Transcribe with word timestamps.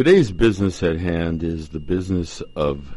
Today's 0.00 0.32
business 0.32 0.82
at 0.82 0.96
hand 0.98 1.42
is 1.42 1.68
the 1.68 1.78
business 1.78 2.40
of 2.56 2.94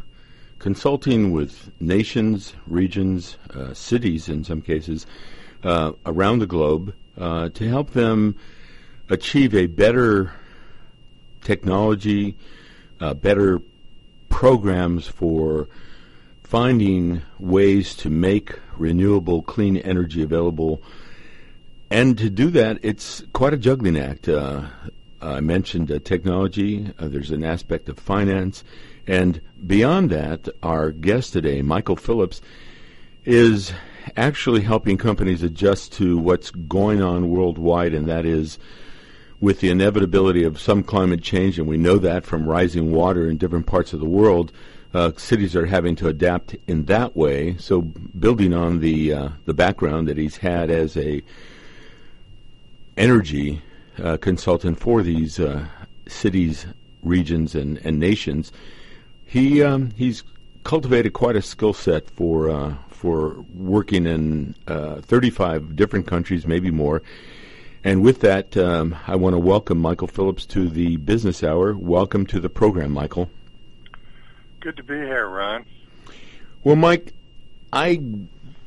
consulting 0.57 1.33
with 1.33 1.69
nations, 1.81 2.53
regions, 2.65 3.37
uh, 3.53 3.73
cities 3.73 4.29
in 4.29 4.45
some 4.45 4.61
cases, 4.61 5.05
uh, 5.65 5.91
around 6.05 6.39
the 6.39 6.47
globe 6.47 6.95
uh, 7.17 7.49
to 7.49 7.67
help 7.67 7.91
them 7.91 8.37
achieve 9.09 9.53
a 9.53 9.67
better 9.67 10.31
technology, 11.41 12.37
uh, 13.01 13.13
better 13.13 13.61
programs 14.29 15.05
for 15.05 15.67
finding 16.41 17.21
ways 17.37 17.95
to 17.95 18.09
make 18.09 18.57
renewable 18.77 19.41
clean 19.41 19.75
energy 19.75 20.23
available. 20.23 20.81
And 21.91 22.17
to 22.17 22.29
do 22.29 22.49
that, 22.51 22.79
it's 22.81 23.23
quite 23.33 23.53
a 23.53 23.57
juggling 23.57 23.97
act. 23.97 24.29
Uh, 24.29 24.67
I 25.23 25.39
mentioned 25.39 25.91
uh, 25.91 25.99
technology, 26.03 26.91
uh, 26.99 27.07
there's 27.07 27.31
an 27.31 27.43
aspect 27.43 27.89
of 27.89 27.97
finance, 27.97 28.63
and 29.07 29.41
beyond 29.65 30.09
that, 30.09 30.47
our 30.61 30.91
guest 30.91 31.33
today, 31.33 31.61
Michael 31.61 31.95
Phillips, 31.95 32.41
is 33.25 33.73
actually 34.17 34.61
helping 34.61 34.97
companies 34.97 35.43
adjust 35.43 35.93
to 35.93 36.17
what's 36.17 36.51
going 36.51 37.01
on 37.01 37.29
worldwide, 37.29 37.93
and 37.93 38.07
that 38.07 38.25
is 38.25 38.59
with 39.39 39.59
the 39.59 39.69
inevitability 39.69 40.43
of 40.43 40.59
some 40.59 40.83
climate 40.83 41.21
change, 41.21 41.57
and 41.57 41.67
we 41.67 41.77
know 41.77 41.97
that 41.97 42.25
from 42.25 42.47
rising 42.47 42.91
water 42.91 43.29
in 43.29 43.37
different 43.37 43.65
parts 43.65 43.93
of 43.93 43.99
the 43.99 44.05
world. 44.05 44.51
Uh, 44.93 45.11
cities 45.17 45.55
are 45.55 45.65
having 45.65 45.95
to 45.95 46.07
adapt 46.07 46.55
in 46.67 46.85
that 46.85 47.15
way. 47.15 47.57
So, 47.57 47.81
building 47.81 48.53
on 48.53 48.79
the 48.79 49.11
uh, 49.11 49.29
the 49.45 49.53
background 49.53 50.07
that 50.07 50.17
he's 50.17 50.37
had 50.37 50.69
as 50.69 50.95
a 50.95 51.23
energy 52.95 53.61
uh, 54.01 54.17
consultant 54.17 54.79
for 54.79 55.03
these 55.03 55.39
uh, 55.39 55.65
cities, 56.07 56.65
regions, 57.01 57.55
and, 57.55 57.77
and 57.85 57.99
nations, 57.99 58.51
he 59.25 59.63
um, 59.63 59.91
he's 59.95 60.23
cultivated 60.63 61.13
quite 61.13 61.35
a 61.35 61.41
skill 61.41 61.73
set 61.73 62.09
for 62.09 62.49
uh, 62.49 62.75
for 62.89 63.43
working 63.53 64.05
in 64.05 64.55
uh, 64.67 65.01
35 65.01 65.75
different 65.75 66.07
countries, 66.07 66.47
maybe 66.47 66.71
more. 66.71 67.01
And 67.83 68.01
with 68.01 68.21
that, 68.21 68.55
um, 68.55 68.95
I 69.07 69.17
want 69.17 69.33
to 69.33 69.39
welcome 69.39 69.77
Michael 69.77 70.07
Phillips 70.07 70.45
to 70.47 70.69
the 70.69 70.95
Business 70.97 71.43
Hour. 71.43 71.73
Welcome 71.73 72.25
to 72.27 72.39
the 72.39 72.47
program, 72.47 72.91
Michael. 72.91 73.29
Good 74.61 74.77
to 74.77 74.83
be 74.83 74.95
here, 74.95 75.27
Ron. 75.27 75.65
Well, 76.63 76.77
Mike, 76.77 77.11
I 77.73 78.01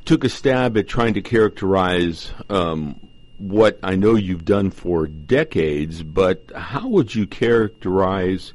took 0.05 0.23
a 0.23 0.29
stab 0.29 0.77
at 0.77 0.87
trying 0.87 1.15
to 1.15 1.21
characterize 1.21 2.31
um, 2.47 2.99
what 3.37 3.79
I 3.83 3.95
know 3.95 4.15
you've 4.15 4.45
done 4.45 4.71
for 4.71 5.07
decades, 5.07 6.03
but 6.03 6.51
how 6.55 6.87
would 6.87 7.13
you 7.15 7.27
characterize 7.27 8.53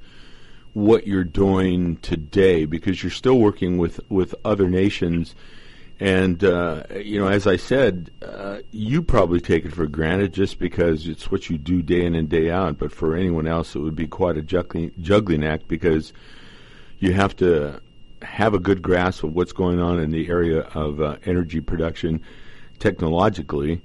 what 0.72 1.06
you're 1.06 1.24
doing 1.24 1.96
today? 1.98 2.64
Because 2.64 3.02
you're 3.02 3.10
still 3.10 3.38
working 3.38 3.78
with, 3.78 4.00
with 4.10 4.34
other 4.44 4.68
nations 4.68 5.34
and 6.02 6.42
uh, 6.42 6.82
you 6.96 7.20
know, 7.20 7.28
as 7.28 7.46
I 7.46 7.54
said, 7.54 8.10
uh, 8.22 8.58
you 8.72 9.02
probably 9.02 9.40
take 9.40 9.64
it 9.64 9.72
for 9.72 9.86
granted 9.86 10.32
just 10.32 10.58
because 10.58 11.06
it's 11.06 11.30
what 11.30 11.48
you 11.48 11.58
do 11.58 11.80
day 11.80 12.04
in 12.04 12.16
and 12.16 12.28
day 12.28 12.50
out. 12.50 12.76
But 12.76 12.90
for 12.90 13.14
anyone 13.14 13.46
else, 13.46 13.76
it 13.76 13.78
would 13.78 13.94
be 13.94 14.08
quite 14.08 14.36
a 14.36 14.42
juggling, 14.42 14.90
juggling 15.00 15.44
act 15.44 15.68
because 15.68 16.12
you 16.98 17.12
have 17.12 17.36
to 17.36 17.80
have 18.22 18.52
a 18.52 18.58
good 18.58 18.82
grasp 18.82 19.22
of 19.22 19.32
what's 19.32 19.52
going 19.52 19.78
on 19.78 20.00
in 20.00 20.10
the 20.10 20.28
area 20.28 20.62
of 20.74 21.00
uh, 21.00 21.18
energy 21.24 21.60
production 21.60 22.20
technologically, 22.80 23.80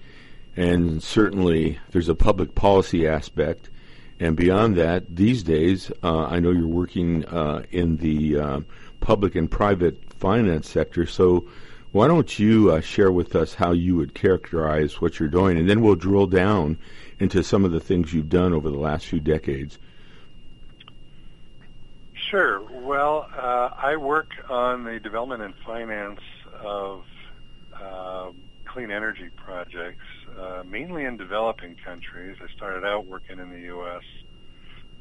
and 0.57 1.01
certainly 1.01 1.79
there's 1.91 2.09
a 2.09 2.15
public 2.15 2.55
policy 2.55 3.07
aspect. 3.07 3.69
And 4.19 4.35
beyond 4.35 4.75
that, 4.77 5.15
these 5.15 5.43
days, 5.43 5.91
uh, 6.03 6.25
I 6.25 6.39
know 6.39 6.49
you're 6.49 6.67
working 6.67 7.23
uh, 7.25 7.63
in 7.71 7.97
the 7.97 8.39
uh, 8.39 8.59
public 8.99 9.35
and 9.35 9.49
private 9.49 10.13
finance 10.15 10.67
sector, 10.67 11.05
so 11.05 11.47
why 11.91 12.07
don't 12.07 12.37
you 12.39 12.71
uh, 12.71 12.81
share 12.81 13.11
with 13.11 13.35
us 13.35 13.53
how 13.53 13.71
you 13.71 13.95
would 13.95 14.15
characterize 14.15 14.99
what 14.99 15.19
you're 15.19 15.29
doing, 15.29 15.57
and 15.57 15.69
then 15.69 15.81
we'll 15.81 15.95
drill 15.95 16.25
down 16.25 16.77
into 17.19 17.43
some 17.43 17.63
of 17.63 17.71
the 17.71 17.79
things 17.79 18.11
you've 18.11 18.29
done 18.29 18.53
over 18.53 18.69
the 18.69 18.79
last 18.79 19.05
few 19.05 19.19
decades. 19.19 19.77
Sure. 22.29 22.61
Well, 22.71 23.29
uh, 23.37 23.69
I 23.77 23.95
work 23.95 24.31
on 24.49 24.83
the 24.83 24.99
development 24.99 25.43
and 25.43 25.53
finance 25.65 26.19
of 26.59 27.05
uh, 27.73 28.31
clean 28.65 28.91
energy 28.91 29.29
projects, 29.37 30.03
uh, 30.39 30.63
mainly 30.65 31.05
in 31.05 31.17
developing 31.17 31.75
countries. 31.83 32.37
I 32.41 32.47
started 32.55 32.85
out 32.85 33.05
working 33.05 33.39
in 33.39 33.49
the 33.49 33.61
U.S., 33.61 34.03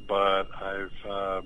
but 0.08 0.44
I've, 0.60 1.10
uh, 1.10 1.40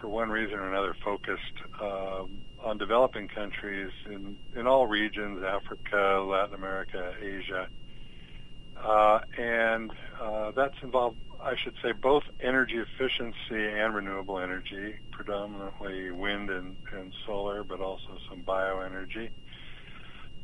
for 0.00 0.08
one 0.08 0.30
reason 0.30 0.58
or 0.58 0.68
another, 0.68 0.94
focused 1.04 1.40
um, 1.80 2.30
on 2.62 2.78
developing 2.78 3.28
countries 3.28 3.90
in, 4.06 4.36
in 4.56 4.66
all 4.66 4.86
regions, 4.86 5.42
Africa, 5.44 6.24
Latin 6.28 6.54
America, 6.54 7.12
Asia. 7.20 7.68
Uh, 8.82 9.20
and 9.38 9.90
uh, 10.20 10.50
that's 10.56 10.74
involved, 10.82 11.16
I 11.42 11.54
should 11.62 11.74
say, 11.82 11.92
both 11.92 12.24
energy 12.40 12.78
efficiency 12.78 13.34
and 13.50 13.94
renewable 13.94 14.38
energy, 14.38 14.96
predominantly 15.12 16.10
wind 16.10 16.50
and, 16.50 16.76
and 16.92 17.12
solar, 17.26 17.64
but 17.64 17.80
also 17.80 18.18
some 18.28 18.42
bioenergy. 18.42 19.30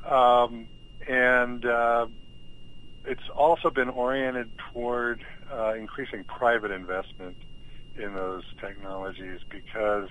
Um, 0.08 0.68
and 1.08 1.64
uh, 1.64 2.06
it's 3.04 3.28
also 3.34 3.70
been 3.70 3.88
oriented 3.88 4.50
toward 4.72 5.22
uh, 5.52 5.74
increasing 5.74 6.24
private 6.24 6.70
investment 6.70 7.36
in 7.96 8.14
those 8.14 8.42
technologies 8.60 9.40
because 9.50 10.08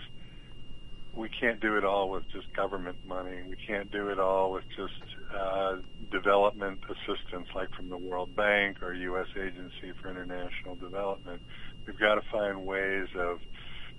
we 1.18 1.30
can't 1.30 1.59
do 1.59 1.78
it 1.78 1.84
all 1.84 2.09
with 2.09 2.24
just 2.31 2.53
government 2.53 2.97
money. 3.08 3.42
We 3.50 3.56
can't 3.56 3.92
do 3.92 4.09
it 4.09 4.20
all 4.20 4.52
with 4.52 4.64
just 4.76 4.94
uh, 5.36 5.78
development 6.12 6.80
assistance 6.88 7.47
like 7.56 7.72
from 7.76 7.90
the 7.90 7.97
World 7.97 8.36
Bank 8.36 8.84
or 8.84 8.94
U.S. 8.94 9.28
Agency 9.36 9.94
for 10.00 10.09
International 10.09 10.76
Development. 10.76 11.42
We've 11.86 11.97
got 11.97 12.16
to 12.16 12.22
find 12.31 12.66
ways 12.66 13.08
of 13.18 13.40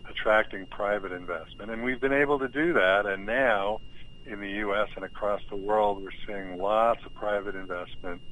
attracting 0.09 0.67
private 0.67 1.13
investment. 1.13 1.71
And 1.71 1.83
we've 1.83 2.01
been 2.01 2.13
able 2.13 2.39
to 2.39 2.49
do 2.49 2.73
that. 2.75 3.07
And 3.07 3.27
now 3.27 3.81
in 4.25 4.41
the 4.41 4.51
U.S. 4.51 4.89
and 4.95 5.05
across 5.05 5.41
the 5.51 5.57
world, 5.57 6.03
we're 6.03 6.11
seeing 6.27 6.59
lots 6.59 7.01
of 7.05 7.15
private 7.15 7.57
investment 7.57 8.23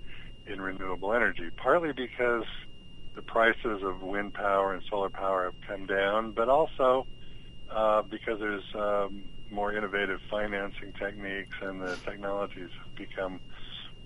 in 0.47 0.61
renewable 0.61 1.13
energy, 1.13 1.51
partly 1.57 1.93
because 1.93 2.45
the 3.15 3.23
prices 3.23 3.83
of 3.83 4.03
wind 4.03 4.35
power 4.35 4.75
and 4.75 4.83
solar 4.91 5.11
power 5.11 5.45
have 5.45 5.55
come 5.67 5.87
down, 5.87 6.33
but 6.33 6.49
also 6.49 7.07
uh, 7.75 8.03
because 8.03 8.39
there's 8.39 8.65
um, 8.75 9.25
more 9.51 9.73
innovative 9.77 10.21
financing 10.31 10.93
techniques 10.99 11.57
and 11.61 11.81
the 11.81 11.97
technologies 12.05 12.69
have 12.85 12.95
become 12.97 13.41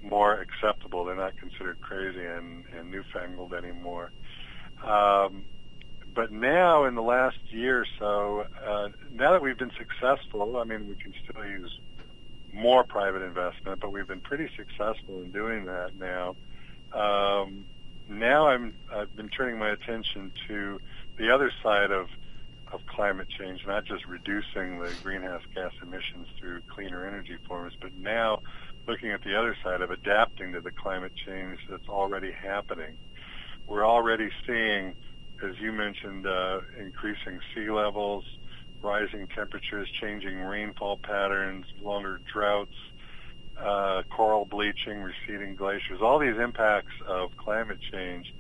more 0.03 0.41
acceptable. 0.41 1.05
They're 1.05 1.17
not 1.17 1.37
considered 1.37 1.81
crazy 1.81 2.25
and, 2.25 2.65
and 2.77 2.91
newfangled 2.91 3.53
anymore. 3.53 4.13
Um, 4.87 5.45
but 6.15 6.33
now, 6.33 6.87
in 6.87 6.95
the 6.95 7.03
last 7.03 7.37
year 7.51 7.83
or 7.83 7.87
so, 7.99 8.45
uh, 8.67 8.89
now 9.13 9.33
that 9.33 9.43
we've 9.43 9.59
been 9.59 9.71
successful, 9.79 10.57
I 10.57 10.65
mean, 10.65 10.89
we 10.89 10.97
can 10.97 11.13
still 11.23 11.45
use 11.45 11.71
more 12.53 12.85
private 12.85 13.23
investment, 13.23 13.81
but 13.81 13.93
we've 13.93 14.09
been 14.09 14.21
pretty 14.21 14.49
successful 14.57 15.23
in 15.23 15.31
doing 15.31 15.67
that 15.67 15.93
now. 15.99 16.37
Um, 16.93 17.65
now 18.09 18.49
I'm, 18.49 18.75
I've 18.93 19.15
been 19.15 19.29
turning 19.29 19.59
my 19.59 19.71
attention 19.71 20.33
to 20.49 20.81
the 21.17 21.33
other 21.33 21.53
side 21.63 21.91
of 21.91 22.09
of 22.73 22.87
climate 22.87 23.29
change, 23.29 23.67
not 23.67 23.85
just 23.85 24.07
reducing 24.07 24.79
the 24.79 24.93
greenhouse 25.03 25.43
gas 25.55 25.73
emissions 25.83 26.29
through 26.39 26.61
cleaner 26.69 27.07
energy 27.07 27.37
forms, 27.47 27.75
but 27.81 27.93
now 27.97 28.41
looking 28.87 29.11
at 29.11 29.23
the 29.23 29.39
other 29.39 29.57
side 29.63 29.81
of 29.81 29.91
adapting 29.91 30.53
to 30.53 30.61
the 30.61 30.71
climate 30.71 31.13
change 31.27 31.59
that's 31.69 31.89
already 31.89 32.33
happening. 32.33 32.97
We're 33.67 33.87
already 33.87 34.31
seeing, 34.47 34.95
as 35.43 35.59
you 35.59 35.73
mentioned, 35.73 36.27
uh, 36.27 36.61
increasing 36.79 37.41
sea 37.55 37.71
levels, 37.71 38.25
rising 38.83 39.27
temperatures, 39.29 39.89
changing 40.01 40.39
rainfall 40.39 40.99
patterns, 40.99 41.67
longer 41.83 42.21
droughts, 42.33 42.75
uh, 43.59 44.03
coral 44.11 44.45
bleaching, 44.45 45.03
receding 45.03 45.55
glaciers, 45.55 46.01
all 46.01 46.19
these 46.19 46.39
impacts 46.39 46.95
of 47.07 47.37
climate 47.37 47.79
change 47.93 48.33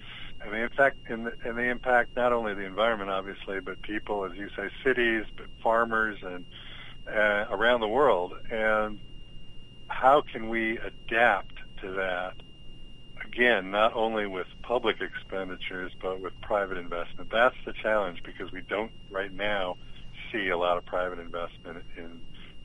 and 0.43 0.53
they 0.53 0.63
impact 0.63 0.97
and, 1.09 1.31
they 1.57 1.69
impact 1.69 2.17
not 2.17 2.33
only 2.33 2.55
the 2.55 2.65
environment, 2.65 3.11
obviously, 3.11 3.61
but 3.61 3.81
people, 3.83 4.25
as 4.25 4.33
you 4.37 4.49
say, 4.57 4.71
cities, 4.85 5.25
but 5.37 5.47
farmers, 5.63 6.19
and 6.23 6.45
uh, 7.07 7.47
around 7.51 7.81
the 7.81 7.89
world. 7.89 8.33
And 8.51 8.99
how 9.89 10.23
can 10.23 10.49
we 10.49 10.79
adapt 10.79 11.55
to 11.83 11.93
that? 11.93 12.35
Again, 13.25 13.71
not 13.71 13.95
only 13.95 14.27
with 14.27 14.47
public 14.63 14.97
expenditures, 15.01 15.93
but 16.01 16.21
with 16.21 16.33
private 16.41 16.79
investment. 16.79 17.31
That's 17.31 17.57
the 17.67 17.73
challenge 17.73 18.23
because 18.25 18.51
we 18.51 18.63
don't 18.63 18.93
right 19.11 19.33
now 19.33 19.77
see 20.33 20.49
a 20.49 20.59
lot 20.59 20.79
of 20.79 20.85
private 20.85 21.19
investment 21.19 21.85
in 21.97 22.21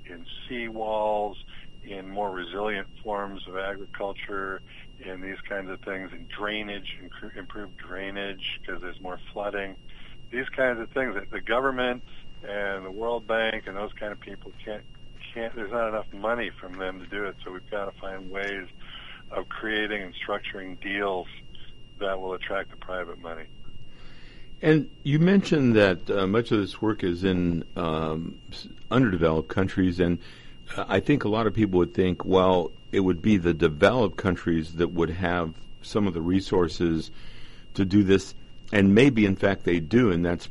in 0.08 0.26
seawalls, 0.48 1.36
in 1.84 2.08
more 2.10 2.32
resilient 2.32 2.88
forms 3.04 3.42
of 3.48 3.58
agriculture, 3.58 4.62
in 5.00 5.22
these 5.22 5.40
kinds 5.50 5.70
of 5.70 5.80
things, 5.82 6.12
in 6.14 6.28
drainage, 6.38 6.98
improved 7.36 7.78
drainage 7.78 8.60
because 8.62 8.82
there's 8.82 9.02
more 9.02 9.20
flooding. 9.34 9.76
these 10.32 10.50
kinds 10.50 10.80
of 10.80 10.90
things 10.92 11.16
that 11.16 11.30
the 11.32 11.42
government 11.42 12.04
and 12.48 12.86
the 12.86 12.92
World 12.92 13.26
Bank 13.28 13.64
and 13.68 13.76
those 13.76 13.94
kind 13.94 14.12
of 14.12 14.20
people 14.20 14.52
can't 14.64 14.84
can't. 15.34 15.56
There's 15.56 15.72
not 15.72 15.90
enough 15.90 16.08
money 16.14 16.52
from 16.60 16.74
them 16.78 17.00
to 17.00 17.08
do 17.08 17.26
it. 17.26 17.36
So 17.44 17.52
we've 17.52 17.70
got 17.72 17.86
to 17.86 17.92
find 18.00 18.30
ways 18.30 18.68
of 19.32 19.50
creating 19.50 20.02
and 20.04 20.14
structuring 20.16 20.80
deals 20.80 21.28
that 22.00 22.20
will 22.20 22.34
attract 22.34 22.72
the 22.72 22.78
private 22.78 23.20
money. 23.20 23.46
And 24.66 24.90
you 25.04 25.20
mentioned 25.20 25.76
that 25.76 26.10
uh, 26.10 26.26
much 26.26 26.52
of 26.52 26.58
this 26.58 26.82
work 26.82 27.04
is 27.04 27.24
in 27.24 27.64
um, 27.76 28.40
underdeveloped 28.90 29.48
countries, 29.48 30.00
and 30.00 30.18
uh, 30.76 30.86
I 30.88 31.02
think 31.02 31.24
a 31.24 31.30
lot 31.30 31.46
of 31.46 31.54
people 31.54 31.78
would 31.78 31.94
think, 31.94 32.26
well, 32.26 32.72
it 32.92 33.02
would 33.02 33.22
be 33.22 33.38
the 33.38 33.54
developed 33.54 34.18
countries 34.18 34.74
that 34.74 34.88
would 34.88 35.12
have 35.12 35.54
some 35.84 36.08
of 36.08 36.16
the 36.16 36.22
resources 36.22 37.12
to 37.76 37.86
do 37.86 38.02
this, 38.02 38.34
and 38.74 38.96
maybe 38.96 39.28
in 39.28 39.36
fact 39.36 39.66
they 39.66 39.80
do, 39.80 40.10
and 40.10 40.26
that's 40.26 40.50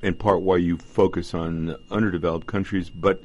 in 0.00 0.14
part 0.14 0.40
why 0.40 0.56
you 0.56 0.78
focus 0.78 1.34
on 1.34 1.76
underdeveloped 1.90 2.46
countries. 2.46 2.88
But 2.88 3.22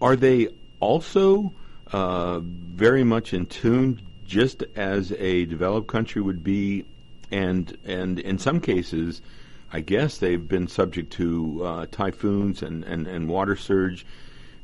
are 0.00 0.16
they 0.16 0.48
also 0.80 1.52
uh, 1.92 2.38
very 2.40 3.04
much 3.04 3.34
in 3.34 3.44
tune, 3.44 4.00
just 4.24 4.62
as 4.76 5.12
a 5.12 5.44
developed 5.44 5.88
country 5.88 6.22
would 6.22 6.42
be 6.42 6.86
and 7.30 7.76
and 7.84 8.18
in 8.18 8.38
some 8.38 8.60
cases, 8.60 9.22
I 9.72 9.80
guess 9.80 10.18
they've 10.18 10.48
been 10.48 10.66
subject 10.66 11.12
to 11.14 11.64
uh, 11.64 11.86
typhoons 11.90 12.62
and, 12.62 12.82
and, 12.84 13.06
and 13.06 13.28
water 13.28 13.54
surge 13.54 14.04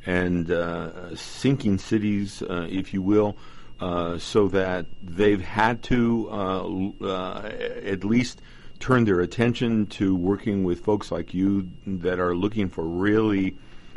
and 0.05 0.51
uh, 0.51 1.15
sinking 1.15 1.79
cities, 1.79 2.43
uh, 2.43 2.67
if 2.69 2.93
you 2.93 3.03
will, 3.03 3.37
uh, 3.81 4.19
so 4.19 4.49
that 4.49 4.87
they've 5.03 5.41
had 5.41 5.83
to 5.85 6.29
uh, 6.31 7.05
uh, 7.05 7.53
at 7.85 8.05
least 8.05 8.41
turn 8.79 9.05
their 9.05 9.21
attention 9.21 9.87
to 9.87 10.15
working 10.15 10.65
with 10.65 10.81
folks 10.81 11.11
like 11.11 11.33
you 11.33 11.69
that 11.87 12.19
are 12.19 12.35
looking 12.35 12.69
for 12.69 12.85
really 12.85 13.57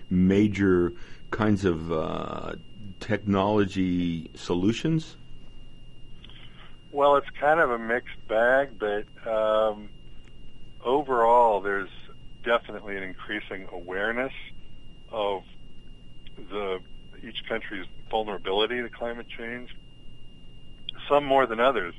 major 0.09 0.93
kinds 1.31 1.65
of 1.65 2.59
technology 2.99 4.29
solutions? 4.35 5.15
Well, 6.91 7.17
it's 7.17 7.27
kind 7.39 7.59
of 7.59 7.69
a 7.69 7.77
mixed 7.77 8.17
bag, 8.27 8.79
but 8.79 9.05
um, 9.29 9.89
overall, 10.83 11.61
there's 11.61 11.89
definitely 12.43 12.97
an 12.97 13.03
increasing 13.03 13.67
awareness 13.71 14.33
of 15.11 15.43
the 16.37 16.79
each 17.21 17.43
country's 17.47 17.85
vulnerability 18.09 18.81
to 18.81 18.89
climate 18.89 19.27
change. 19.37 19.69
Some 21.07 21.25
more 21.25 21.45
than 21.45 21.59
others. 21.59 21.93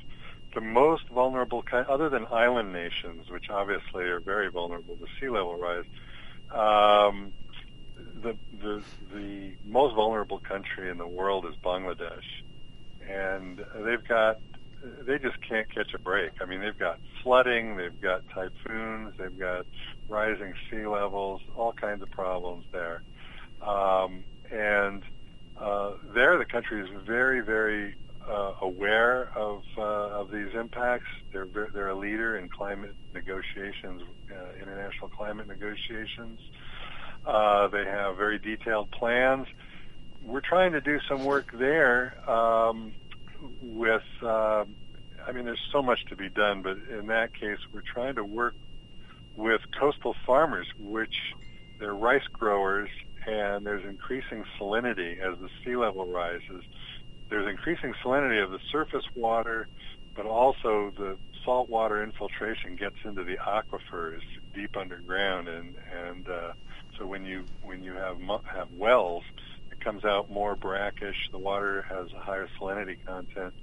The 0.53 0.61
most 0.61 1.03
vulnerable, 1.09 1.63
other 1.71 2.09
than 2.09 2.25
island 2.29 2.73
nations, 2.73 3.29
which 3.29 3.45
obviously 3.49 4.03
are 4.05 4.19
very 4.19 4.49
vulnerable 4.49 4.97
to 4.97 5.05
sea 5.19 5.29
level 5.29 5.57
rise, 5.57 5.85
um, 6.51 7.31
the, 8.21 8.35
the 8.61 8.83
the 9.13 9.53
most 9.63 9.95
vulnerable 9.95 10.39
country 10.39 10.89
in 10.89 10.97
the 10.97 11.07
world 11.07 11.45
is 11.45 11.55
Bangladesh, 11.63 12.27
and 13.07 13.63
they've 13.85 14.03
got 14.07 14.37
they 15.05 15.17
just 15.19 15.37
can't 15.47 15.69
catch 15.73 15.93
a 15.93 15.99
break. 15.99 16.31
I 16.41 16.45
mean, 16.45 16.61
they've 16.61 16.77
got 16.77 16.99
flooding, 17.23 17.77
they've 17.77 17.99
got 18.01 18.23
typhoons, 18.33 19.13
they've 19.17 19.37
got 19.37 19.65
rising 20.09 20.53
sea 20.69 20.85
levels, 20.85 21.41
all 21.55 21.73
kinds 21.73 22.01
of 22.01 22.09
problems 22.11 22.65
there. 22.71 23.03
Um, 23.61 24.23
and 24.51 25.03
uh, 25.59 25.93
there, 26.13 26.37
the 26.37 26.45
country 26.45 26.81
is 26.81 26.89
very, 27.05 27.41
very 27.41 27.95
uh, 28.29 28.53
aware 28.61 29.29
of 29.37 29.61
uh, 29.77 29.81
of 29.81 30.31
these 30.31 30.53
impacts. 30.53 31.07
They're 31.31 31.47
they're 31.73 31.89
a 31.89 31.97
leader 31.97 32.37
in 32.37 32.49
climate 32.49 32.95
negotiations, 33.13 34.01
uh, 34.31 34.61
international 34.61 35.09
climate 35.09 35.47
negotiations. 35.47 36.39
Uh, 37.25 37.67
they 37.67 37.85
have 37.85 38.17
very 38.17 38.39
detailed 38.39 38.89
plans. 38.91 39.47
We're 40.23 40.41
trying 40.41 40.71
to 40.73 40.81
do 40.81 40.99
some 41.07 41.25
work 41.25 41.51
there. 41.51 42.13
Um, 42.29 42.93
with, 43.61 44.01
uh, 44.21 44.65
I 45.27 45.31
mean, 45.33 45.45
there's 45.45 45.59
so 45.71 45.81
much 45.81 45.99
to 46.09 46.15
be 46.15 46.29
done, 46.29 46.61
but 46.61 46.77
in 46.89 47.07
that 47.07 47.33
case, 47.33 47.57
we're 47.73 47.81
trying 47.93 48.15
to 48.15 48.23
work 48.23 48.55
with 49.35 49.61
coastal 49.79 50.15
farmers, 50.25 50.67
which 50.77 51.13
they're 51.79 51.95
rice 51.95 52.23
growers, 52.33 52.89
and 53.25 53.65
there's 53.65 53.83
increasing 53.87 54.43
salinity 54.59 55.13
as 55.19 55.37
the 55.39 55.49
sea 55.63 55.75
level 55.75 56.05
rises. 56.05 56.63
There's 57.29 57.49
increasing 57.49 57.93
salinity 58.03 58.43
of 58.43 58.51
the 58.51 58.59
surface 58.71 59.05
water, 59.15 59.67
but 60.15 60.25
also 60.25 60.91
the 60.97 61.17
saltwater 61.45 62.03
infiltration 62.03 62.75
gets 62.75 62.95
into 63.05 63.23
the 63.23 63.37
aquifers 63.47 64.19
deep 64.53 64.75
underground, 64.77 65.47
and 65.47 65.75
and 66.07 66.27
uh, 66.27 66.51
so 66.97 67.07
when 67.07 67.25
you 67.25 67.45
when 67.61 67.83
you 67.83 67.93
have 67.93 68.17
have 68.53 68.67
wells, 68.71 69.23
comes 69.83 70.05
out 70.05 70.29
more 70.29 70.55
brackish. 70.55 71.29
The 71.31 71.37
water 71.37 71.85
has 71.89 72.11
a 72.13 72.19
higher 72.19 72.47
salinity 72.59 72.97
content. 73.05 73.53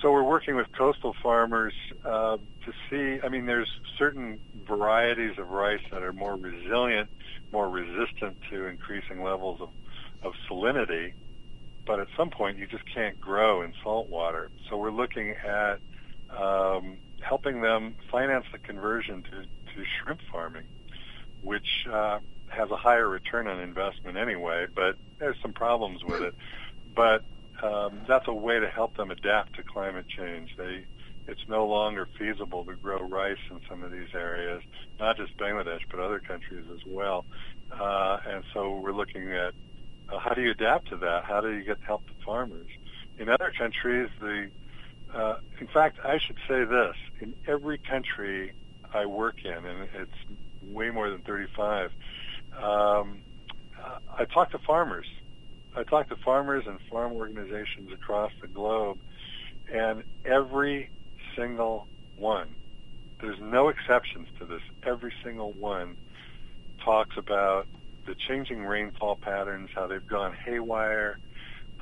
So 0.00 0.12
we're 0.12 0.22
working 0.22 0.56
with 0.56 0.66
coastal 0.72 1.14
farmers 1.22 1.72
uh, 2.04 2.36
to 2.64 2.72
see. 2.90 3.20
I 3.24 3.28
mean, 3.28 3.46
there's 3.46 3.70
certain 3.98 4.38
varieties 4.66 5.38
of 5.38 5.48
rice 5.48 5.80
that 5.90 6.02
are 6.02 6.12
more 6.12 6.36
resilient, 6.36 7.08
more 7.50 7.68
resistant 7.68 8.36
to 8.50 8.66
increasing 8.66 9.22
levels 9.22 9.60
of, 9.60 9.70
of 10.22 10.34
salinity. 10.50 11.14
But 11.86 12.00
at 12.00 12.08
some 12.16 12.30
point, 12.30 12.58
you 12.58 12.66
just 12.66 12.84
can't 12.92 13.18
grow 13.20 13.62
in 13.62 13.72
salt 13.82 14.08
water. 14.08 14.50
So 14.68 14.76
we're 14.76 14.90
looking 14.90 15.30
at 15.30 15.80
um, 16.36 16.98
helping 17.20 17.62
them 17.62 17.94
finance 18.10 18.44
the 18.52 18.58
conversion 18.58 19.22
to, 19.22 19.42
to 19.42 19.84
shrimp 20.02 20.20
farming, 20.30 20.64
which 21.42 21.86
uh, 21.90 22.18
has 22.48 22.70
a 22.70 22.76
higher 22.76 23.08
return 23.08 23.46
on 23.46 23.60
investment 23.60 24.16
anyway, 24.16 24.66
but 24.74 24.96
there's 25.18 25.36
some 25.42 25.52
problems 25.52 26.04
with 26.04 26.22
it. 26.22 26.34
But 26.94 27.24
um, 27.62 28.00
that's 28.06 28.28
a 28.28 28.34
way 28.34 28.60
to 28.60 28.68
help 28.68 28.96
them 28.96 29.10
adapt 29.10 29.56
to 29.56 29.62
climate 29.62 30.06
change. 30.08 30.50
They, 30.56 30.84
it's 31.26 31.40
no 31.48 31.66
longer 31.66 32.08
feasible 32.18 32.64
to 32.64 32.74
grow 32.74 33.00
rice 33.00 33.38
in 33.50 33.60
some 33.68 33.82
of 33.82 33.90
these 33.90 34.08
areas, 34.14 34.62
not 35.00 35.16
just 35.16 35.36
Bangladesh, 35.36 35.80
but 35.90 36.00
other 36.00 36.20
countries 36.20 36.64
as 36.72 36.80
well. 36.86 37.24
Uh, 37.72 38.18
and 38.26 38.44
so 38.54 38.76
we're 38.76 38.92
looking 38.92 39.32
at 39.32 39.54
uh, 40.08 40.18
how 40.18 40.34
do 40.34 40.42
you 40.42 40.52
adapt 40.52 40.88
to 40.88 40.96
that? 40.98 41.24
How 41.24 41.40
do 41.40 41.50
you 41.50 41.64
get 41.64 41.78
help 41.84 42.06
to 42.06 42.12
farmers? 42.24 42.68
In 43.18 43.28
other 43.28 43.52
countries, 43.56 44.08
the 44.20 44.50
uh, 45.12 45.36
in 45.60 45.66
fact, 45.68 45.98
I 46.04 46.18
should 46.18 46.36
say 46.48 46.64
this: 46.64 46.94
in 47.20 47.34
every 47.46 47.78
country 47.78 48.52
I 48.92 49.06
work 49.06 49.44
in, 49.44 49.52
and 49.52 49.88
it's 49.94 50.38
way 50.62 50.90
more 50.90 51.10
than 51.10 51.22
35, 51.22 51.90
um, 52.60 53.20
I 54.18 54.24
talk 54.24 54.50
to 54.52 54.58
farmers. 54.58 55.06
I 55.76 55.82
talk 55.82 56.08
to 56.08 56.16
farmers 56.16 56.64
and 56.66 56.78
farm 56.90 57.12
organizations 57.12 57.92
across 57.92 58.32
the 58.40 58.48
globe, 58.48 58.98
and 59.72 60.04
every 60.24 60.90
single 61.36 61.86
one, 62.16 62.48
there's 63.20 63.38
no 63.40 63.68
exceptions 63.68 64.28
to 64.38 64.46
this, 64.46 64.62
every 64.82 65.12
single 65.22 65.52
one 65.52 65.96
talks 66.82 67.16
about 67.18 67.66
the 68.06 68.14
changing 68.14 68.64
rainfall 68.64 69.16
patterns, 69.16 69.68
how 69.74 69.86
they've 69.86 70.06
gone 70.06 70.34
haywire, 70.44 71.18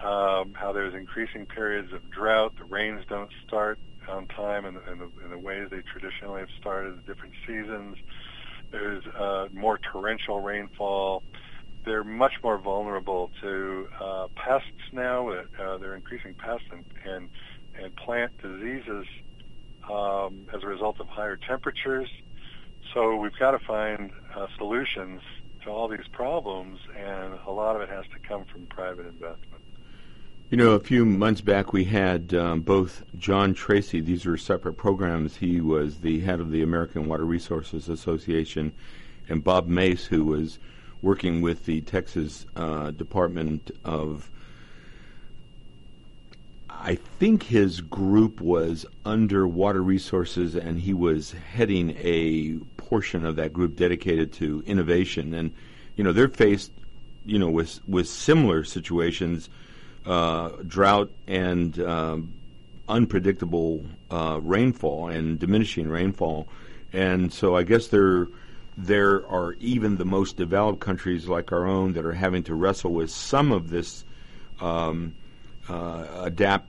um, 0.02 0.54
how 0.54 0.72
there's 0.72 0.94
increasing 0.94 1.46
periods 1.46 1.92
of 1.92 2.10
drought, 2.10 2.54
the 2.58 2.64
rains 2.64 3.04
don't 3.08 3.30
start 3.46 3.78
on 4.08 4.26
time 4.26 4.64
in, 4.64 4.76
in, 4.90 4.98
the, 4.98 5.10
in 5.24 5.30
the 5.30 5.38
ways 5.38 5.68
they 5.70 5.82
traditionally 5.82 6.40
have 6.40 6.48
started 6.58 6.98
at 6.98 7.06
different 7.06 7.34
seasons. 7.46 7.96
There's 8.70 9.04
uh, 9.06 9.46
more 9.52 9.78
torrential 9.92 10.40
rainfall. 10.40 11.22
They're 11.84 12.04
much 12.04 12.34
more 12.42 12.58
vulnerable 12.58 13.30
to 13.42 13.88
uh, 14.00 14.28
pests 14.34 14.68
now. 14.92 15.28
Uh, 15.28 15.78
they're 15.78 15.94
increasing 15.94 16.34
pests 16.34 16.66
and, 16.70 16.84
and, 17.04 17.30
and 17.80 17.94
plant 17.96 18.32
diseases 18.40 19.06
um, 19.90 20.46
as 20.54 20.62
a 20.62 20.66
result 20.66 21.00
of 21.00 21.08
higher 21.08 21.36
temperatures. 21.36 22.08
So 22.92 23.16
we've 23.16 23.38
got 23.38 23.52
to 23.52 23.58
find 23.58 24.10
uh, 24.34 24.46
solutions 24.56 25.20
to 25.64 25.70
all 25.70 25.88
these 25.88 26.06
problems, 26.12 26.78
and 26.96 27.34
a 27.46 27.50
lot 27.50 27.76
of 27.76 27.82
it 27.82 27.88
has 27.88 28.04
to 28.12 28.18
come 28.28 28.44
from 28.44 28.66
private 28.66 29.06
investment. 29.06 29.62
You 30.50 30.58
know, 30.58 30.72
a 30.72 30.80
few 30.80 31.04
months 31.04 31.40
back 31.40 31.72
we 31.72 31.84
had 31.84 32.34
um, 32.34 32.60
both 32.60 33.02
John 33.18 33.54
Tracy, 33.54 34.00
these 34.00 34.26
were 34.26 34.36
separate 34.36 34.74
programs. 34.74 35.36
He 35.36 35.60
was 35.60 36.00
the 36.00 36.20
head 36.20 36.38
of 36.38 36.50
the 36.50 36.62
American 36.62 37.08
Water 37.08 37.24
Resources 37.24 37.88
Association, 37.88 38.72
and 39.28 39.42
Bob 39.42 39.66
Mace, 39.66 40.04
who 40.04 40.24
was 40.24 40.58
working 41.04 41.42
with 41.42 41.66
the 41.66 41.82
Texas 41.82 42.46
uh, 42.56 42.90
Department 42.90 43.70
of. 43.84 44.30
I 46.70 46.96
think 47.18 47.44
his 47.44 47.80
group 47.80 48.40
was 48.40 48.84
under 49.04 49.46
water 49.46 49.82
resources, 49.82 50.54
and 50.54 50.80
he 50.80 50.92
was 50.92 51.32
heading 51.32 51.96
a 51.98 52.58
portion 52.76 53.24
of 53.24 53.36
that 53.36 53.52
group 53.52 53.76
dedicated 53.76 54.32
to 54.34 54.62
innovation. 54.66 55.34
And 55.34 55.52
you 55.96 56.04
know, 56.04 56.12
they're 56.12 56.28
faced, 56.28 56.72
you 57.24 57.38
know, 57.38 57.48
with 57.48 57.80
with 57.86 58.08
similar 58.08 58.64
situations 58.64 59.48
uh, 60.06 60.50
drought 60.66 61.10
and 61.26 61.78
um, 61.80 62.32
unpredictable 62.88 63.84
uh, 64.10 64.40
rainfall 64.42 65.08
and 65.08 65.38
diminishing 65.38 65.88
rainfall. 65.88 66.48
and 66.92 67.32
so 67.32 67.56
I 67.56 67.62
guess 67.62 67.88
there 67.88 68.28
there 68.76 69.26
are 69.28 69.54
even 69.60 69.96
the 69.96 70.04
most 70.04 70.36
developed 70.36 70.80
countries 70.80 71.28
like 71.28 71.52
our 71.52 71.66
own 71.66 71.92
that 71.92 72.04
are 72.04 72.12
having 72.12 72.42
to 72.44 72.54
wrestle 72.54 72.92
with 72.92 73.10
some 73.10 73.52
of 73.52 73.70
this 73.70 74.04
um, 74.60 75.14
uh, 75.68 76.06
adapt 76.22 76.68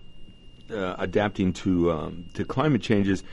uh, 0.72 0.96
adapting 0.98 1.54
to 1.54 1.92
um, 1.92 2.26
to 2.34 2.46
climate 2.46 2.82
changes. 2.82 3.24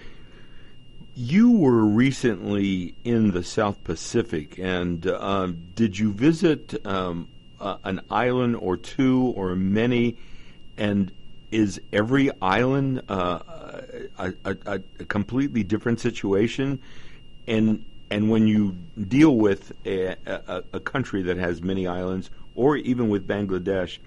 You 1.15 1.51
were 1.51 1.85
recently 1.85 2.95
in 3.05 3.33
the 3.33 3.45
South 3.45 3.83
Pacific, 3.85 4.59
and 4.59 5.07
uh, 5.07 5.53
did 5.75 5.99
you 5.99 6.13
visit 6.13 6.87
um, 6.87 7.29
an 7.61 8.01
island 8.11 8.57
or 8.57 8.79
two 8.79 9.33
or 9.37 9.55
many? 9.55 10.17
And 10.79 11.13
is 11.51 11.83
every 11.93 12.31
island 12.41 13.03
uh, 13.11 13.41
a, 14.19 14.33
a, 14.45 14.57
a, 14.67 14.79
completely 15.05 15.63
different 15.63 16.01
situation? 16.01 16.81
And 17.47 17.85
and 18.13 18.29
when 18.29 18.47
you 18.47 18.77
deal 19.09 19.35
with 19.35 19.73
a, 19.87 20.17
a, 20.75 20.81
country 20.81 21.23
that 21.23 21.39
has 21.39 21.63
many 21.63 21.87
islands, 21.87 22.29
or 22.55 22.77
even 22.77 23.09
with 23.09 23.27
Bangladesh, 23.27 23.99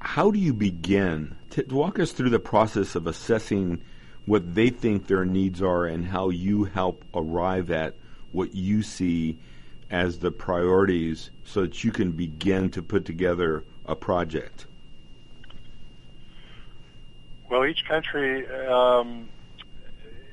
how 0.00 0.32
do 0.32 0.40
you 0.40 0.52
begin 0.52 1.36
to 1.50 1.64
walk 1.70 2.00
us 2.00 2.10
through 2.10 2.30
the 2.30 2.40
process 2.40 2.96
of 2.96 3.06
assessing 3.06 3.80
what 4.24 4.56
they 4.56 4.70
think 4.70 5.06
their 5.06 5.24
needs 5.24 5.62
are 5.62 5.86
and 5.86 6.06
how 6.06 6.30
you 6.30 6.64
help 6.64 7.04
arrive 7.14 7.70
at 7.70 7.94
what 8.32 8.52
you 8.52 8.82
see 8.82 9.38
as 9.88 10.18
the 10.18 10.32
priorities 10.32 11.30
so 11.44 11.60
that 11.60 11.84
you 11.84 11.92
can 11.92 12.10
begin 12.10 12.68
to 12.70 12.82
put 12.82 13.04
together 13.04 13.62
a 13.84 13.94
project? 13.94 14.66
Well, 17.48 17.64
each 17.64 17.84
country 17.84 18.44
um, 18.66 19.28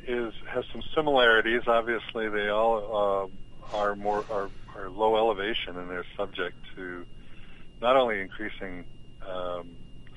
is 0.07 0.33
has 0.47 0.65
some 0.71 0.81
similarities. 0.95 1.61
Obviously, 1.67 2.29
they 2.29 2.49
all 2.49 3.31
uh, 3.73 3.75
are 3.75 3.95
more 3.95 4.25
are, 4.29 4.49
are 4.75 4.89
low 4.89 5.15
elevation 5.15 5.77
and 5.77 5.89
they're 5.89 6.05
subject 6.17 6.55
to 6.75 7.05
not 7.81 7.95
only 7.95 8.21
increasing 8.21 8.85
um, 9.27 9.69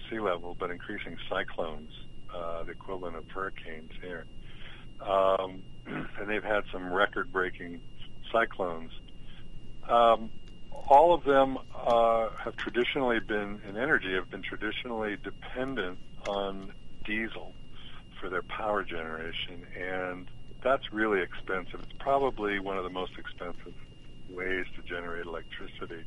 sea 0.08 0.20
level 0.20 0.56
but 0.58 0.70
increasing 0.70 1.16
cyclones, 1.28 1.90
uh, 2.34 2.62
the 2.64 2.72
equivalent 2.72 3.16
of 3.16 3.24
hurricanes 3.28 3.90
here. 4.00 4.26
Um, 5.00 5.62
and 5.86 6.28
they've 6.28 6.42
had 6.42 6.64
some 6.72 6.92
record-breaking 6.92 7.80
cyclones. 8.32 8.90
Um, 9.88 10.30
all 10.88 11.14
of 11.14 11.24
them 11.24 11.58
uh, 11.74 12.28
have 12.42 12.56
traditionally 12.56 13.20
been 13.20 13.60
in 13.68 13.76
energy 13.76 14.14
have 14.14 14.30
been 14.30 14.42
traditionally 14.42 15.16
dependent 15.22 15.98
on 16.28 16.72
diesel 17.04 17.55
for 18.20 18.28
their 18.28 18.42
power 18.42 18.82
generation, 18.84 19.66
and 19.78 20.28
that's 20.62 20.92
really 20.92 21.20
expensive. 21.20 21.80
It's 21.80 21.98
probably 21.98 22.58
one 22.58 22.76
of 22.76 22.84
the 22.84 22.90
most 22.90 23.12
expensive 23.18 23.74
ways 24.28 24.66
to 24.76 24.82
generate 24.82 25.26
electricity 25.26 26.04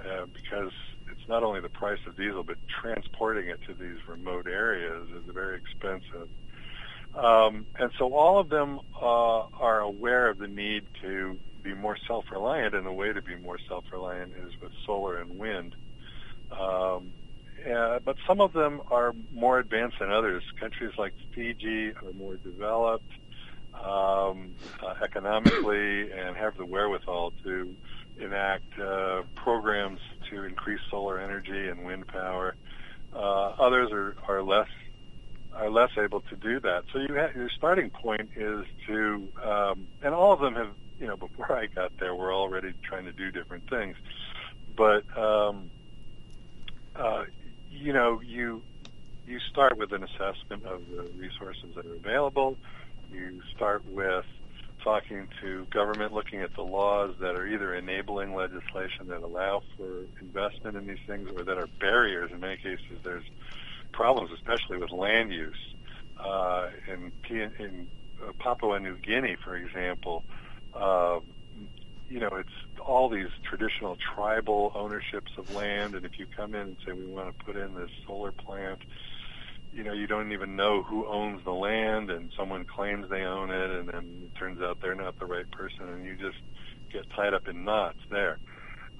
uh, 0.00 0.26
because 0.26 0.72
it's 1.10 1.28
not 1.28 1.42
only 1.42 1.60
the 1.60 1.68
price 1.68 2.00
of 2.06 2.16
diesel, 2.16 2.42
but 2.42 2.56
transporting 2.82 3.48
it 3.48 3.60
to 3.66 3.74
these 3.74 3.98
remote 4.08 4.46
areas 4.46 5.08
is 5.10 5.32
very 5.32 5.56
expensive. 5.56 6.28
Um, 7.14 7.66
and 7.78 7.90
so 7.98 8.12
all 8.12 8.40
of 8.40 8.48
them 8.48 8.80
uh, 9.00 9.42
are 9.60 9.80
aware 9.80 10.28
of 10.28 10.38
the 10.38 10.48
need 10.48 10.84
to 11.02 11.38
be 11.62 11.74
more 11.74 11.96
self-reliant, 12.08 12.74
and 12.74 12.84
the 12.84 12.92
way 12.92 13.12
to 13.12 13.22
be 13.22 13.36
more 13.36 13.58
self-reliant 13.68 14.32
is 14.44 14.52
with 14.60 14.72
solar 14.84 15.18
and 15.20 15.38
wind. 15.38 15.74
Um, 16.50 17.12
uh, 17.70 17.98
but 18.04 18.16
some 18.26 18.40
of 18.40 18.52
them 18.52 18.80
are 18.90 19.14
more 19.32 19.58
advanced 19.58 19.98
than 20.00 20.10
others. 20.10 20.42
Countries 20.60 20.92
like 20.98 21.14
Fiji 21.34 21.90
are 21.90 22.12
more 22.14 22.36
developed 22.36 23.10
um, 23.74 24.54
uh, 24.82 24.94
economically 25.02 26.10
and 26.12 26.36
have 26.36 26.56
the 26.56 26.64
wherewithal 26.64 27.32
to 27.42 27.74
enact 28.18 28.78
uh, 28.78 29.22
programs 29.34 30.00
to 30.30 30.44
increase 30.44 30.80
solar 30.90 31.18
energy 31.18 31.68
and 31.68 31.84
wind 31.84 32.06
power. 32.06 32.54
Uh, 33.12 33.50
others 33.58 33.90
are, 33.92 34.16
are 34.28 34.42
less 34.42 34.68
are 35.56 35.70
less 35.70 35.90
able 35.96 36.20
to 36.20 36.36
do 36.36 36.58
that. 36.60 36.84
So 36.92 36.98
you 36.98 37.14
ha- 37.14 37.30
your 37.34 37.48
starting 37.48 37.90
point 37.90 38.30
is 38.34 38.64
to, 38.88 39.28
um, 39.44 39.86
and 40.02 40.12
all 40.12 40.32
of 40.32 40.40
them 40.40 40.54
have, 40.56 40.70
you 40.98 41.06
know, 41.06 41.16
before 41.16 41.52
I 41.56 41.66
got 41.66 41.92
there, 42.00 42.14
were 42.14 42.32
already 42.32 42.72
trying 42.82 43.04
to 43.04 43.12
do 43.12 43.30
different 43.30 43.62
things. 43.70 43.96
But 44.76 45.04
um, 45.16 45.70
uh, 46.96 47.24
you 47.74 47.92
know, 47.92 48.20
you 48.20 48.62
you 49.26 49.38
start 49.50 49.78
with 49.78 49.92
an 49.92 50.04
assessment 50.04 50.64
of 50.64 50.82
the 50.94 51.08
resources 51.16 51.74
that 51.74 51.86
are 51.86 51.94
available. 51.94 52.56
You 53.12 53.40
start 53.54 53.82
with 53.86 54.24
talking 54.82 55.28
to 55.40 55.66
government, 55.70 56.12
looking 56.12 56.42
at 56.42 56.54
the 56.54 56.62
laws 56.62 57.14
that 57.20 57.34
are 57.34 57.46
either 57.46 57.74
enabling 57.74 58.34
legislation 58.34 59.08
that 59.08 59.22
allow 59.22 59.62
for 59.76 60.04
investment 60.20 60.76
in 60.76 60.86
these 60.86 60.98
things 61.06 61.28
or 61.34 61.42
that 61.42 61.56
are 61.56 61.68
barriers. 61.80 62.30
In 62.32 62.40
many 62.40 62.58
cases, 62.58 62.98
there's 63.02 63.24
problems, 63.92 64.30
especially 64.32 64.76
with 64.76 64.90
land 64.90 65.32
use. 65.32 65.56
Uh, 66.22 66.68
in, 66.86 67.12
in 67.58 67.86
Papua 68.38 68.78
New 68.78 68.96
Guinea, 68.98 69.36
for 69.42 69.56
example, 69.56 70.22
uh, 70.74 71.20
you 72.08 72.20
know, 72.20 72.30
it's 72.32 72.48
all 72.86 73.08
these 73.08 73.28
traditional 73.48 73.96
tribal 74.14 74.72
ownerships 74.74 75.32
of 75.38 75.50
land, 75.50 75.94
and 75.94 76.04
if 76.04 76.12
you 76.18 76.26
come 76.36 76.54
in 76.54 76.60
and 76.60 76.76
say 76.86 76.92
we 76.92 77.06
want 77.06 77.28
to 77.28 77.44
put 77.44 77.56
in 77.56 77.74
this 77.74 77.90
solar 78.06 78.32
plant, 78.32 78.80
you 79.72 79.82
know, 79.82 79.92
you 79.92 80.06
don't 80.06 80.32
even 80.32 80.54
know 80.54 80.82
who 80.82 81.06
owns 81.06 81.42
the 81.44 81.52
land, 81.52 82.10
and 82.10 82.30
someone 82.36 82.64
claims 82.64 83.08
they 83.10 83.22
own 83.22 83.50
it, 83.50 83.70
and 83.70 83.88
then 83.88 84.22
it 84.24 84.38
turns 84.38 84.60
out 84.60 84.78
they're 84.80 84.94
not 84.94 85.18
the 85.18 85.26
right 85.26 85.50
person, 85.50 85.88
and 85.88 86.04
you 86.04 86.16
just 86.16 86.36
get 86.92 87.04
tied 87.16 87.34
up 87.34 87.48
in 87.48 87.64
knots 87.64 87.98
there. 88.10 88.38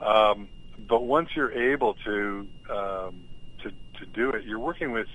Um, 0.01 0.49
but 0.89 1.03
once 1.05 1.29
you're 1.37 1.53
able 1.53 1.95
to 2.05 2.49
um, 2.71 3.29
to 3.63 3.71
to 4.01 4.07
do 4.13 4.31
it, 4.31 4.45
you're 4.45 4.59
working 4.59 4.91
with 4.91 5.07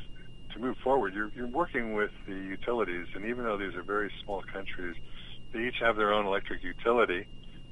to 0.54 0.60
move 0.60 0.78
forward. 0.84 1.14
You're 1.14 1.32
you're 1.36 1.48
working 1.48 1.94
with 1.94 2.12
the 2.28 2.34
utilities, 2.36 3.08
and 3.14 3.26
even 3.26 3.44
though 3.44 3.58
these 3.58 3.76
are 3.76 3.84
very 3.84 4.12
small 4.24 4.42
countries, 4.54 4.96
they 5.52 5.68
each 5.68 5.78
have 5.82 5.98
their 5.98 6.14
own 6.14 6.26
electric 6.26 6.64
utility 6.64 7.28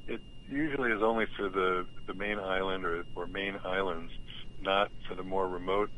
it 0.07 0.21
usually 0.49 0.91
is 0.91 1.01
only 1.01 1.25
for 1.35 1.49
the 1.49 1.85
the 2.07 2.13
main 2.13 2.39
island 2.39 2.85
or 2.85 3.05
or 3.15 3.27
main 3.27 3.59
islands, 3.63 4.11
not 4.61 4.91
for 5.07 5.15
the 5.15 5.23
more 5.23 5.47
remote 5.47 5.89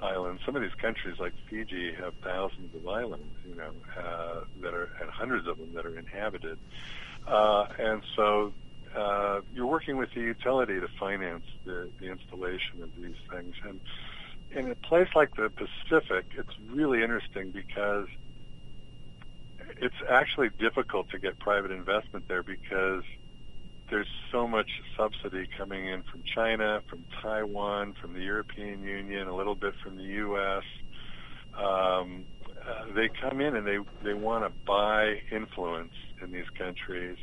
islands. 0.00 0.42
Some 0.44 0.56
of 0.56 0.62
these 0.62 0.74
countries, 0.80 1.16
like 1.18 1.32
Fiji, 1.48 1.92
have 1.94 2.14
thousands 2.24 2.74
of 2.74 2.86
islands, 2.88 3.34
you 3.48 3.54
know, 3.54 3.72
uh, 3.96 4.40
that 4.62 4.74
are 4.74 4.88
and 5.00 5.10
hundreds 5.10 5.46
of 5.46 5.58
them 5.58 5.72
that 5.74 5.86
are 5.86 5.98
inhabited, 5.98 6.58
uh, 7.26 7.66
and 7.78 8.02
so 8.16 8.52
uh, 8.94 9.40
you're 9.54 9.66
working 9.66 9.96
with 9.96 10.10
the 10.14 10.20
utility 10.20 10.78
to 10.78 10.88
finance 10.98 11.44
the, 11.64 11.90
the 11.98 12.10
installation 12.10 12.82
of 12.82 12.90
these 12.96 13.16
things. 13.30 13.54
And 13.64 13.80
in 14.50 14.70
a 14.70 14.74
place 14.74 15.08
like 15.14 15.34
the 15.34 15.50
Pacific, 15.50 16.26
it's 16.36 16.52
really 16.70 17.02
interesting 17.02 17.50
because 17.50 18.06
it's 19.80 19.94
actually 20.10 20.50
difficult 20.58 21.08
to 21.10 21.18
get 21.18 21.38
private 21.38 21.70
investment 21.70 22.26
there 22.28 22.42
because 22.42 23.02
there's 23.92 24.08
so 24.32 24.48
much 24.48 24.70
subsidy 24.96 25.46
coming 25.58 25.86
in 25.86 26.02
from 26.04 26.22
China, 26.34 26.80
from 26.88 27.04
Taiwan, 27.20 27.94
from 28.00 28.14
the 28.14 28.22
European 28.22 28.82
Union, 28.82 29.28
a 29.28 29.36
little 29.36 29.54
bit 29.54 29.74
from 29.84 29.96
the 29.98 30.02
U.S. 30.02 30.62
Um, 31.54 32.24
uh, 32.66 32.86
they 32.94 33.10
come 33.20 33.42
in 33.42 33.54
and 33.54 33.66
they 33.66 33.76
they 34.02 34.14
want 34.14 34.44
to 34.44 34.52
buy 34.66 35.20
influence 35.30 35.92
in 36.22 36.32
these 36.32 36.48
countries 36.56 37.18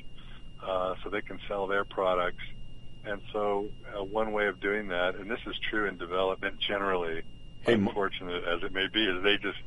uh, 0.63 0.93
so 1.03 1.09
they 1.09 1.23
can 1.23 1.39
sell 1.47 1.65
their 1.65 1.85
products. 1.85 2.43
And 3.03 3.19
so 3.33 3.69
uh, 3.97 4.03
one 4.03 4.31
way 4.31 4.45
of 4.45 4.59
doing 4.59 4.89
that, 4.89 5.15
and 5.15 5.29
this 5.29 5.39
is 5.47 5.55
true 5.71 5.87
in 5.87 5.97
development 5.97 6.59
generally, 6.59 7.23
hey, 7.61 7.73
unfortunate 7.73 8.43
as 8.43 8.61
it 8.61 8.73
may 8.73 8.87
be, 8.93 9.05
is 9.05 9.23
they 9.23 9.37
just 9.37 9.57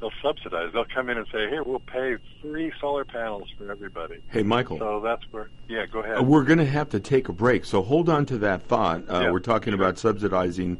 they'll 0.00 0.12
subsidize. 0.22 0.72
They'll 0.72 0.84
come 0.84 1.08
in 1.10 1.18
and 1.18 1.26
say, 1.32 1.48
"Here, 1.48 1.62
we'll 1.62 1.80
pay 1.80 2.16
three 2.40 2.72
solar 2.80 3.04
panels 3.04 3.48
for 3.56 3.70
everybody." 3.70 4.18
Hey, 4.28 4.42
Michael. 4.42 4.78
So 4.78 5.00
that's 5.00 5.22
where. 5.30 5.50
Yeah, 5.68 5.86
go 5.86 6.00
ahead. 6.00 6.18
Uh, 6.18 6.22
we're 6.22 6.44
going 6.44 6.58
to 6.58 6.66
have 6.66 6.88
to 6.90 7.00
take 7.00 7.28
a 7.28 7.32
break, 7.32 7.64
so 7.64 7.82
hold 7.82 8.08
on 8.08 8.26
to 8.26 8.38
that 8.38 8.62
thought. 8.62 9.08
Uh, 9.08 9.20
yeah, 9.20 9.30
we're 9.30 9.40
talking 9.40 9.74
about 9.74 9.98
subsidizing 9.98 10.78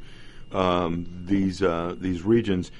um, 0.52 1.06
these 1.24 1.62
uh, 1.62 1.94
these 1.98 2.22
regions. 2.22 2.70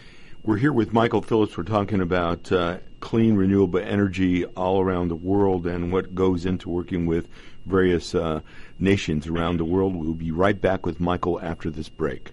We're 0.42 0.56
here 0.56 0.72
with 0.72 0.92
Michael 0.94 1.20
Phillips. 1.20 1.56
We're 1.56 1.64
talking 1.64 2.00
about 2.00 2.50
uh, 2.50 2.78
clean, 3.00 3.36
renewable 3.36 3.80
energy 3.80 4.46
all 4.46 4.80
around 4.80 5.08
the 5.08 5.16
world 5.16 5.66
and 5.66 5.92
what 5.92 6.14
goes 6.14 6.46
into 6.46 6.70
working 6.70 7.04
with 7.04 7.28
various 7.66 8.14
uh, 8.14 8.40
nations 8.78 9.26
around 9.26 9.58
the 9.58 9.66
world. 9.66 9.94
We'll 9.94 10.14
be 10.14 10.30
right 10.30 10.58
back 10.58 10.86
with 10.86 10.98
Michael 10.98 11.38
after 11.42 11.68
this 11.68 11.90
break. 11.90 12.32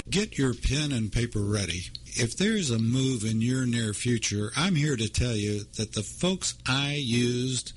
Get 0.10 0.38
your 0.38 0.54
pen 0.56 0.92
and 0.92 1.10
paper 1.10 1.40
ready. 1.40 1.84
If 2.08 2.36
there's 2.36 2.70
a 2.70 2.80
move 2.80 3.24
in 3.24 3.40
your 3.40 3.66
near 3.66 3.94
future, 3.94 4.52
I'm 4.58 4.76
here 4.76 4.98
to 4.98 5.08
tell 5.08 5.38
you 5.38 5.62
that 5.78 5.94
the 5.94 6.04
folks 6.04 6.56
I 6.68 6.96
used 6.96 7.72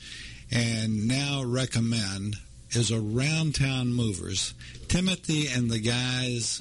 and 0.50 1.06
now 1.06 1.44
recommend 1.44 2.38
is 2.70 2.90
Around 2.90 3.54
Town 3.54 3.92
Movers. 3.92 4.54
Timothy 4.88 5.46
and 5.46 5.70
the 5.70 5.78
guys 5.78 6.60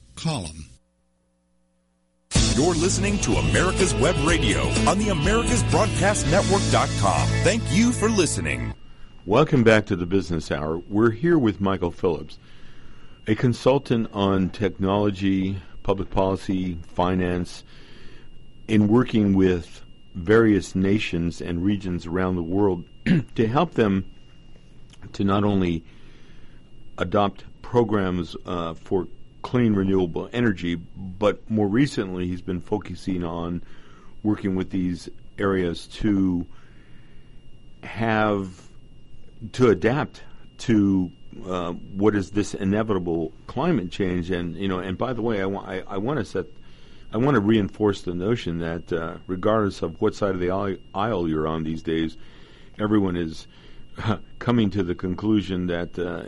Call 0.21 0.43
them. 0.43 0.65
You're 2.55 2.75
listening 2.75 3.17
to 3.19 3.35
America's 3.37 3.95
Web 3.95 4.15
Radio 4.23 4.67
on 4.87 4.99
the 4.99 5.07
AmericasBroadcastNetwork.com. 5.07 7.27
Thank 7.43 7.63
you 7.71 7.91
for 7.91 8.07
listening. 8.07 8.75
Welcome 9.25 9.63
back 9.63 9.87
to 9.87 9.95
the 9.95 10.05
Business 10.05 10.51
Hour. 10.51 10.77
We're 10.77 11.09
here 11.09 11.39
with 11.39 11.59
Michael 11.59 11.89
Phillips, 11.89 12.37
a 13.25 13.33
consultant 13.33 14.11
on 14.13 14.51
technology, 14.51 15.57
public 15.81 16.11
policy, 16.11 16.77
finance, 16.93 17.63
in 18.67 18.87
working 18.87 19.33
with 19.33 19.81
various 20.13 20.75
nations 20.75 21.41
and 21.41 21.65
regions 21.65 22.05
around 22.05 22.35
the 22.35 22.43
world 22.43 22.85
to 23.35 23.47
help 23.47 23.73
them 23.73 24.05
to 25.13 25.23
not 25.23 25.43
only 25.43 25.83
adopt 26.99 27.43
programs 27.63 28.35
uh, 28.45 28.75
for 28.75 29.07
clean 29.41 29.73
renewable 29.73 30.29
energy, 30.33 30.75
but 30.75 31.49
more 31.49 31.67
recently 31.67 32.27
he's 32.27 32.41
been 32.41 32.61
focusing 32.61 33.23
on 33.23 33.63
working 34.23 34.55
with 34.55 34.69
these 34.69 35.09
areas 35.37 35.87
to 35.87 36.45
have 37.83 38.49
to 39.53 39.69
adapt 39.69 40.21
to 40.59 41.11
uh, 41.47 41.71
what 41.71 42.15
is 42.15 42.31
this 42.31 42.53
inevitable 42.53 43.31
climate 43.47 43.89
change. 43.91 44.29
And 44.29 44.55
you 44.55 44.67
know 44.67 44.79
and 44.79 44.97
by 44.97 45.13
the 45.13 45.21
way 45.21 45.41
I, 45.41 45.45
wa- 45.45 45.65
I, 45.65 45.83
I 45.87 45.97
want 45.97 46.19
to 46.19 46.25
set 46.25 46.45
I 47.13 47.17
want 47.17 47.35
to 47.35 47.41
reinforce 47.41 48.03
the 48.03 48.13
notion 48.13 48.59
that 48.59 48.93
uh, 48.93 49.15
regardless 49.27 49.81
of 49.81 49.99
what 50.01 50.15
side 50.15 50.35
of 50.35 50.39
the 50.39 50.77
aisle 50.93 51.27
you're 51.27 51.47
on 51.47 51.63
these 51.63 51.81
days 51.83 52.15
everyone 52.79 53.17
is 53.17 53.47
coming 54.39 54.69
to 54.69 54.83
the 54.83 54.95
conclusion 54.95 55.67
that 55.67 55.97
uh, 55.99 56.23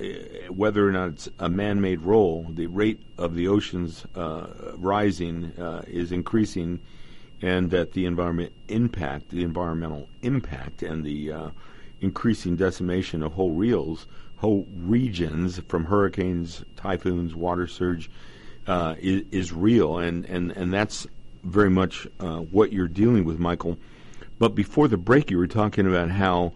whether 0.52 0.88
or 0.88 0.92
not 0.92 1.10
it's 1.10 1.30
a 1.40 1.50
man-made 1.50 2.02
role, 2.02 2.46
the 2.50 2.68
rate 2.68 3.02
of 3.18 3.36
the 3.36 3.48
oceans 3.48 4.06
uh, 4.16 4.48
rising 4.76 5.46
uh, 5.60 5.84
is 5.88 6.12
increasing, 6.12 6.80
and 7.42 7.72
that 7.72 7.94
the 7.94 8.06
environment 8.06 8.52
impact, 8.68 9.30
the 9.30 9.44
environmental 9.44 10.08
impact, 10.22 10.84
and 10.84 11.04
the 11.04 11.32
uh, 11.32 11.50
increasing 12.02 12.56
decimation 12.56 13.24
of 13.24 13.34
whole 13.34 13.52
reels, 13.52 14.08
whole 14.38 14.68
regions 14.76 15.60
from 15.68 15.86
hurricanes, 15.86 16.64
typhoons, 16.76 17.34
water 17.36 17.68
surge, 17.68 18.10
uh, 18.68 18.96
is, 19.00 19.24
is, 19.32 19.52
real, 19.52 19.98
and, 19.98 20.26
and, 20.26 20.52
and 20.52 20.74
that's 20.74 21.06
very 21.44 21.70
much 21.70 22.08
what 22.52 22.72
you're 22.72 22.88
dealing 22.88 23.26
with, 23.26 23.38
Michael. 23.38 23.78
But 24.40 24.56
before 24.56 24.88
the 24.88 24.98
break, 24.98 25.30
you 25.30 25.38
were 25.38 25.48
talking 25.48 25.86
about 25.86 26.10
how 26.10 26.54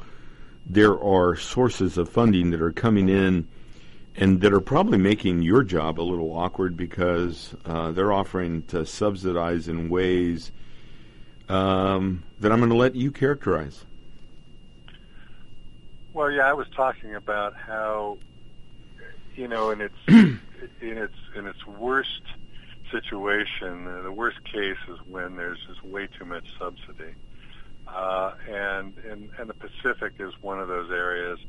there 0.70 1.00
are 1.02 1.36
sources 1.36 1.98
of 1.98 2.10
funding 2.10 2.52
that 2.52 2.62
are 2.62 2.72
coming 2.72 3.10
in 3.10 3.48
and 4.16 4.42
that 4.42 4.52
are 4.52 4.60
probably 4.60 4.98
making 4.98 5.42
your 5.44 5.64
job 5.64 6.00
a 6.00 6.02
little 6.02 6.36
awkward 6.36 6.76
because 6.76 7.56
uh, 7.66 7.92
they're 7.92 8.12
offering 8.12 8.64
to 8.64 8.86
subsidize 8.86 9.68
in 9.68 9.90
ways 9.90 10.52
um, 11.50 12.24
that 12.40 12.52
I'm 12.52 12.60
going 12.60 12.72
to 12.72 12.76
let 12.76 12.96
you 12.96 13.12
characterize. 13.12 13.86
Well, 16.14 16.32
yeah, 16.32 16.50
I 16.50 16.54
was 16.54 16.68
talking 16.76 17.16
about 17.16 17.56
how, 17.56 18.18
you 19.36 19.48
know, 19.48 19.70
in 19.70 19.82
its 19.82 19.96
in 20.08 20.40
its 20.82 21.14
in 21.36 21.46
its 21.46 21.66
worst 21.68 22.24
situation, 22.92 24.04
the 24.04 24.12
worst 24.12 24.44
case 24.44 24.78
is 24.90 24.98
when 25.08 25.36
there's 25.36 25.60
just 25.68 25.84
way 25.84 26.08
too 26.18 26.26
much 26.26 26.46
subsidy. 26.58 27.14
Uh, 27.88 28.32
and, 28.50 28.94
and 29.10 29.30
and 29.40 29.50
the 29.50 29.54
Pacific 29.54 30.14
is 30.20 30.34
one 30.42 30.60
of 30.60 30.68
those 30.68 30.92
areas 30.92 31.40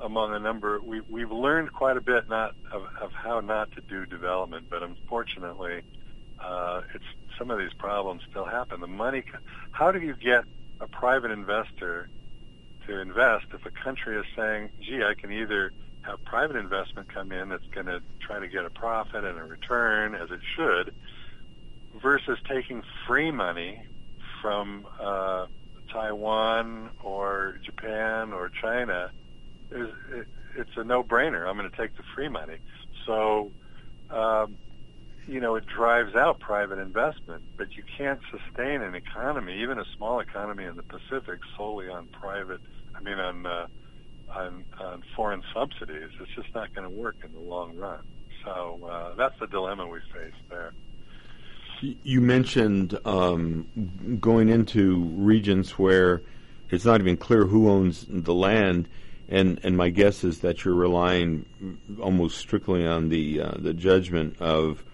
among 0.00 0.34
a 0.34 0.38
number. 0.38 0.80
We 0.80 1.00
we've 1.08 1.30
learned 1.30 1.72
quite 1.72 1.96
a 1.96 2.00
bit 2.00 2.28
not 2.28 2.54
of, 2.72 2.82
of 3.00 3.12
how 3.12 3.40
not 3.40 3.70
to 3.72 3.80
do 3.88 4.06
development, 4.06 4.66
but 4.70 4.82
unfortunately, 4.82 5.82
uh, 6.44 6.82
it's 6.94 7.04
some 7.38 7.50
of 7.50 7.58
these 7.58 7.72
problems 7.78 8.22
still 8.30 8.44
happen. 8.44 8.80
The 8.80 8.86
money. 8.86 9.24
How 9.70 9.90
do 9.90 10.00
you 10.00 10.14
get 10.14 10.44
a 10.80 10.86
private 10.86 11.30
investor 11.30 12.08
to 12.86 13.00
invest 13.00 13.46
if 13.52 13.64
a 13.64 13.70
country 13.70 14.18
is 14.18 14.26
saying, 14.36 14.70
"Gee, 14.80 15.02
I 15.02 15.14
can 15.14 15.32
either 15.32 15.72
have 16.02 16.22
private 16.24 16.56
investment 16.56 17.08
come 17.08 17.32
in 17.32 17.48
that's 17.48 17.66
going 17.74 17.86
to 17.86 18.00
try 18.20 18.38
to 18.38 18.48
get 18.48 18.64
a 18.64 18.70
profit 18.70 19.24
and 19.24 19.38
a 19.38 19.44
return 19.44 20.14
as 20.14 20.30
it 20.30 20.40
should," 20.54 20.92
versus 21.94 22.38
taking 22.46 22.82
free 23.06 23.30
money 23.30 23.82
from 24.42 24.86
uh, 25.00 25.46
Taiwan 25.96 26.90
or 27.02 27.58
Japan 27.64 28.32
or 28.32 28.50
China, 28.62 29.10
it, 29.70 30.26
it's 30.56 30.70
a 30.76 30.84
no-brainer. 30.84 31.46
I'm 31.48 31.56
going 31.56 31.70
to 31.70 31.76
take 31.76 31.96
the 31.96 32.02
free 32.14 32.28
money. 32.28 32.58
So, 33.06 33.50
um, 34.10 34.56
you 35.26 35.40
know, 35.40 35.54
it 35.54 35.64
drives 35.66 36.14
out 36.14 36.38
private 36.38 36.78
investment, 36.78 37.42
but 37.56 37.68
you 37.76 37.82
can't 37.96 38.20
sustain 38.30 38.82
an 38.82 38.94
economy, 38.94 39.62
even 39.62 39.78
a 39.78 39.84
small 39.96 40.20
economy 40.20 40.64
in 40.64 40.76
the 40.76 40.82
Pacific, 40.82 41.40
solely 41.56 41.88
on 41.88 42.08
private. 42.08 42.60
I 42.94 43.00
mean, 43.00 43.18
on 43.18 43.46
uh, 43.46 43.66
on, 44.34 44.64
on 44.80 45.02
foreign 45.14 45.42
subsidies. 45.54 46.10
It's 46.20 46.34
just 46.34 46.54
not 46.54 46.74
going 46.74 46.88
to 46.88 46.94
work 46.94 47.16
in 47.24 47.32
the 47.32 47.40
long 47.40 47.76
run. 47.76 48.00
So 48.44 48.80
uh, 48.88 49.14
that's 49.14 49.38
the 49.40 49.46
dilemma 49.46 49.86
we 49.86 50.00
face 50.12 50.34
there. 50.50 50.72
You 51.80 52.20
mentioned 52.20 52.98
um, 53.04 53.66
going 54.20 54.48
into 54.48 54.96
regions 55.16 55.72
where 55.72 56.22
it's 56.70 56.84
not 56.84 57.00
even 57.00 57.16
clear 57.16 57.46
who 57.46 57.68
owns 57.68 58.06
the 58.08 58.34
land, 58.34 58.88
and, 59.28 59.60
and 59.62 59.76
my 59.76 59.90
guess 59.90 60.24
is 60.24 60.40
that 60.40 60.64
you're 60.64 60.74
relying 60.74 61.46
almost 62.00 62.38
strictly 62.38 62.86
on 62.86 63.08
the 63.08 63.40
uh, 63.40 63.52
the 63.58 63.74
judgment 63.74 64.40
of 64.40 64.84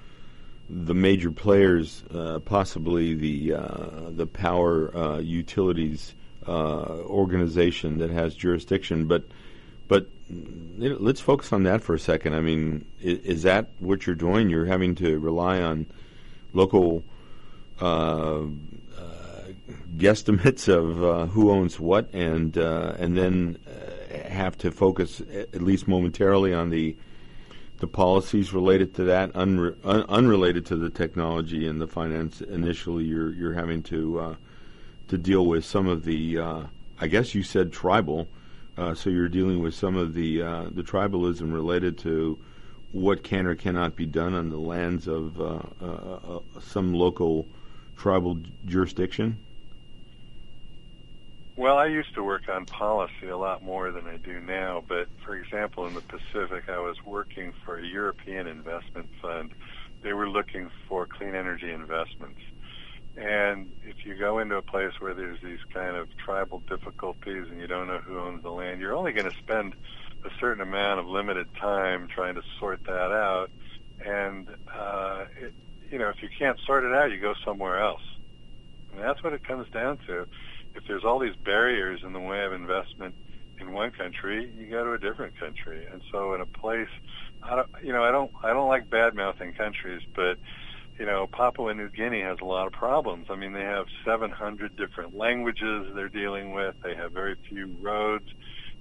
the 0.69 0.95
major 0.95 1.31
players, 1.31 2.03
uh, 2.15 2.41
possibly 2.41 3.15
the 3.15 3.55
uh, 3.55 4.11
the 4.11 4.27
power 4.27 4.97
uh, 4.97 5.19
utilities 5.19 6.15
uh, 6.47 6.51
organization 6.51 7.99
that 7.99 8.11
has 8.11 8.35
jurisdiction. 8.35 9.07
But 9.07 9.25
but 9.89 10.09
let's 10.79 11.21
focus 11.21 11.53
on 11.53 11.63
that 11.65 11.83
for 11.83 11.95
a 11.95 11.99
second. 11.99 12.35
I 12.35 12.41
mean, 12.41 12.85
is, 13.01 13.19
is 13.19 13.43
that 13.43 13.69
what 13.79 14.07
you're 14.07 14.17
doing? 14.17 14.51
You're 14.51 14.67
having 14.67 14.95
to 14.97 15.19
rely 15.19 15.61
on 15.61 15.87
local 16.53 17.05
uh, 17.81 18.43
uh, 18.45 18.47
guesstimates 19.97 20.69
of 20.69 21.03
uh, 21.03 21.27
who 21.27 21.51
owns 21.51 21.79
what, 21.81 22.13
and 22.13 22.57
uh, 22.59 22.95
and 22.99 23.17
then 23.17 23.59
have 24.29 24.57
to 24.59 24.71
focus 24.71 25.21
at 25.33 25.63
least 25.63 25.89
momentarily 25.89 26.53
on 26.55 26.71
the 26.71 26.97
the 27.79 27.87
policies 27.89 28.53
related 28.53 28.95
to 28.95 29.03
that, 29.03 29.33
unre- 29.33 29.75
un- 29.83 30.05
unrelated 30.09 30.65
to 30.65 30.77
the 30.77 30.89
technology 30.89 31.67
and 31.67 31.81
the 31.81 31.89
finance. 31.89 32.41
Initially, 32.41 33.05
you're 33.05 33.33
you're 33.33 33.55
having 33.55 33.83
to 33.85 34.37
to 35.13 35.19
deal 35.19 35.45
with 35.45 35.63
some 35.63 35.87
of 35.89 36.05
the, 36.05 36.39
uh, 36.39 36.63
I 36.99 37.07
guess 37.07 37.35
you 37.35 37.43
said 37.43 37.71
tribal, 37.71 38.29
uh, 38.79 38.95
so 38.95 39.11
you're 39.11 39.29
dealing 39.29 39.61
with 39.61 39.75
some 39.75 39.95
of 39.95 40.15
the 40.15 40.41
uh, 40.41 40.65
the 40.71 40.83
tribalism 40.83 41.53
related 41.53 41.99
to 41.99 42.39
what 42.93 43.23
can 43.23 43.47
or 43.47 43.55
cannot 43.55 43.97
be 43.97 44.07
done 44.07 44.35
on 44.35 44.51
the 44.51 44.59
lands 44.59 45.09
of 45.09 45.41
uh, 45.41 45.61
uh, 45.81 45.87
uh, 45.87 46.41
some 46.61 46.93
local 46.93 47.47
tribal 47.97 48.39
jurisdiction. 48.67 49.39
Well, 51.57 51.77
I 51.77 51.87
used 51.87 52.15
to 52.15 52.23
work 52.23 52.49
on 52.49 52.65
policy 52.65 53.29
a 53.29 53.37
lot 53.37 53.63
more 53.63 53.93
than 53.93 54.07
I 54.07 54.17
do 54.17 54.41
now, 54.41 54.83
but 54.87 55.07
for 55.25 55.37
example, 55.37 55.87
in 55.87 55.95
the 55.95 56.01
Pacific, 56.01 56.69
I 56.69 56.79
was 56.79 56.97
working 57.05 57.53
for 57.65 57.79
a 57.79 57.87
European 57.87 58.47
investment 58.47 59.09
fund. 59.21 59.53
They 60.03 60.13
were 60.13 60.29
looking 60.29 60.71
for 60.89 61.07
clean 61.07 61.35
energy 61.35 61.71
investments. 61.71 62.41
And 63.17 63.71
if 63.85 64.07
you 64.07 64.15
go 64.15 64.39
into 64.39 64.57
a 64.57 64.63
place 64.63 64.93
where 64.99 65.13
there's 65.13 65.39
these 65.43 65.61
kind 65.73 65.97
of 65.97 66.09
tribal 66.17 66.61
difficulties 66.61 67.47
and 67.51 67.61
you 67.61 67.67
don't 67.67 67.87
know 67.87 67.99
who 67.99 68.19
owns 68.19 68.43
the 68.43 68.51
land, 68.51 68.81
you're 68.81 68.97
only 68.97 69.13
going 69.13 69.31
to 69.31 69.37
spend 69.37 69.75
a 70.25 70.31
certain 70.41 70.63
amount 70.63 71.01
of 71.01 71.07
limited 71.07 71.49
time 71.61 72.09
trying 72.09 72.35
to 72.35 72.43
sort 72.59 72.85
that 72.85 73.13
out. 73.13 73.51
And, 74.05 74.49
uh, 74.73 75.27
it, 75.41 75.55
you 75.91 75.99
know, 75.99 76.09
if 76.09 76.23
you 76.23 76.29
can't 76.39 76.59
sort 76.67 76.85
it 76.85 76.93
out, 76.93 77.11
you 77.11 77.21
go 77.21 77.35
somewhere 77.45 77.81
else. 77.81 78.03
And 78.93 79.01
that's 79.01 79.23
what 79.23 79.33
it 79.33 79.47
comes 79.47 79.69
down 79.71 79.99
to 80.07 80.27
if 80.75 80.85
there's 80.87 81.05
all 81.05 81.19
these 81.19 81.37
barriers 81.45 82.01
in 82.05 82.13
the 82.13 82.21
way 82.21 82.45
of 82.45 82.53
investment 82.53 83.15
in 83.61 83.73
one 83.73 83.91
country, 83.93 84.51
you 84.59 84.67
go 84.67 84.85
to 84.85 84.93
a 84.93 84.99
different 84.99 85.39
country. 85.39 85.87
And 85.91 86.03
so 86.11 86.35
in 86.35 86.41
a 86.41 86.47
place, 86.47 86.89
I 87.43 87.57
don't, 87.57 87.69
you 87.83 87.93
know, 87.93 88.03
I 88.03 88.11
don't, 88.11 88.31
I 88.43 88.53
don't 88.53 88.69
like 88.69 88.91
bad 88.91 89.15
mouthing 89.15 89.53
countries, 89.53 90.03
but 90.15 90.39
you 90.99 91.07
know, 91.07 91.27
Papua 91.27 91.75
New 91.75 91.89
Guinea 91.89 92.21
has 92.23 92.39
a 92.41 92.45
lot 92.45 92.67
of 92.67 92.73
problems. 92.73 93.27
I 93.31 93.37
mean, 93.37 93.53
they 93.53 93.63
have 93.63 93.87
700 94.05 94.77
different 94.77 95.17
languages 95.17 95.87
they're 95.95 96.09
dealing 96.09 96.53
with. 96.53 96.75
They 96.83 96.95
have 96.95 97.13
very 97.13 97.37
few 97.49 97.75
roads. 97.81 98.29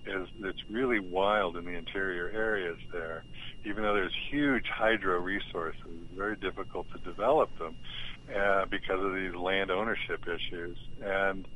It's, 0.06 0.32
it's 0.44 0.70
really 0.70 1.00
wild 1.00 1.58
in 1.58 1.66
the 1.66 1.72
interior 1.72 2.30
areas 2.30 2.78
there. 2.92 3.24
Even 3.66 3.84
though 3.84 3.94
there's 3.94 4.16
huge 4.30 4.66
hydro 4.68 5.20
resources, 5.20 5.82
it's 5.86 6.18
very 6.18 6.36
difficult 6.36 6.92
to 6.92 6.98
develop 7.00 7.56
them 7.60 7.76
uh, 8.36 8.66
because 8.66 9.04
of 9.04 9.14
these 9.14 9.36
land 9.36 9.70
ownership 9.70 10.28
issues. 10.28 10.78
And 11.04 11.48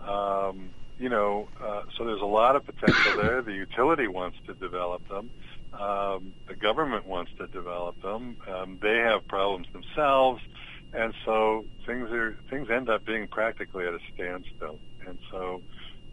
um, 0.00 0.70
you 0.98 1.08
know, 1.08 1.48
uh, 1.62 1.82
so 1.96 2.04
there's 2.04 2.20
a 2.20 2.26
lot 2.26 2.56
of 2.56 2.64
potential 2.66 3.16
there. 3.22 3.42
The 3.42 3.52
utility 3.52 4.08
wants 4.08 4.38
to 4.46 4.54
develop 4.54 5.06
them. 5.08 5.30
Um, 5.72 6.32
the 6.46 6.54
government 6.54 7.06
wants 7.06 7.30
to 7.38 7.46
develop 7.46 8.00
them. 8.02 8.36
Um, 8.48 8.78
they 8.80 8.96
have 8.96 9.26
problems 9.28 9.66
themselves, 9.72 10.40
and 10.92 11.12
so 11.24 11.66
things 11.86 12.10
are 12.10 12.36
things 12.50 12.68
end 12.70 12.88
up 12.88 13.04
being 13.04 13.28
practically 13.28 13.86
at 13.86 13.92
a 13.92 13.98
standstill. 14.14 14.78
And 15.06 15.18
so 15.30 15.62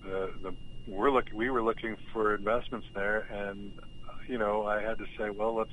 the, 0.04 0.32
the 0.44 0.54
we're 0.88 1.12
look 1.12 1.26
we 1.34 1.50
were 1.50 1.64
looking 1.64 1.98
for 2.14 2.36
investments 2.36 2.88
there, 2.94 3.26
and 3.32 3.72
you 4.28 4.38
know 4.38 4.66
I 4.66 4.82
had 4.82 4.98
to 5.00 5.06
say, 5.18 5.30
well, 5.30 5.56
let's 5.56 5.72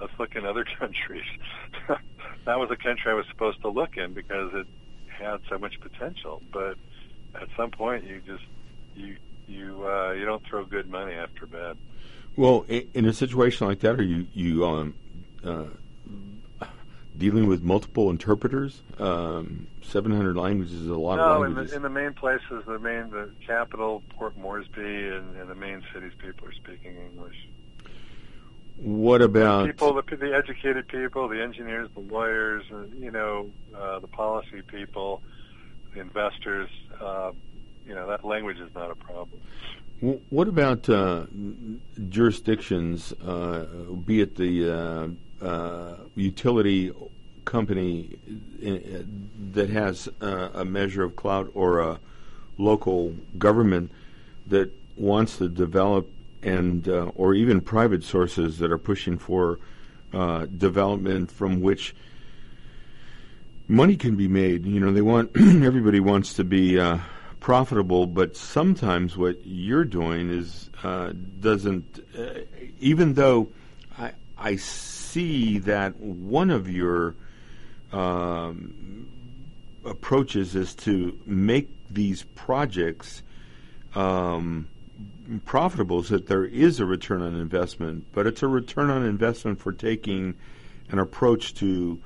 let's 0.00 0.12
look 0.18 0.34
in 0.34 0.44
other 0.44 0.64
countries. 0.78 1.24
that 1.88 2.58
was 2.58 2.70
a 2.70 2.76
country 2.76 3.10
I 3.10 3.14
was 3.14 3.26
supposed 3.30 3.60
to 3.62 3.68
look 3.68 3.96
in 3.96 4.12
because 4.12 4.50
it 4.54 4.66
had 5.06 5.38
so 5.48 5.58
much 5.58 5.74
potential, 5.80 6.42
but 6.52 6.76
at 7.34 7.48
some 7.56 7.70
point 7.70 8.04
you 8.04 8.20
just 8.26 8.44
you 8.94 9.16
you 9.46 9.86
uh, 9.86 10.12
you 10.12 10.24
don't 10.24 10.42
throw 10.48 10.64
good 10.64 10.88
money 10.88 11.12
after 11.12 11.46
bad. 11.46 11.76
Well, 12.36 12.64
in 12.68 13.04
a 13.04 13.12
situation 13.12 13.66
like 13.66 13.80
that, 13.80 14.00
are 14.00 14.02
you 14.02 14.26
you 14.32 14.64
um, 14.64 14.94
uh, 15.44 15.66
dealing 17.16 17.46
with 17.46 17.62
multiple 17.62 18.10
interpreters? 18.10 18.82
Um, 18.98 19.66
Seven 19.82 20.12
hundred 20.12 20.36
languages 20.36 20.74
is 20.74 20.88
a 20.88 20.94
lot 20.94 21.16
no, 21.16 21.22
of 21.22 21.40
languages. 21.42 21.72
No, 21.72 21.76
in, 21.76 21.84
in 21.84 21.92
the 21.92 22.00
main 22.00 22.14
places, 22.14 22.64
the 22.66 22.78
main 22.78 23.10
the 23.10 23.30
capital, 23.46 24.02
Port 24.10 24.36
Moresby, 24.38 24.80
and, 24.80 25.36
and 25.36 25.50
the 25.50 25.54
main 25.54 25.82
cities, 25.92 26.12
people 26.18 26.48
are 26.48 26.52
speaking 26.52 26.96
English. 27.10 27.36
What 28.78 29.20
about 29.20 29.66
the 29.66 29.72
people, 29.72 29.94
the, 29.94 30.16
the 30.16 30.34
educated 30.34 30.88
people, 30.88 31.28
the 31.28 31.42
engineers, 31.42 31.90
the 31.94 32.00
lawyers, 32.00 32.64
uh, 32.72 32.84
you 32.98 33.10
know, 33.10 33.50
uh, 33.76 33.98
the 33.98 34.06
policy 34.08 34.62
people, 34.62 35.20
the 35.92 36.00
investors? 36.00 36.70
Uh, 36.98 37.32
you 37.86 37.94
know, 37.94 38.06
that 38.06 38.24
language 38.24 38.58
is 38.58 38.72
not 38.74 38.90
a 38.90 38.94
problem. 38.94 39.40
What 40.30 40.48
about 40.48 40.88
uh, 40.88 41.26
jurisdictions, 42.08 43.12
uh, 43.12 43.66
be 44.06 44.20
it 44.20 44.36
the 44.36 45.14
uh, 45.42 45.46
uh 45.46 45.96
utility 46.14 46.92
company 47.44 48.16
uh, 48.64 49.02
that 49.52 49.68
has 49.70 50.08
uh, 50.20 50.50
a 50.54 50.64
measure 50.64 51.02
of 51.02 51.16
clout 51.16 51.50
or 51.54 51.80
a 51.80 51.98
local 52.58 53.14
government 53.38 53.90
that 54.46 54.70
wants 54.96 55.38
to 55.38 55.48
develop 55.48 56.08
and 56.42 56.88
or 57.16 57.34
even 57.34 57.60
private 57.60 58.02
sources 58.02 58.58
that 58.58 58.70
are 58.70 58.78
pushing 58.78 59.16
for 59.16 59.58
development 60.56 61.30
from 61.30 61.60
which 61.60 61.94
money 63.68 63.96
can 63.96 64.16
be 64.16 64.26
made. 64.26 64.66
You 64.66 64.80
know, 64.80 64.92
they 64.92 65.02
want 65.02 65.30
everybody 65.36 66.00
wants 66.00 66.34
to 66.34 66.44
be 66.44 66.78
profitable, 67.42 68.06
but 68.06 68.36
sometimes 68.36 69.16
what 69.16 69.44
you're 69.44 69.84
doing 69.84 70.30
is 70.30 70.70
uh, 70.84 71.12
doesn't. 71.40 71.98
Uh, 72.16 72.40
even 72.80 73.14
though 73.14 73.48
I, 73.98 74.12
I 74.38 74.56
see 75.12 75.58
that 75.58 76.00
one 76.00 76.50
of 76.50 76.70
your 76.70 77.14
um, 77.92 79.08
approaches 79.84 80.54
is 80.54 80.74
to 80.74 81.18
make 81.26 81.68
these 81.90 82.22
projects 82.34 83.22
um, 83.94 84.68
profitable, 85.44 86.02
so 86.02 86.16
that 86.16 86.26
there 86.26 86.46
is 86.46 86.80
a 86.80 86.86
return 86.86 87.20
on 87.20 87.34
investment, 87.34 88.06
but 88.12 88.26
it's 88.26 88.42
a 88.42 88.48
return 88.48 88.88
on 88.88 89.04
investment 89.04 89.60
for 89.60 89.72
taking 89.72 90.34
an 90.90 90.98
approach 90.98 91.54
to 91.54 92.00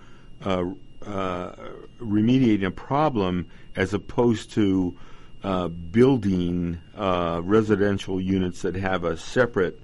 uh, 0.45 0.65
uh 1.07 1.53
remediating 2.01 2.67
a 2.67 2.71
problem 2.71 3.47
as 3.77 3.95
opposed 3.95 4.51
to 4.51 4.97
uh, 5.45 5.69
building 5.69 6.81
uh, 6.97 7.41
residential 7.45 8.21
units 8.21 8.63
that 8.63 8.75
have 8.75 9.05
a 9.05 9.17
separate 9.17 9.81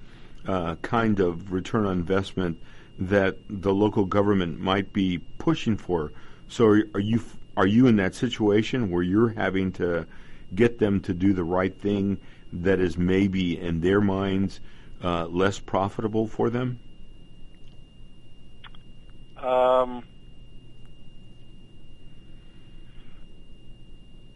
uh, 0.46 0.74
kind 0.76 1.20
of 1.20 1.52
return 1.52 1.86
on 1.86 1.92
investment 1.92 2.58
that 2.98 3.36
the 3.48 3.72
local 3.72 4.04
government 4.04 4.60
might 4.60 4.92
be 4.92 5.18
pushing 5.38 5.76
for. 5.76 6.12
So, 6.48 6.66
are, 6.66 6.82
are 6.94 7.00
you 7.00 7.22
are 7.56 7.66
you 7.66 7.86
in 7.86 7.96
that 7.96 8.14
situation 8.14 8.90
where 8.90 9.02
you're 9.02 9.30
having 9.30 9.72
to 9.72 10.06
get 10.54 10.78
them 10.78 11.00
to 11.00 11.14
do 11.14 11.32
the 11.32 11.44
right 11.44 11.74
thing 11.74 12.18
that 12.52 12.80
is 12.80 12.96
maybe 12.96 13.58
in 13.58 13.80
their 13.80 14.00
minds 14.00 14.60
uh, 15.02 15.26
less 15.26 15.58
profitable 15.58 16.26
for 16.26 16.50
them? 16.50 16.78
Um, 19.36 20.04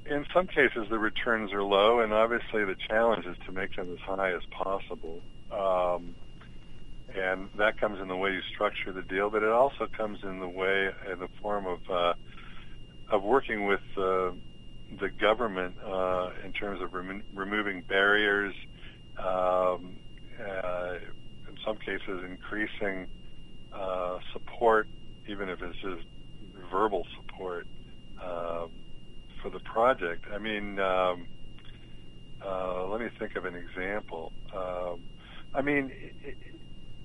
in 0.05 0.27
some 0.35 0.47
cases 0.47 0.89
the 0.91 0.99
returns 0.99 1.53
are 1.53 1.63
low, 1.63 2.01
and 2.01 2.13
obviously 2.13 2.65
the 2.65 2.77
challenge 2.89 3.25
is 3.25 3.37
to 3.47 3.53
make 3.53 3.77
them 3.77 3.93
as 3.93 4.01
high 4.01 4.33
as 4.33 4.43
possible. 4.51 5.21
Um, 5.53 6.15
and 7.17 7.49
that 7.59 7.79
comes 7.79 7.99
in 8.01 8.09
the 8.09 8.17
way 8.17 8.31
you 8.33 8.41
structure 8.55 8.93
the 8.93 9.03
deal, 9.03 9.31
but 9.31 9.43
it 9.43 9.51
also 9.51 9.89
comes 9.97 10.19
in 10.23 10.39
the 10.41 10.49
way, 10.49 10.91
in 11.11 11.19
the 11.19 11.29
form 11.41 11.67
of 11.67 11.79
uh, 11.91 12.13
of 13.11 13.23
working 13.23 13.67
with 13.67 13.81
uh, 13.97 14.31
the 15.01 15.11
government 15.21 15.77
uh, 15.85 16.31
in 16.45 16.53
terms 16.53 16.81
of 16.83 16.93
remo- 16.93 17.23
removing 17.35 17.83
barriers. 17.89 18.55
Um, 19.19 19.97
uh, 20.39 20.95
in 21.49 21.57
some 21.65 21.79
cases, 21.79 22.23
increasing 22.29 23.07
uh, 23.73 24.19
support, 24.33 24.89
even 25.29 25.49
if 25.49 25.61
it's 25.63 25.79
just 25.81 26.07
verbal 26.71 27.05
support. 27.17 27.67
Um, 28.23 28.71
for 29.43 29.51
the 29.51 29.61
project. 29.61 30.25
I 30.35 30.39
mean, 30.39 30.79
um, 30.81 31.29
uh, 32.45 32.87
let 32.87 33.01
me 33.01 33.09
think 33.19 33.37
of 33.37 33.45
an 33.45 33.55
example. 33.55 34.33
Um, 34.55 35.01
I 35.55 35.63
mean, 35.63 35.91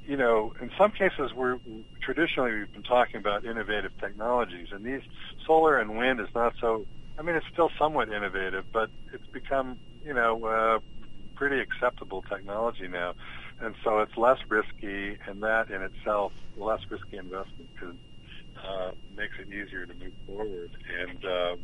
you 0.06 0.18
know, 0.18 0.54
in 0.62 0.72
some 0.78 0.92
cases, 0.92 1.32
we're 1.36 1.60
traditionally 2.02 2.54
we've 2.54 2.74
been 2.74 2.84
talking 2.84 3.20
about 3.20 3.46
innovative 3.46 3.92
technologies, 4.00 4.68
and 4.72 4.84
these 4.84 5.02
solar 5.46 5.78
and 5.78 5.98
wind 5.98 6.20
is 6.20 6.28
not 6.34 6.54
so. 6.60 6.86
I 7.20 7.24
mean, 7.24 7.36
it's 7.36 7.46
still 7.52 7.70
somewhat 7.78 8.10
innovative, 8.10 8.66
but 8.74 8.90
it's 9.14 9.28
become, 9.32 9.78
you 10.04 10.14
know, 10.14 10.44
uh, 10.46 10.80
pretty 11.36 11.60
acceptable 11.60 12.24
technology 12.24 12.88
now, 12.88 13.14
and 13.60 13.76
so 13.84 14.00
it's 14.00 14.18
less 14.18 14.40
risky, 14.50 15.18
and 15.28 15.44
that 15.44 15.70
in 15.70 15.82
itself, 15.84 16.32
less 16.58 16.80
risky 16.90 17.18
investment 17.18 17.70
could 17.80 17.98
uh, 18.58 18.92
makes 19.16 19.34
it 19.40 19.48
easier 19.48 19.86
to 19.86 19.94
move 19.94 20.14
forward. 20.26 20.72
And 21.00 21.26
um, 21.26 21.60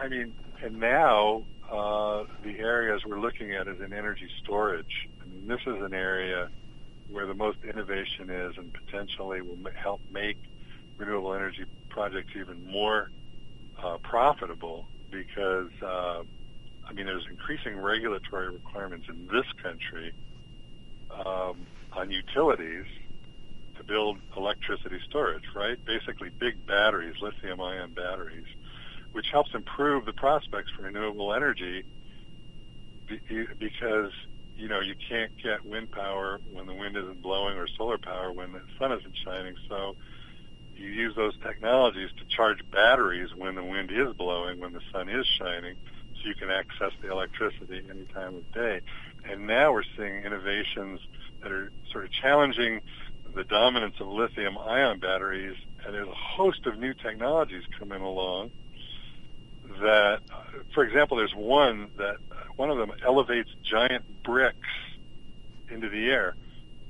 I 0.00 0.08
mean, 0.08 0.32
and 0.62 0.78
now 0.78 1.42
uh, 1.70 2.24
the 2.44 2.58
areas 2.58 3.02
we're 3.04 3.20
looking 3.20 3.52
at 3.54 3.66
is 3.68 3.80
in 3.80 3.92
energy 3.92 4.28
storage. 4.42 5.08
I 5.20 5.28
mean, 5.28 5.46
this 5.48 5.60
is 5.66 5.82
an 5.82 5.94
area 5.94 6.48
where 7.10 7.26
the 7.26 7.34
most 7.34 7.58
innovation 7.64 8.30
is, 8.30 8.54
and 8.56 8.72
potentially 8.72 9.40
will 9.40 9.58
help 9.82 10.00
make 10.10 10.38
renewable 10.98 11.34
energy 11.34 11.64
projects 11.90 12.32
even 12.38 12.64
more 12.70 13.10
uh, 13.82 13.96
profitable 14.02 14.88
because 15.10 15.70
uh, 15.82 16.22
I 16.88 16.92
mean 16.92 17.06
there's 17.06 17.26
increasing 17.30 17.78
regulatory 17.78 18.50
requirements 18.50 19.06
in 19.08 19.26
this 19.26 19.46
country 19.62 20.12
um, 21.24 21.66
on 21.92 22.10
utilities 22.10 22.84
to 23.76 23.84
build 23.84 24.18
electricity 24.36 24.98
storage, 25.08 25.44
right? 25.54 25.78
Basically, 25.86 26.30
big 26.40 26.66
batteries, 26.66 27.14
lithium-ion 27.22 27.92
batteries, 27.92 28.46
which 29.12 29.26
helps 29.32 29.50
improve 29.54 30.04
the 30.04 30.12
prospects 30.12 30.70
for 30.76 30.82
renewable 30.82 31.32
energy 31.32 31.84
because 33.58 34.12
you 34.58 34.68
know 34.68 34.80
you 34.80 34.94
can't 35.08 35.30
get 35.42 35.64
wind 35.64 35.90
power 35.90 36.40
when 36.52 36.66
the 36.66 36.74
wind 36.74 36.96
isn't 36.96 37.22
blowing 37.22 37.56
or 37.56 37.66
solar 37.78 37.96
power 37.96 38.32
when 38.32 38.52
the 38.52 38.60
sun 38.78 38.92
isn't 38.92 39.14
shining. 39.24 39.54
So 39.68 39.96
you 40.74 40.88
use 40.88 41.14
those 41.16 41.34
technologies 41.42 42.10
to 42.18 42.24
charge 42.28 42.58
batteries 42.72 43.30
when 43.36 43.54
the 43.54 43.64
wind 43.64 43.90
is 43.90 44.14
blowing, 44.16 44.60
when 44.60 44.72
the 44.72 44.80
sun 44.92 45.08
is 45.08 45.26
shining, 45.26 45.74
so 46.14 46.28
you 46.28 46.34
can 46.34 46.50
access 46.50 46.92
the 47.02 47.10
electricity 47.10 47.82
any 47.88 48.04
time 48.14 48.36
of 48.36 48.52
day. 48.52 48.80
And 49.24 49.46
now 49.46 49.72
we're 49.72 49.84
seeing 49.96 50.24
innovations 50.24 51.00
that 51.42 51.52
are 51.52 51.70
sort 51.92 52.04
of 52.04 52.10
challenging 52.10 52.80
the 53.34 53.44
dominance 53.44 53.94
of 54.00 54.08
lithium 54.08 54.58
ion 54.58 54.98
batteries, 54.98 55.56
and 55.84 55.94
there's 55.94 56.08
a 56.08 56.36
host 56.36 56.66
of 56.66 56.78
new 56.78 56.94
technologies 56.94 57.62
coming 57.78 58.02
along 58.02 58.50
that, 59.80 60.20
for 60.74 60.84
example, 60.84 61.16
there's 61.16 61.34
one 61.34 61.90
that 61.96 62.16
one 62.56 62.70
of 62.70 62.78
them 62.78 62.92
elevates 63.04 63.50
giant 63.62 64.04
bricks 64.24 64.56
into 65.70 65.88
the 65.88 66.10
air 66.10 66.34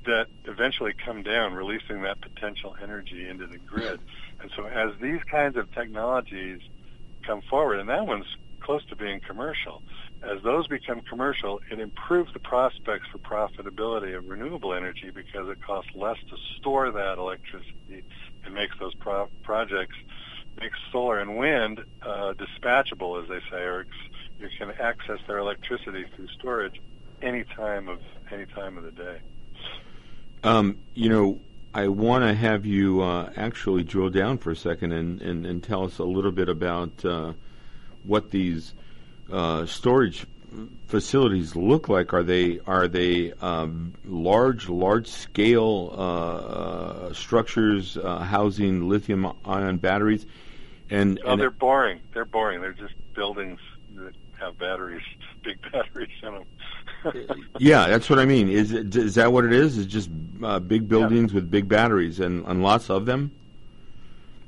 that 0.05 0.27
eventually 0.45 0.93
come 1.05 1.23
down, 1.23 1.53
releasing 1.53 2.01
that 2.01 2.17
potential 2.21 2.75
energy 2.81 3.27
into 3.27 3.47
the 3.47 3.57
grid. 3.57 3.99
And 4.41 4.49
so 4.55 4.67
as 4.67 4.93
these 5.01 5.19
kinds 5.29 5.57
of 5.57 5.69
technologies 5.73 6.61
come 7.27 7.41
forward, 7.49 7.81
and 7.81 7.89
that 7.89 8.07
one's 8.07 8.25
close 8.61 8.85
to 8.85 8.95
being 8.95 9.19
commercial, 9.19 9.83
as 10.21 10.41
those 10.43 10.65
become 10.67 11.01
commercial, 11.01 11.59
it 11.69 11.79
improves 11.79 12.31
the 12.33 12.39
prospects 12.39 13.05
for 13.11 13.19
profitability 13.19 14.17
of 14.17 14.27
renewable 14.27 14.73
energy 14.73 15.11
because 15.13 15.49
it 15.49 15.57
costs 15.65 15.91
less 15.93 16.17
to 16.29 16.37
store 16.57 16.91
that 16.91 17.17
electricity 17.17 18.03
and 18.45 18.53
makes 18.53 18.75
those 18.79 18.93
pro- 18.95 19.29
projects, 19.43 19.95
makes 20.59 20.77
solar 20.91 21.19
and 21.19 21.37
wind 21.37 21.81
uh, 22.01 22.33
dispatchable, 22.33 23.21
as 23.21 23.29
they 23.29 23.39
say, 23.49 23.63
or 23.63 23.85
you 24.39 24.49
can 24.57 24.71
access 24.79 25.19
their 25.27 25.37
electricity 25.37 26.05
through 26.15 26.27
storage 26.39 26.81
any 27.21 27.43
time 27.55 27.87
of 27.87 27.99
any 28.31 28.45
time 28.45 28.77
of 28.77 28.83
the 28.83 28.91
day. 28.91 29.19
Um, 30.43 30.77
you 30.93 31.09
know, 31.09 31.39
I 31.73 31.87
want 31.87 32.23
to 32.23 32.33
have 32.33 32.65
you 32.65 33.01
uh, 33.01 33.31
actually 33.35 33.83
drill 33.83 34.09
down 34.09 34.37
for 34.37 34.51
a 34.51 34.55
second 34.55 34.91
and, 34.91 35.21
and, 35.21 35.45
and 35.45 35.61
tell 35.61 35.83
us 35.83 35.99
a 35.99 36.03
little 36.03 36.31
bit 36.31 36.49
about 36.49 37.03
uh, 37.03 37.33
what 38.03 38.31
these 38.31 38.73
uh, 39.31 39.65
storage 39.65 40.25
facilities 40.87 41.55
look 41.55 41.89
like? 41.89 42.13
Are 42.13 42.23
they 42.23 42.59
are 42.65 42.87
they 42.87 43.33
um, 43.33 43.93
large, 44.05 44.69
large 44.69 45.07
scale 45.07 45.93
uh, 45.93 46.01
uh, 46.01 47.13
structures 47.13 47.97
uh, 47.97 48.19
housing 48.19 48.89
lithium 48.89 49.31
ion 49.45 49.77
batteries? 49.77 50.25
And, 50.89 51.19
oh, 51.23 51.33
and 51.33 51.41
they're 51.41 51.51
boring. 51.51 51.99
They're 52.13 52.25
boring. 52.25 52.61
They're 52.61 52.73
just 52.73 52.95
buildings 53.13 53.59
that 53.95 54.13
have 54.39 54.57
batteries, 54.57 55.03
big 55.43 55.59
batteries 55.71 56.09
in 56.23 56.33
them. 56.33 56.45
yeah, 57.59 57.87
that's 57.87 58.09
what 58.09 58.19
I 58.19 58.25
mean. 58.25 58.49
Is 58.49 58.71
it, 58.71 58.95
is 58.95 59.15
that 59.15 59.31
what 59.31 59.45
it 59.45 59.53
is? 59.53 59.77
Is 59.77 59.85
just 59.85 60.09
uh, 60.43 60.59
big 60.59 60.89
buildings 60.89 61.31
yeah. 61.31 61.35
with 61.35 61.51
big 61.51 61.67
batteries 61.67 62.19
and, 62.19 62.45
and 62.45 62.63
lots 62.63 62.89
of 62.89 63.05
them? 63.05 63.31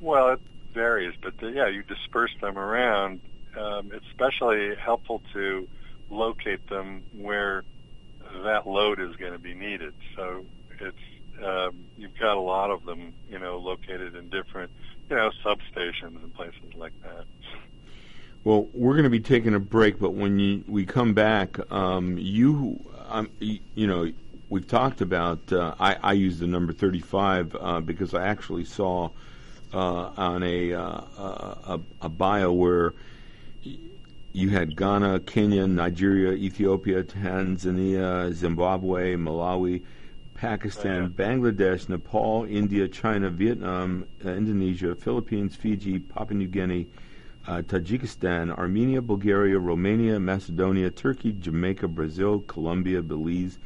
Well, 0.00 0.30
it 0.30 0.40
varies, 0.74 1.14
but 1.22 1.38
the, 1.38 1.52
yeah, 1.52 1.68
you 1.68 1.84
disperse 1.84 2.32
them 2.40 2.58
around 2.58 3.20
um, 3.56 3.90
it's 3.92 4.06
especially 4.06 4.74
helpful 4.76 5.22
to 5.32 5.68
locate 6.12 6.66
them 6.68 7.02
where 7.12 7.64
that 8.44 8.66
load 8.66 9.00
is 9.00 9.16
going 9.16 9.32
to 9.32 9.38
be 9.38 9.54
needed. 9.54 9.94
So 10.16 10.44
it's 10.80 10.96
um, 11.42 11.86
you've 11.96 12.16
got 12.18 12.36
a 12.36 12.40
lot 12.40 12.70
of 12.70 12.84
them, 12.84 13.14
you 13.28 13.38
know, 13.38 13.58
located 13.58 14.14
in 14.14 14.28
different, 14.28 14.70
you 15.08 15.16
know, 15.16 15.30
substations 15.44 16.22
and 16.22 16.32
places 16.34 16.74
like 16.76 16.92
that. 17.02 17.24
Well, 18.44 18.68
we're 18.74 18.94
going 18.94 19.04
to 19.04 19.10
be 19.10 19.20
taking 19.20 19.54
a 19.54 19.60
break, 19.60 19.98
but 19.98 20.10
when 20.10 20.38
you, 20.38 20.64
we 20.66 20.84
come 20.84 21.14
back, 21.14 21.58
um, 21.72 22.18
you, 22.18 22.78
um, 23.08 23.30
you 23.40 23.86
know, 23.86 24.12
we've 24.48 24.66
talked 24.66 25.00
about. 25.00 25.52
Uh, 25.52 25.74
I, 25.80 25.96
I 26.02 26.12
use 26.12 26.38
the 26.38 26.46
number 26.46 26.72
thirty-five 26.72 27.56
uh, 27.58 27.80
because 27.80 28.14
I 28.14 28.26
actually 28.26 28.64
saw 28.64 29.10
uh, 29.72 30.10
on 30.16 30.42
a, 30.42 30.72
uh, 30.72 31.00
a 31.74 31.80
a 32.02 32.08
bio 32.08 32.52
where 32.52 32.94
you 34.32 34.48
had 34.48 34.76
Ghana, 34.76 35.20
Kenya, 35.20 35.66
Nigeria, 35.66 36.32
Ethiopia, 36.32 37.02
Tanzania, 37.02 38.32
Zimbabwe, 38.32 39.14
Malawi, 39.14 39.82
Pakistan, 40.34 40.90
oh, 40.90 41.02
yeah. 41.02 41.08
Bangladesh, 41.08 41.88
Nepal, 41.88 42.44
India, 42.48 42.88
China, 42.88 43.28
Vietnam, 43.28 44.06
uh, 44.24 44.30
Indonesia, 44.30 44.94
Philippines, 44.94 45.54
Fiji, 45.54 45.98
Papua 45.98 46.36
New 46.36 46.48
Guinea, 46.48 46.86
uh, 47.46 47.60
Tajikistan, 47.62 48.56
Armenia, 48.56 49.02
Bulgaria, 49.02 49.58
Romania, 49.58 50.18
Macedonia, 50.18 50.90
Turkey, 50.90 51.32
Jamaica, 51.32 51.86
Brazil, 51.86 52.40
Colombia, 52.40 53.02
Belize, 53.02 53.58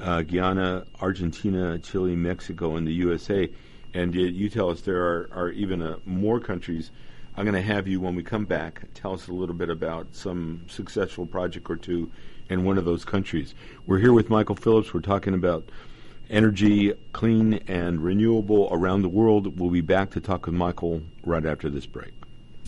uh, 0.00 0.22
Guyana, 0.22 0.84
Argentina, 1.00 1.78
Chile, 1.78 2.16
Mexico, 2.16 2.76
and 2.76 2.86
the 2.86 2.92
USA. 2.92 3.48
And 3.94 4.12
yet, 4.12 4.32
you 4.32 4.48
tell 4.48 4.70
us 4.70 4.80
there 4.80 5.00
are, 5.00 5.30
are 5.32 5.50
even 5.50 5.80
uh, 5.80 5.98
more 6.04 6.40
countries 6.40 6.90
I'm 7.36 7.44
going 7.44 7.54
to 7.54 7.62
have 7.62 7.88
you, 7.88 8.00
when 8.00 8.14
we 8.14 8.22
come 8.22 8.44
back, 8.44 8.82
tell 8.94 9.12
us 9.12 9.26
a 9.26 9.32
little 9.32 9.56
bit 9.56 9.68
about 9.68 10.14
some 10.14 10.66
successful 10.68 11.26
project 11.26 11.68
or 11.68 11.76
two 11.76 12.10
in 12.48 12.64
one 12.64 12.78
of 12.78 12.84
those 12.84 13.04
countries. 13.04 13.54
We're 13.86 13.98
here 13.98 14.12
with 14.12 14.30
Michael 14.30 14.54
Phillips. 14.54 14.94
We're 14.94 15.00
talking 15.00 15.34
about 15.34 15.68
energy, 16.30 16.92
clean 17.12 17.54
and 17.66 18.04
renewable 18.04 18.68
around 18.70 19.02
the 19.02 19.08
world. 19.08 19.58
We'll 19.58 19.70
be 19.70 19.80
back 19.80 20.10
to 20.12 20.20
talk 20.20 20.46
with 20.46 20.54
Michael 20.54 21.02
right 21.24 21.44
after 21.44 21.68
this 21.68 21.86
break. 21.86 22.12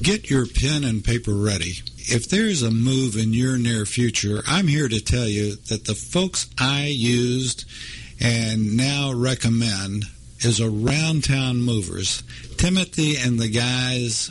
Get 0.02 0.28
your 0.28 0.46
pen 0.46 0.82
and 0.82 1.02
paper 1.02 1.32
ready. 1.32 1.74
If 1.96 2.28
there's 2.28 2.62
a 2.62 2.70
move 2.70 3.16
in 3.16 3.32
your 3.32 3.58
near 3.58 3.86
future, 3.86 4.42
I'm 4.46 4.66
here 4.66 4.88
to 4.88 5.00
tell 5.00 5.26
you 5.26 5.56
that 5.68 5.84
the 5.84 5.94
folks 5.94 6.50
I 6.58 6.86
used 6.86 7.64
and 8.20 8.76
now 8.76 9.12
recommend 9.12 10.04
is 10.40 10.60
Around 10.60 11.24
Town 11.24 11.62
Movers. 11.62 12.24
Timothy 12.56 13.16
and 13.16 13.38
the 13.38 13.48
guys 13.48 14.30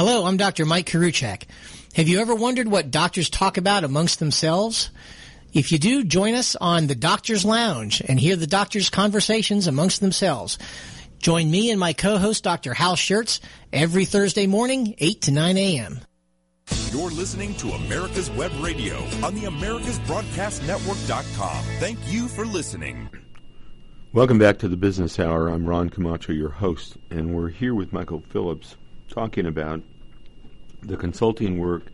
Hello, 0.00 0.24
I'm 0.24 0.38
Dr. 0.38 0.64
Mike 0.64 0.86
Koriwchak. 0.86 1.42
Have 1.92 2.08
you 2.08 2.20
ever 2.20 2.34
wondered 2.34 2.68
what 2.68 2.90
doctors 2.90 3.28
talk 3.28 3.58
about 3.58 3.84
amongst 3.84 4.18
themselves? 4.18 4.88
If 5.52 5.72
you 5.72 5.78
do, 5.78 6.04
join 6.04 6.32
us 6.32 6.56
on 6.56 6.86
the 6.86 6.94
Doctor's 6.94 7.44
Lounge 7.44 8.00
and 8.08 8.18
hear 8.18 8.34
the 8.34 8.46
doctors' 8.46 8.88
conversations 8.88 9.66
amongst 9.66 10.00
themselves. 10.00 10.56
Join 11.18 11.50
me 11.50 11.70
and 11.70 11.78
my 11.78 11.92
co-host, 11.92 12.44
Dr. 12.44 12.72
Hal 12.72 12.96
Scherz, 12.96 13.40
every 13.74 14.06
Thursday 14.06 14.46
morning, 14.46 14.94
8 14.96 15.20
to 15.20 15.32
9 15.32 15.58
a.m. 15.58 16.00
You're 16.92 17.10
listening 17.10 17.54
to 17.56 17.72
America's 17.72 18.30
Web 18.30 18.52
Radio 18.62 18.96
on 19.22 19.34
the 19.34 19.42
AmericasBroadcastNetwork.com. 19.42 21.64
Thank 21.78 21.98
you 22.06 22.26
for 22.26 22.46
listening. 22.46 23.10
Welcome 24.14 24.38
back 24.38 24.56
to 24.60 24.68
the 24.68 24.78
Business 24.78 25.20
Hour. 25.20 25.48
I'm 25.48 25.66
Ron 25.66 25.90
Camacho, 25.90 26.32
your 26.32 26.52
host, 26.52 26.96
and 27.10 27.34
we're 27.34 27.50
here 27.50 27.74
with 27.74 27.92
Michael 27.92 28.22
Phillips 28.30 28.78
talking 29.10 29.44
about 29.44 29.82
the 30.82 30.96
consulting 30.96 31.58
work 31.58 31.90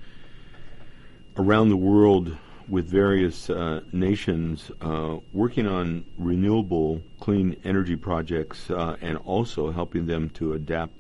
around 1.39 1.71
the 1.71 1.77
world 1.77 2.37
with 2.69 2.87
various 2.87 3.49
uh, 3.49 3.81
nations 3.93 4.71
uh, 4.83 5.17
working 5.33 5.67
on 5.67 6.05
renewable 6.19 7.01
clean 7.19 7.57
energy 7.65 7.97
projects 7.97 8.71
uh, 8.71 8.97
and 9.01 9.17
also 9.19 9.71
helping 9.71 10.07
them 10.07 10.29
to 10.31 10.53
adapt 10.53 10.93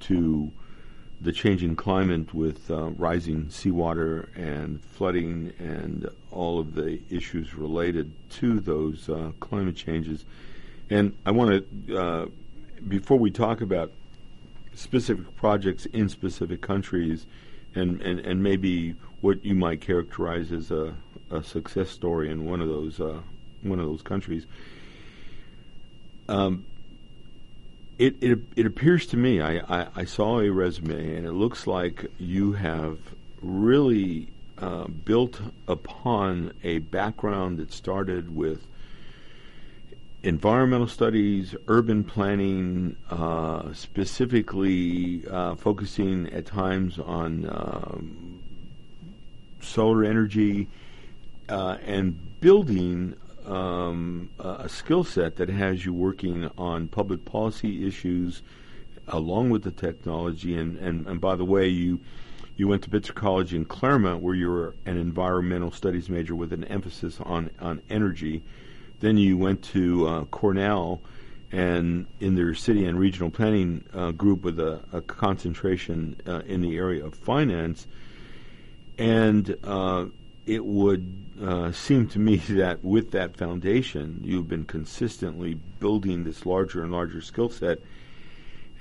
to 0.00 0.50
the 1.20 1.32
changing 1.32 1.76
climate 1.76 2.34
with 2.34 2.70
uh, 2.70 2.90
rising 2.90 3.48
seawater 3.48 4.28
and 4.34 4.82
flooding 4.82 5.52
and 5.58 6.08
all 6.30 6.58
of 6.58 6.74
the 6.74 7.00
issues 7.08 7.54
related 7.54 8.10
to 8.28 8.60
those 8.60 9.08
uh, 9.08 9.30
climate 9.40 9.76
changes. 9.76 10.24
And 10.90 11.16
I 11.24 11.30
want 11.30 11.64
to, 11.86 11.98
uh, 11.98 12.26
before 12.86 13.18
we 13.18 13.30
talk 13.30 13.60
about 13.60 13.92
specific 14.76 15.34
projects 15.36 15.86
in 15.86 16.08
specific 16.08 16.60
countries 16.60 17.26
and, 17.74 18.00
and, 18.02 18.20
and 18.20 18.42
maybe 18.42 18.94
what 19.20 19.44
you 19.44 19.54
might 19.54 19.80
characterize 19.80 20.52
as 20.52 20.70
a, 20.70 20.94
a 21.30 21.42
success 21.42 21.90
story 21.90 22.30
in 22.30 22.44
one 22.44 22.60
of 22.60 22.68
those 22.68 23.00
uh, 23.00 23.20
one 23.62 23.80
of 23.80 23.86
those 23.86 24.02
countries. 24.02 24.46
Um, 26.28 26.64
it, 27.98 28.16
it 28.20 28.38
it 28.54 28.66
appears 28.66 29.06
to 29.06 29.16
me 29.16 29.40
I, 29.40 29.58
I, 29.58 29.86
I, 29.96 30.04
saw 30.04 30.40
a 30.40 30.50
resume 30.50 31.16
and 31.16 31.26
it 31.26 31.32
looks 31.32 31.66
like 31.66 32.06
you 32.18 32.52
have 32.52 32.98
really 33.40 34.28
uh, 34.58 34.86
built 34.86 35.40
upon 35.66 36.52
a 36.62 36.78
background 36.78 37.58
that 37.58 37.72
started 37.72 38.34
with 38.34 38.66
environmental 40.26 40.88
studies, 40.88 41.54
urban 41.68 42.02
planning, 42.02 42.96
uh, 43.10 43.72
specifically 43.72 45.24
uh, 45.30 45.54
focusing 45.54 46.28
at 46.32 46.44
times 46.44 46.98
on 46.98 47.46
um, 47.48 48.42
solar 49.60 50.04
energy, 50.04 50.68
uh, 51.48 51.76
and 51.86 52.40
building 52.40 53.14
um, 53.46 54.28
a 54.40 54.68
skill 54.68 55.04
set 55.04 55.36
that 55.36 55.48
has 55.48 55.84
you 55.84 55.94
working 55.94 56.50
on 56.58 56.88
public 56.88 57.24
policy 57.24 57.86
issues 57.86 58.42
along 59.06 59.50
with 59.50 59.62
the 59.62 59.70
technology. 59.70 60.56
And, 60.56 60.76
and, 60.78 61.06
and 61.06 61.20
by 61.20 61.36
the 61.36 61.44
way, 61.44 61.68
you 61.68 62.00
you 62.56 62.66
went 62.66 62.82
to 62.82 62.90
Pitzer 62.90 63.14
College 63.14 63.52
in 63.52 63.66
Claremont, 63.66 64.22
where 64.22 64.34
you 64.34 64.48
were 64.48 64.74
an 64.86 64.96
environmental 64.96 65.70
studies 65.70 66.08
major 66.08 66.34
with 66.34 66.52
an 66.52 66.64
emphasis 66.64 67.20
on 67.20 67.50
on 67.60 67.80
energy. 67.88 68.42
Then 69.00 69.16
you 69.16 69.36
went 69.36 69.62
to 69.64 70.06
uh, 70.06 70.24
Cornell, 70.24 71.00
and 71.52 72.06
in 72.20 72.34
their 72.34 72.54
city 72.54 72.84
and 72.84 72.98
regional 72.98 73.30
planning 73.30 73.84
uh, 73.94 74.10
group 74.10 74.42
with 74.42 74.58
a, 74.58 74.80
a 74.92 75.00
concentration 75.00 76.20
uh, 76.26 76.40
in 76.46 76.60
the 76.60 76.76
area 76.76 77.04
of 77.04 77.14
finance. 77.14 77.86
And 78.98 79.56
uh, 79.62 80.06
it 80.46 80.64
would 80.64 81.24
uh, 81.42 81.72
seem 81.72 82.08
to 82.08 82.18
me 82.18 82.36
that 82.48 82.84
with 82.84 83.12
that 83.12 83.36
foundation, 83.36 84.20
you've 84.22 84.48
been 84.48 84.64
consistently 84.64 85.54
building 85.54 86.24
this 86.24 86.44
larger 86.46 86.82
and 86.82 86.92
larger 86.92 87.20
skill 87.20 87.48
set. 87.48 87.78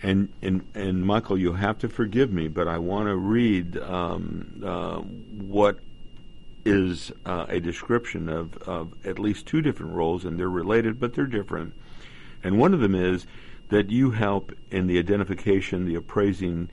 And, 0.03 0.29
and 0.41 0.65
and 0.75 1.05
Michael, 1.05 1.37
you'll 1.37 1.53
have 1.53 1.79
to 1.79 1.89
forgive 1.89 2.31
me, 2.31 2.49
but 2.49 2.67
I 2.67 2.77
want 2.79 3.07
to 3.07 3.15
read 3.15 3.77
um, 3.77 4.61
uh, 4.63 4.97
what 4.97 5.79
is 6.65 7.11
uh, 7.25 7.45
a 7.47 7.59
description 7.59 8.27
of, 8.27 8.57
of 8.63 8.93
at 9.05 9.19
least 9.19 9.45
two 9.45 9.61
different 9.61 9.93
roles, 9.93 10.25
and 10.25 10.39
they're 10.39 10.49
related, 10.49 10.99
but 10.99 11.13
they're 11.13 11.25
different. 11.25 11.73
And 12.43 12.59
one 12.59 12.73
of 12.73 12.79
them 12.79 12.95
is 12.95 13.25
that 13.69 13.89
you 13.89 14.11
help 14.11 14.51
in 14.71 14.87
the 14.87 14.99
identification, 14.99 15.85
the 15.85 15.95
appraising, 15.95 16.69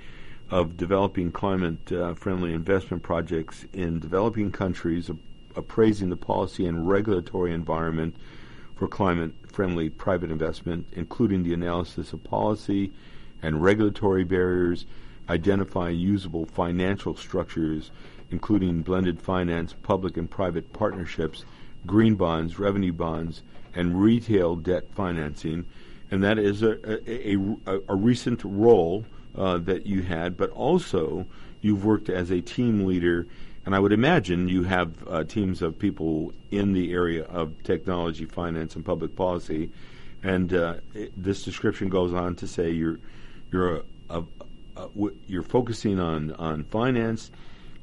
of 0.51 0.77
developing 0.77 1.33
climate 1.33 1.91
uh, 1.91 2.13
friendly 2.15 2.53
investment 2.53 3.03
projects 3.03 3.65
in 3.73 3.99
developing 3.99 4.53
countries, 4.53 5.11
appraising 5.57 6.11
the 6.11 6.17
policy 6.17 6.67
and 6.67 6.89
regulatory 6.89 7.55
environment 7.55 8.15
for 8.77 8.87
climate 8.87 9.33
friendly 9.51 9.89
private 9.89 10.31
investment, 10.31 10.87
including 10.93 11.43
the 11.43 11.55
analysis 11.55 12.13
of 12.13 12.23
policy 12.25 12.91
and 13.43 13.63
regulatory 13.63 14.25
barriers, 14.25 14.85
identifying 15.29 15.99
usable 15.99 16.45
financial 16.45 17.17
structures, 17.17 17.91
including 18.33 18.83
blended 18.83 19.21
finance, 19.21 19.75
public 19.83 20.17
and 20.17 20.29
private 20.29 20.73
partnerships, 20.73 21.45
green 21.87 22.15
bonds, 22.15 22.59
revenue 22.59 22.93
bonds, 22.93 23.43
and 23.75 24.01
retail 24.03 24.57
debt 24.57 24.85
financing. 24.95 25.65
And 26.11 26.23
that 26.25 26.39
is 26.39 26.63
a, 26.63 26.79
a, 27.09 27.37
a, 27.67 27.81
a 27.89 27.95
recent 27.95 28.43
role 28.45 29.05
uh, 29.37 29.59
that 29.59 29.87
you 29.87 30.03
had, 30.03 30.37
but 30.37 30.51
also 30.51 31.27
you've 31.61 31.85
worked 31.85 32.09
as 32.09 32.31
a 32.31 32.41
team 32.41 32.87
leader. 32.87 33.27
And 33.65 33.75
I 33.75 33.79
would 33.79 33.93
imagine 33.93 34.49
you 34.49 34.65
have 34.65 34.91
uh, 35.09 35.25
teams 35.25 35.63
of 35.63 35.79
people 35.79 36.33
in 36.51 36.73
the 36.73 36.93
area 36.93 37.25
of 37.25 37.63
technology, 37.63 38.25
finance, 38.25 38.75
and 38.77 38.85
public 38.85 39.15
policy. 39.15 39.71
And 40.23 40.53
uh, 40.53 40.75
it, 40.95 41.13
this 41.17 41.45
description 41.45 41.89
goes 41.89 42.13
on 42.13 42.35
to 42.37 42.49
say 42.49 42.71
you're 42.71 42.99
you're 43.53 43.77
a, 43.77 43.83
a, 44.11 44.19
a, 44.77 44.89
w- 44.89 45.17
you're 45.27 45.43
focusing 45.43 45.99
on 46.01 46.33
on 46.33 46.65
finance 46.65 47.31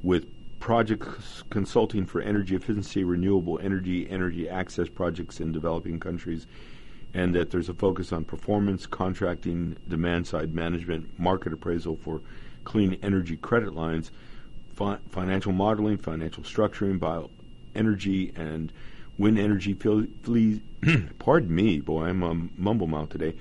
with 0.04 0.26
project 0.60 1.06
consulting 1.50 2.06
for 2.06 2.22
energy 2.22 2.56
efficiency, 2.56 3.04
renewable 3.04 3.60
energy, 3.60 4.10
energy 4.10 4.48
access 4.50 4.90
projects 4.90 5.40
in 5.40 5.52
developing 5.52 6.00
countries, 6.00 6.46
and 7.14 7.34
that 7.34 7.52
there's 7.52 7.70
a 7.70 7.74
focus 7.74 8.12
on 8.12 8.24
performance, 8.24 8.86
contracting, 8.86 9.78
demand 9.88 10.28
side 10.28 10.54
management, 10.54 11.18
market 11.18 11.54
appraisal 11.54 11.96
for 11.96 12.22
clean 12.66 12.98
energy 13.02 13.38
credit 13.38 13.74
lines, 13.74 14.12
fi- 14.74 15.00
financial 15.10 15.52
modeling, 15.52 15.98
financial 15.98 16.44
structuring, 16.44 17.00
bioenergy, 17.00 18.38
and 18.38 18.72
wind 19.18 19.40
energy. 19.40 19.74
Pardon 21.20 21.56
me, 21.56 21.80
boy, 21.80 22.06
I'm 22.06 22.24
a 22.24 22.36
mumble 22.58 22.88
mouth 22.88 23.10
today. 23.10 23.34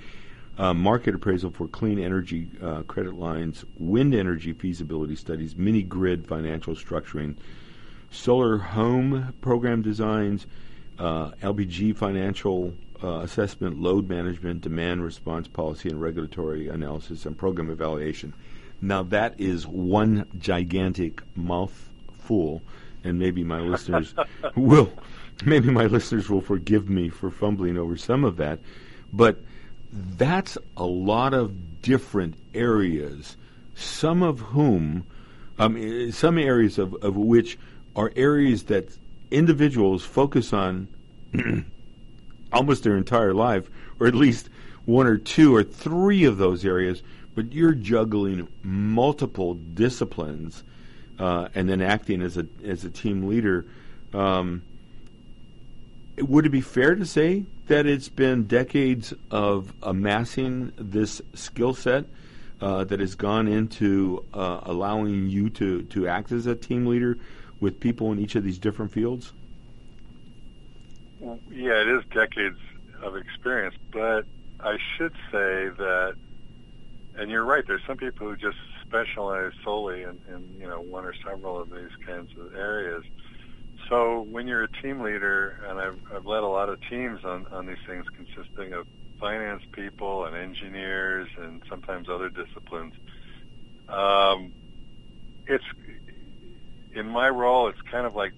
Uh, 0.59 0.73
market 0.73 1.15
appraisal 1.15 1.49
for 1.49 1.69
clean 1.69 1.97
energy 1.97 2.49
uh, 2.61 2.81
credit 2.83 3.13
lines, 3.13 3.63
wind 3.77 4.13
energy 4.13 4.51
feasibility 4.51 5.15
studies, 5.15 5.55
mini 5.55 5.81
grid 5.81 6.27
financial 6.27 6.75
structuring, 6.75 7.33
solar 8.11 8.57
home 8.57 9.33
program 9.39 9.81
designs, 9.81 10.47
uh, 10.97 11.31
LPG 11.41 11.95
financial 11.95 12.73
uh, 13.01 13.19
assessment, 13.19 13.79
load 13.79 14.09
management, 14.09 14.59
demand 14.59 15.01
response 15.01 15.47
policy, 15.47 15.87
and 15.87 16.01
regulatory 16.01 16.67
analysis 16.67 17.25
and 17.25 17.37
program 17.37 17.69
evaluation. 17.69 18.33
Now 18.81 19.03
that 19.03 19.39
is 19.39 19.65
one 19.65 20.25
gigantic 20.37 21.21
mouthful, 21.37 22.61
and 23.05 23.17
maybe 23.17 23.45
my 23.45 23.61
listeners 23.61 24.13
will, 24.57 24.91
maybe 25.45 25.69
my 25.69 25.85
listeners 25.85 26.29
will 26.29 26.41
forgive 26.41 26.89
me 26.89 27.07
for 27.07 27.31
fumbling 27.31 27.77
over 27.77 27.95
some 27.95 28.25
of 28.25 28.35
that, 28.35 28.59
but 29.13 29.39
that's 29.91 30.57
a 30.77 30.85
lot 30.85 31.33
of 31.33 31.81
different 31.81 32.35
areas, 32.53 33.37
some 33.75 34.21
of 34.21 34.39
whom, 34.39 35.05
um, 35.57 36.11
some 36.11 36.37
areas 36.37 36.77
of, 36.77 36.93
of 37.03 37.15
which 37.15 37.57
are 37.95 38.11
areas 38.15 38.63
that 38.63 38.97
individuals 39.31 40.03
focus 40.03 40.53
on 40.53 40.87
almost 42.53 42.83
their 42.83 42.97
entire 42.97 43.33
life, 43.33 43.69
or 43.99 44.07
at 44.07 44.15
least 44.15 44.49
one 44.85 45.07
or 45.07 45.17
two 45.17 45.55
or 45.55 45.63
three 45.63 46.23
of 46.23 46.37
those 46.37 46.65
areas, 46.65 47.01
but 47.35 47.53
you're 47.53 47.73
juggling 47.73 48.47
multiple 48.63 49.53
disciplines 49.53 50.63
uh, 51.19 51.49
and 51.53 51.69
then 51.69 51.81
acting 51.81 52.21
as 52.21 52.37
a 52.37 52.47
as 52.65 52.85
a 52.85 52.89
team 52.89 53.27
leader. 53.27 53.65
Um, 54.13 54.63
would 56.17 56.45
it 56.45 56.49
be 56.49 56.61
fair 56.61 56.95
to 56.95 57.05
say 57.05 57.45
that 57.69 57.85
it's 57.85 58.09
been 58.09 58.43
decades 58.45 59.13
of 59.31 59.73
amassing 59.81 60.73
this 60.75 61.21
skill 61.33 61.73
set 61.73 62.05
uh, 62.61 62.83
that 62.83 62.99
has 62.99 63.15
gone 63.15 63.47
into 63.47 64.25
uh, 64.33 64.59
allowing 64.63 65.29
you 65.29 65.49
to, 65.51 65.83
to 65.83 66.07
act 66.07 66.31
as 66.31 66.45
a 66.45 66.55
team 66.55 66.87
leader 66.87 67.17
with 67.59 67.79
people 67.79 68.11
in 68.11 68.19
each 68.19 68.35
of 68.35 68.43
these 68.43 68.57
different 68.57 68.91
fields? 68.91 69.33
yeah, 71.51 71.81
it 71.81 71.87
is 71.87 72.03
decades 72.13 72.57
of 73.01 73.15
experience, 73.15 73.75
but 73.91 74.25
I 74.59 74.77
should 74.97 75.13
say 75.31 75.69
that, 75.69 76.15
and 77.15 77.29
you're 77.29 77.43
right. 77.43 77.65
There's 77.67 77.81
some 77.85 77.97
people 77.97 78.29
who 78.29 78.35
just 78.35 78.57
specialize 78.85 79.51
solely 79.63 80.03
in, 80.03 80.17
in 80.29 80.55
you 80.59 80.67
know 80.67 80.79
one 80.79 81.05
or 81.05 81.13
several 81.25 81.59
of 81.59 81.69
these 81.69 81.91
kinds 82.05 82.31
of 82.39 82.55
areas. 82.55 83.03
So 83.89 84.21
when 84.21 84.47
you're 84.47 84.63
a 84.63 84.71
team 84.83 85.01
leader, 85.01 85.57
and 85.67 85.79
I've, 85.79 85.99
I've 86.15 86.25
led 86.25 86.43
a 86.43 86.47
lot 86.47 86.69
of 86.69 86.79
teams 86.89 87.19
on, 87.23 87.47
on 87.51 87.65
these 87.65 87.77
things 87.87 88.05
consisting 88.15 88.73
of 88.73 88.85
finance 89.19 89.63
people 89.73 90.25
and 90.25 90.35
engineers 90.35 91.27
and 91.41 91.61
sometimes 91.69 92.07
other 92.07 92.29
disciplines, 92.29 92.93
um, 93.89 94.53
it's 95.47 95.63
in 96.93 97.07
my 97.07 97.29
role. 97.29 97.67
It's 97.67 97.81
kind 97.91 98.05
of 98.05 98.15
like 98.15 98.33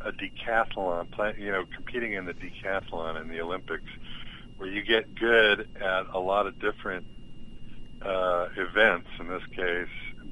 a 0.00 0.12
decathlon, 0.12 1.06
you 1.38 1.52
know, 1.52 1.64
competing 1.74 2.14
in 2.14 2.24
the 2.24 2.34
decathlon 2.34 3.20
in 3.20 3.28
the 3.28 3.40
Olympics, 3.40 3.84
where 4.56 4.68
you 4.68 4.82
get 4.82 5.14
good 5.14 5.66
at 5.80 6.06
a 6.14 6.18
lot 6.18 6.46
of 6.46 6.58
different 6.58 7.04
uh, 8.02 8.46
events 8.56 9.08
in 9.20 9.28
this 9.28 9.42
case, 9.54 9.88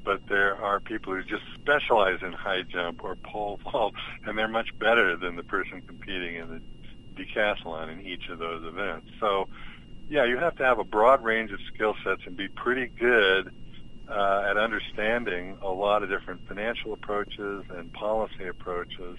but 0.07 0.21
there 0.29 0.55
are 0.55 0.79
people 0.79 1.13
who 1.13 1.21
just 1.21 1.43
specialize 1.61 2.19
in 2.21 2.31
high 2.31 2.61
jump 2.61 3.03
or 3.03 3.17
pole 3.17 3.59
vault, 3.71 3.93
and 4.25 4.37
they're 4.37 4.47
much 4.47 4.69
better 4.79 5.17
than 5.17 5.35
the 5.35 5.43
person 5.43 5.81
competing 5.85 6.35
in 6.35 6.47
the 6.47 6.61
decathlon 7.21 7.91
in 7.91 8.07
each 8.07 8.29
of 8.29 8.39
those 8.39 8.63
events. 8.63 9.07
So, 9.19 9.49
yeah, 10.09 10.23
you 10.23 10.37
have 10.37 10.55
to 10.55 10.63
have 10.63 10.79
a 10.79 10.85
broad 10.85 11.25
range 11.25 11.51
of 11.51 11.59
skill 11.73 11.93
sets 12.05 12.21
and 12.25 12.37
be 12.37 12.47
pretty 12.47 12.89
good 12.97 13.51
uh, 14.07 14.45
at 14.49 14.55
understanding 14.55 15.57
a 15.61 15.67
lot 15.67 16.03
of 16.03 16.09
different 16.09 16.47
financial 16.47 16.93
approaches 16.93 17.65
and 17.69 17.91
policy 17.91 18.47
approaches. 18.47 19.17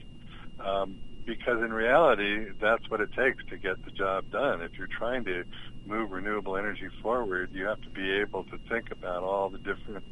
Um, 0.59 0.97
because 1.27 1.63
in 1.63 1.71
reality, 1.71 2.47
that's 2.59 2.89
what 2.89 3.03
it 3.03 3.13
takes 3.13 3.45
to 3.51 3.59
get 3.59 3.85
the 3.85 3.91
job 3.91 4.25
done. 4.31 4.63
If 4.63 4.79
you're 4.79 4.89
trying 4.89 5.27
to 5.27 5.45
move 5.85 6.13
renewable 6.13 6.57
energy 6.57 6.89
forward, 7.03 7.51
you 7.53 7.67
have 7.67 7.83
to 7.83 7.91
be 7.91 8.11
able 8.13 8.45
to 8.45 8.59
think 8.71 8.91
about 8.91 9.23
all 9.23 9.51
the 9.51 9.59
different 9.59 10.05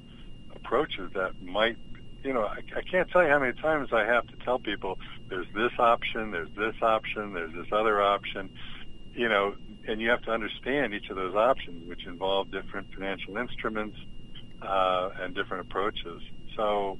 approaches 0.56 1.10
that 1.14 1.32
might, 1.40 1.76
you 2.22 2.32
know, 2.32 2.44
I, 2.44 2.60
I 2.76 2.82
can't 2.90 3.08
tell 3.10 3.22
you 3.22 3.28
how 3.28 3.38
many 3.38 3.52
times 3.54 3.88
I 3.92 4.04
have 4.04 4.26
to 4.26 4.36
tell 4.44 4.58
people 4.58 4.98
there's 5.30 5.46
this 5.54 5.72
option, 5.78 6.30
there's 6.30 6.50
this 6.56 6.74
option, 6.82 7.32
there's 7.34 7.52
this 7.52 7.66
other 7.72 8.02
option, 8.02 8.50
you 9.14 9.28
know, 9.28 9.54
and 9.86 10.00
you 10.00 10.08
have 10.10 10.22
to 10.22 10.32
understand 10.32 10.94
each 10.94 11.10
of 11.10 11.16
those 11.16 11.34
options, 11.34 11.88
which 11.88 12.06
involve 12.06 12.50
different 12.50 12.86
financial 12.94 13.36
instruments 13.36 13.96
uh, 14.62 15.10
and 15.20 15.34
different 15.34 15.62
approaches. 15.62 16.20
So, 16.56 16.98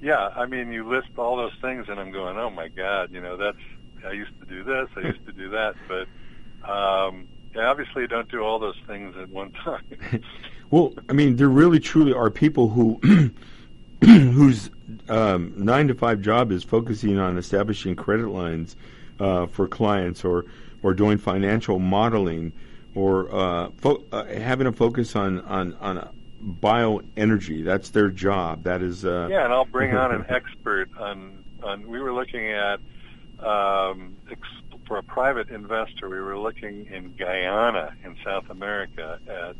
yeah, 0.00 0.28
I 0.36 0.46
mean, 0.46 0.72
you 0.72 0.88
list 0.88 1.08
all 1.16 1.36
those 1.36 1.56
things, 1.60 1.86
and 1.88 1.98
I'm 1.98 2.12
going, 2.12 2.36
oh 2.36 2.50
my 2.50 2.68
God, 2.68 3.10
you 3.12 3.20
know, 3.20 3.36
that's 3.36 3.56
I 4.06 4.12
used 4.12 4.30
to 4.40 4.46
do 4.46 4.62
this, 4.62 4.88
I 4.96 5.00
used 5.00 5.24
to 5.26 5.32
do 5.32 5.50
that, 5.50 5.74
but 5.88 6.06
um, 6.70 7.26
yeah, 7.54 7.66
obviously, 7.68 8.06
don't 8.06 8.30
do 8.30 8.40
all 8.40 8.58
those 8.58 8.76
things 8.86 9.14
at 9.20 9.30
one 9.30 9.52
time. 9.64 10.22
Well, 10.70 10.92
I 11.08 11.12
mean, 11.12 11.36
there 11.36 11.48
really 11.48 11.80
truly 11.80 12.12
are 12.12 12.30
people 12.30 12.68
who 12.68 13.00
whose 14.04 14.70
um, 15.08 15.52
nine 15.56 15.88
to 15.88 15.94
five 15.94 16.20
job 16.20 16.52
is 16.52 16.62
focusing 16.64 17.18
on 17.18 17.38
establishing 17.38 17.96
credit 17.96 18.28
lines 18.28 18.76
uh, 19.18 19.46
for 19.46 19.66
clients, 19.66 20.24
or 20.24 20.44
or 20.82 20.94
doing 20.94 21.18
financial 21.18 21.78
modeling, 21.78 22.52
or 22.94 23.34
uh, 23.34 23.70
fo- 23.78 24.04
uh, 24.12 24.24
having 24.26 24.66
a 24.66 24.72
focus 24.72 25.16
on 25.16 25.40
on 25.40 25.74
on 25.74 26.08
bioenergy. 26.42 27.64
That's 27.64 27.90
their 27.90 28.10
job. 28.10 28.64
That 28.64 28.82
is. 28.82 29.04
Uh, 29.04 29.28
yeah, 29.30 29.44
and 29.44 29.52
I'll 29.52 29.64
bring 29.64 29.96
on 29.96 30.12
an 30.12 30.26
expert 30.28 30.90
on 30.98 31.44
on. 31.62 31.86
We 31.88 32.00
were 32.00 32.12
looking 32.12 32.50
at 32.50 32.80
um, 33.40 34.16
ex- 34.30 34.40
for 34.86 34.98
a 34.98 35.02
private 35.02 35.48
investor. 35.48 36.08
We 36.08 36.20
were 36.20 36.38
looking 36.38 36.86
in 36.86 37.14
Guyana 37.16 37.94
in 38.04 38.16
South 38.24 38.50
America 38.50 39.18
at 39.26 39.56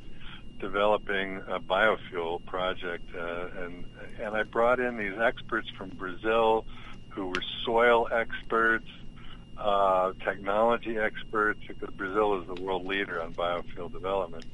developing 0.59 1.43
a 1.49 1.59
biofuel 1.61 2.45
project, 2.47 3.05
uh, 3.15 3.49
and 3.63 3.85
and 4.21 4.37
I 4.37 4.43
brought 4.43 4.81
in 4.81 4.97
these 4.97 5.19
experts 5.19 5.69
from 5.77 5.91
Brazil, 5.91 6.65
who 7.11 7.29
were 7.29 7.43
soil 7.65 8.09
experts. 8.13 8.89
Uh, 9.57 10.13
technology 10.25 10.99
experts 10.99 11.59
because 11.67 11.93
Brazil 11.97 12.41
is 12.41 12.47
the 12.47 12.63
world 12.63 12.87
leader 12.87 13.21
on 13.21 13.35
biofuel 13.35 13.91
development 13.91 14.45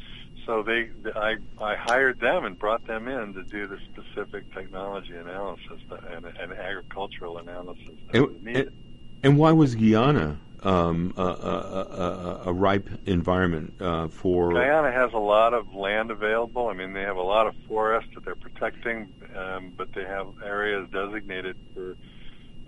so 0.46 0.62
they, 0.62 0.90
I, 1.16 1.36
I 1.60 1.76
hired 1.76 2.20
them 2.20 2.44
and 2.44 2.58
brought 2.58 2.86
them 2.86 3.08
in 3.08 3.34
to 3.34 3.42
do 3.44 3.66
the 3.66 3.78
specific 3.92 4.52
technology 4.52 5.14
analysis 5.14 5.80
and, 6.10 6.26
and 6.26 6.52
agricultural 6.52 7.38
analysis 7.38 7.90
that 8.10 8.16
and, 8.16 8.26
was 8.26 8.42
needed. 8.42 8.66
And, 8.66 8.76
and 9.22 9.38
why 9.38 9.52
was 9.52 9.74
Guyana 9.74 10.38
um, 10.64 11.12
a, 11.16 11.22
a, 11.22 11.26
a, 11.26 12.42
a, 12.46 12.52
ripe 12.52 12.88
environment 13.06 13.74
uh, 13.80 14.08
for? 14.08 14.52
Guyana 14.52 14.90
has 14.90 15.12
a 15.12 15.18
lot 15.18 15.52
of 15.54 15.74
land 15.74 16.10
available. 16.10 16.68
I 16.68 16.74
mean, 16.74 16.92
they 16.92 17.02
have 17.02 17.16
a 17.16 17.22
lot 17.22 17.46
of 17.46 17.54
forests 17.68 18.10
that 18.14 18.24
they're 18.24 18.34
protecting, 18.34 19.12
um, 19.36 19.72
but 19.76 19.92
they 19.92 20.04
have 20.04 20.28
areas 20.44 20.88
designated 20.90 21.56
for 21.74 21.96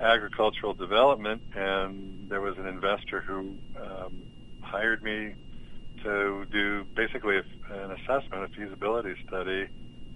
agricultural 0.01 0.75
development. 0.75 1.43
And 1.55 2.29
there 2.29 2.41
was 2.41 2.59
an 2.59 2.67
investor 2.67 3.21
who 3.21 3.57
um, 3.81 4.23
hired 4.61 5.03
me 5.03 5.35
to 6.03 6.45
do 6.51 6.85
basically 6.95 7.39
an 7.39 7.91
assessment, 7.93 8.45
a 8.45 8.49
feasibility 8.49 9.15
study 9.27 9.69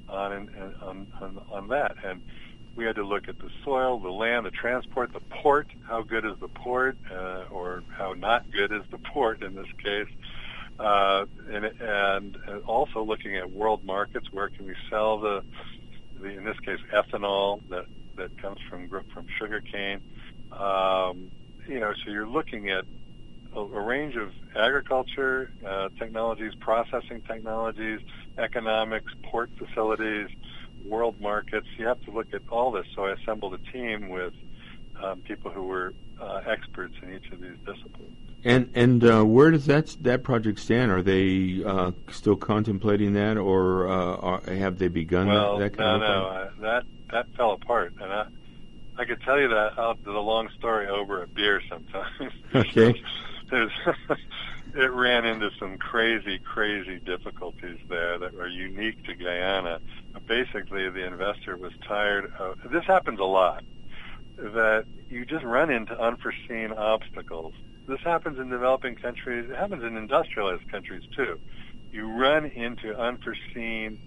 on, 0.09 0.77
on, 0.83 1.07
on, 1.21 1.43
on 1.51 1.69
that. 1.69 1.97
And 2.05 2.23
we 2.77 2.85
had 2.85 2.97
to 2.97 3.05
look 3.05 3.29
at 3.29 3.39
the 3.39 3.51
soil, 3.65 3.99
the 3.99 4.11
land, 4.11 4.47
the 4.47 4.51
transport, 4.51 5.13
the 5.13 5.21
port. 5.21 5.69
How 5.87 6.03
good 6.03 6.25
is 6.25 6.39
the 6.41 6.49
port, 6.49 6.97
uh, 7.11 7.45
or 7.51 7.83
how 7.91 8.15
not 8.15 8.51
good 8.51 8.73
is 8.73 8.83
the 8.91 8.99
port 8.99 9.43
in 9.43 9.55
this 9.55 9.67
case? 9.83 10.09
Uh, 10.79 11.27
and, 11.51 11.65
and 11.65 12.39
also 12.67 13.03
looking 13.03 13.37
at 13.37 13.51
world 13.51 13.85
markets. 13.85 14.29
Where 14.33 14.49
can 14.49 14.67
we 14.67 14.75
sell 14.89 15.19
the, 15.19 15.43
the 16.21 16.29
in 16.29 16.45
this 16.45 16.59
case, 16.61 16.79
ethanol 16.93 17.61
that 17.69 17.87
that 18.17 18.37
comes 18.41 18.59
from 18.69 18.89
from 18.89 19.27
sugar 19.39 19.61
cane? 19.61 20.01
Um, 20.53 21.31
you 21.67 21.81
know, 21.81 21.93
so 22.05 22.11
you're 22.11 22.27
looking 22.27 22.71
at 22.71 22.85
a, 23.55 23.61
a 23.61 23.81
range 23.81 24.17
of 24.17 24.31
agriculture 24.57 25.51
uh, 25.67 25.89
technologies, 25.99 26.53
processing 26.61 27.23
technologies, 27.23 28.01
economics, 28.39 29.13
port 29.25 29.51
facilities, 29.59 30.29
world 30.85 31.21
markets. 31.21 31.67
You 31.77 31.87
have 31.87 32.03
to 32.05 32.11
look 32.11 32.33
at 32.33 32.43
all 32.51 32.71
this. 32.71 32.87
So 32.95 33.07
I 33.07 33.13
assembled 33.13 33.55
a 33.55 33.73
team 33.73 34.09
with 34.09 34.35
um, 35.03 35.21
people 35.21 35.51
who 35.51 35.63
were 35.63 35.95
uh, 36.21 36.43
experts 36.47 36.95
in 37.03 37.15
each 37.15 37.31
of 37.33 37.41
these 37.41 37.57
disciplines. 37.65 38.17
And 38.43 38.71
and 38.75 39.05
uh, 39.05 39.23
where 39.23 39.51
does 39.51 39.67
that 39.67 39.97
that 40.01 40.23
project 40.23 40.59
stand? 40.61 40.91
Are 40.91 41.03
they 41.03 41.63
uh, 41.65 41.93
still 42.11 42.37
contemplating 42.37 43.13
that, 43.13 43.37
or 43.37 43.89
uh, 43.89 44.17
are, 44.17 44.41
have 44.55 44.79
they 44.79 44.89
begun 44.89 45.27
well, 45.27 45.59
that, 45.59 45.73
that 45.73 45.79
kind 45.79 46.01
no, 46.01 46.07
of 46.07 46.13
no, 46.13 46.63
no. 46.63 46.73
that 46.73 46.85
that 47.11 47.27
fell 47.37 47.53
apart, 47.53 47.93
and 48.01 48.11
I 48.11 48.27
I 48.97 49.05
could 49.05 49.21
tell 49.23 49.39
you 49.39 49.49
that 49.49 49.79
I'll 49.79 49.95
do 49.95 50.13
the 50.13 50.19
long 50.19 50.49
story 50.59 50.89
over 50.89 51.23
a 51.23 51.27
beer 51.27 51.63
sometimes. 51.69 52.33
Okay. 52.55 53.03
it 53.53 54.91
ran 54.93 55.25
into 55.25 55.51
some 55.59 55.79
crazy, 55.79 56.39
crazy 56.39 57.01
difficulties 57.01 57.79
there 57.89 58.19
that 58.19 58.35
were 58.35 58.47
unique 58.47 59.05
to 59.07 59.15
Guyana. 59.15 59.81
Basically, 60.27 60.89
the 60.89 61.07
investor 61.07 61.57
was 61.57 61.73
tired 61.87 62.33
of 62.39 62.59
this 62.71 62.85
happens 62.85 63.19
a 63.19 63.25
lot 63.25 63.65
that 64.37 64.85
you 65.09 65.25
just 65.25 65.45
run 65.45 65.71
into 65.71 65.99
unforeseen 66.01 66.73
obstacles. 66.73 67.53
This 67.87 68.01
happens 68.01 68.39
in 68.39 68.49
developing 68.49 68.95
countries. 68.95 69.51
It 69.51 69.57
happens 69.57 69.83
in 69.83 69.97
industrialized 69.97 70.71
countries 70.71 71.03
too. 71.15 71.39
You 71.93 72.09
run 72.09 72.47
into 72.47 72.97
unforeseen 72.97 73.99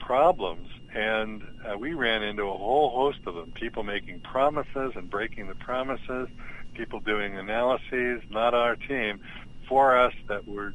problems, 0.00 0.68
and 0.94 1.42
uh, 1.64 1.76
we 1.76 1.92
ran 1.92 2.22
into 2.22 2.44
a 2.44 2.56
whole 2.56 2.90
host 2.90 3.18
of 3.26 3.34
them. 3.34 3.52
People 3.52 3.82
making 3.82 4.20
promises 4.20 4.92
and 4.94 5.10
breaking 5.10 5.48
the 5.48 5.54
promises 5.54 6.28
people 6.76 7.00
doing 7.00 7.36
analyses, 7.36 8.22
not 8.30 8.54
our 8.54 8.76
team, 8.76 9.20
for 9.68 9.98
us 9.98 10.12
that 10.28 10.46
were 10.46 10.74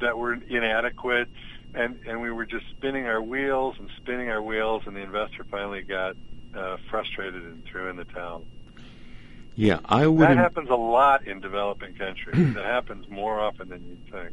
that 0.00 0.16
were 0.16 0.34
inadequate, 0.34 1.28
and 1.74 1.98
and 2.06 2.20
we 2.20 2.30
were 2.30 2.46
just 2.46 2.66
spinning 2.70 3.06
our 3.06 3.22
wheels 3.22 3.76
and 3.78 3.88
spinning 3.96 4.30
our 4.30 4.42
wheels, 4.42 4.82
and 4.86 4.96
the 4.96 5.00
investor 5.00 5.44
finally 5.50 5.82
got 5.82 6.16
uh, 6.54 6.76
frustrated 6.90 7.42
and 7.42 7.64
threw 7.64 7.88
in 7.88 7.96
the 7.96 8.04
towel. 8.04 8.44
Yeah, 9.54 9.80
I 9.84 10.06
would. 10.06 10.28
That 10.28 10.36
happens 10.36 10.70
a 10.70 10.76
lot 10.76 11.26
in 11.26 11.40
developing 11.40 11.94
countries. 11.94 12.36
that 12.54 12.64
happens 12.64 13.08
more 13.08 13.40
often 13.40 13.68
than 13.68 13.84
you'd 13.86 14.10
think. 14.10 14.30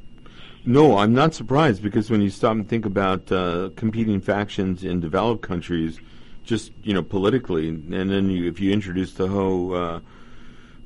No, 0.65 0.97
I'm 0.97 1.13
not 1.13 1.33
surprised 1.33 1.83
because 1.83 2.09
when 2.09 2.21
you 2.21 2.29
stop 2.29 2.53
and 2.53 2.67
think 2.67 2.85
about 2.85 3.31
uh, 3.31 3.69
competing 3.75 4.19
factions 4.19 4.83
in 4.83 4.99
developed 4.99 5.43
countries, 5.43 5.99
just 6.43 6.71
you 6.83 6.93
know 6.93 7.03
politically, 7.03 7.69
and 7.69 7.91
then 7.91 8.29
you, 8.29 8.47
if 8.47 8.59
you 8.59 8.71
introduce 8.71 9.13
the 9.13 9.27
whole 9.27 9.75
uh, 9.75 9.99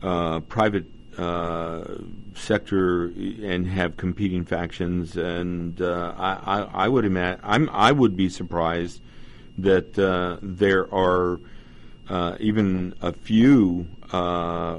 uh, 0.01 0.39
private 0.41 0.85
uh, 1.19 1.83
sector 2.33 3.07
and 3.07 3.67
have 3.67 3.97
competing 3.97 4.45
factions, 4.45 5.17
and 5.17 5.81
uh, 5.81 6.13
I, 6.17 6.59
I, 6.59 6.61
I, 6.85 6.87
would 6.87 7.03
imagine 7.03 7.41
I'm, 7.43 7.69
I 7.73 7.91
would 7.91 8.15
be 8.15 8.29
surprised 8.29 9.01
that 9.57 9.99
uh, 9.99 10.37
there 10.41 10.93
are 10.93 11.41
uh, 12.07 12.37
even 12.39 12.93
a 13.01 13.11
few 13.11 13.85
uh, 14.13 14.77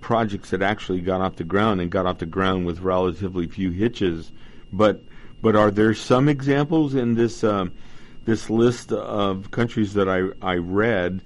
projects 0.00 0.48
that 0.48 0.62
actually 0.62 1.02
got 1.02 1.20
off 1.20 1.36
the 1.36 1.44
ground 1.44 1.82
and 1.82 1.90
got 1.90 2.06
off 2.06 2.18
the 2.18 2.26
ground 2.26 2.64
with 2.64 2.80
relatively 2.80 3.46
few 3.46 3.70
hitches. 3.70 4.32
But 4.72 5.02
but 5.42 5.56
are 5.56 5.70
there 5.70 5.92
some 5.92 6.26
examples 6.26 6.94
in 6.94 7.16
this 7.16 7.44
this 8.24 8.48
list 8.48 8.92
of 8.92 9.50
countries 9.50 9.92
that 9.92 10.08
I 10.08 10.30
I 10.40 10.54
read? 10.54 11.20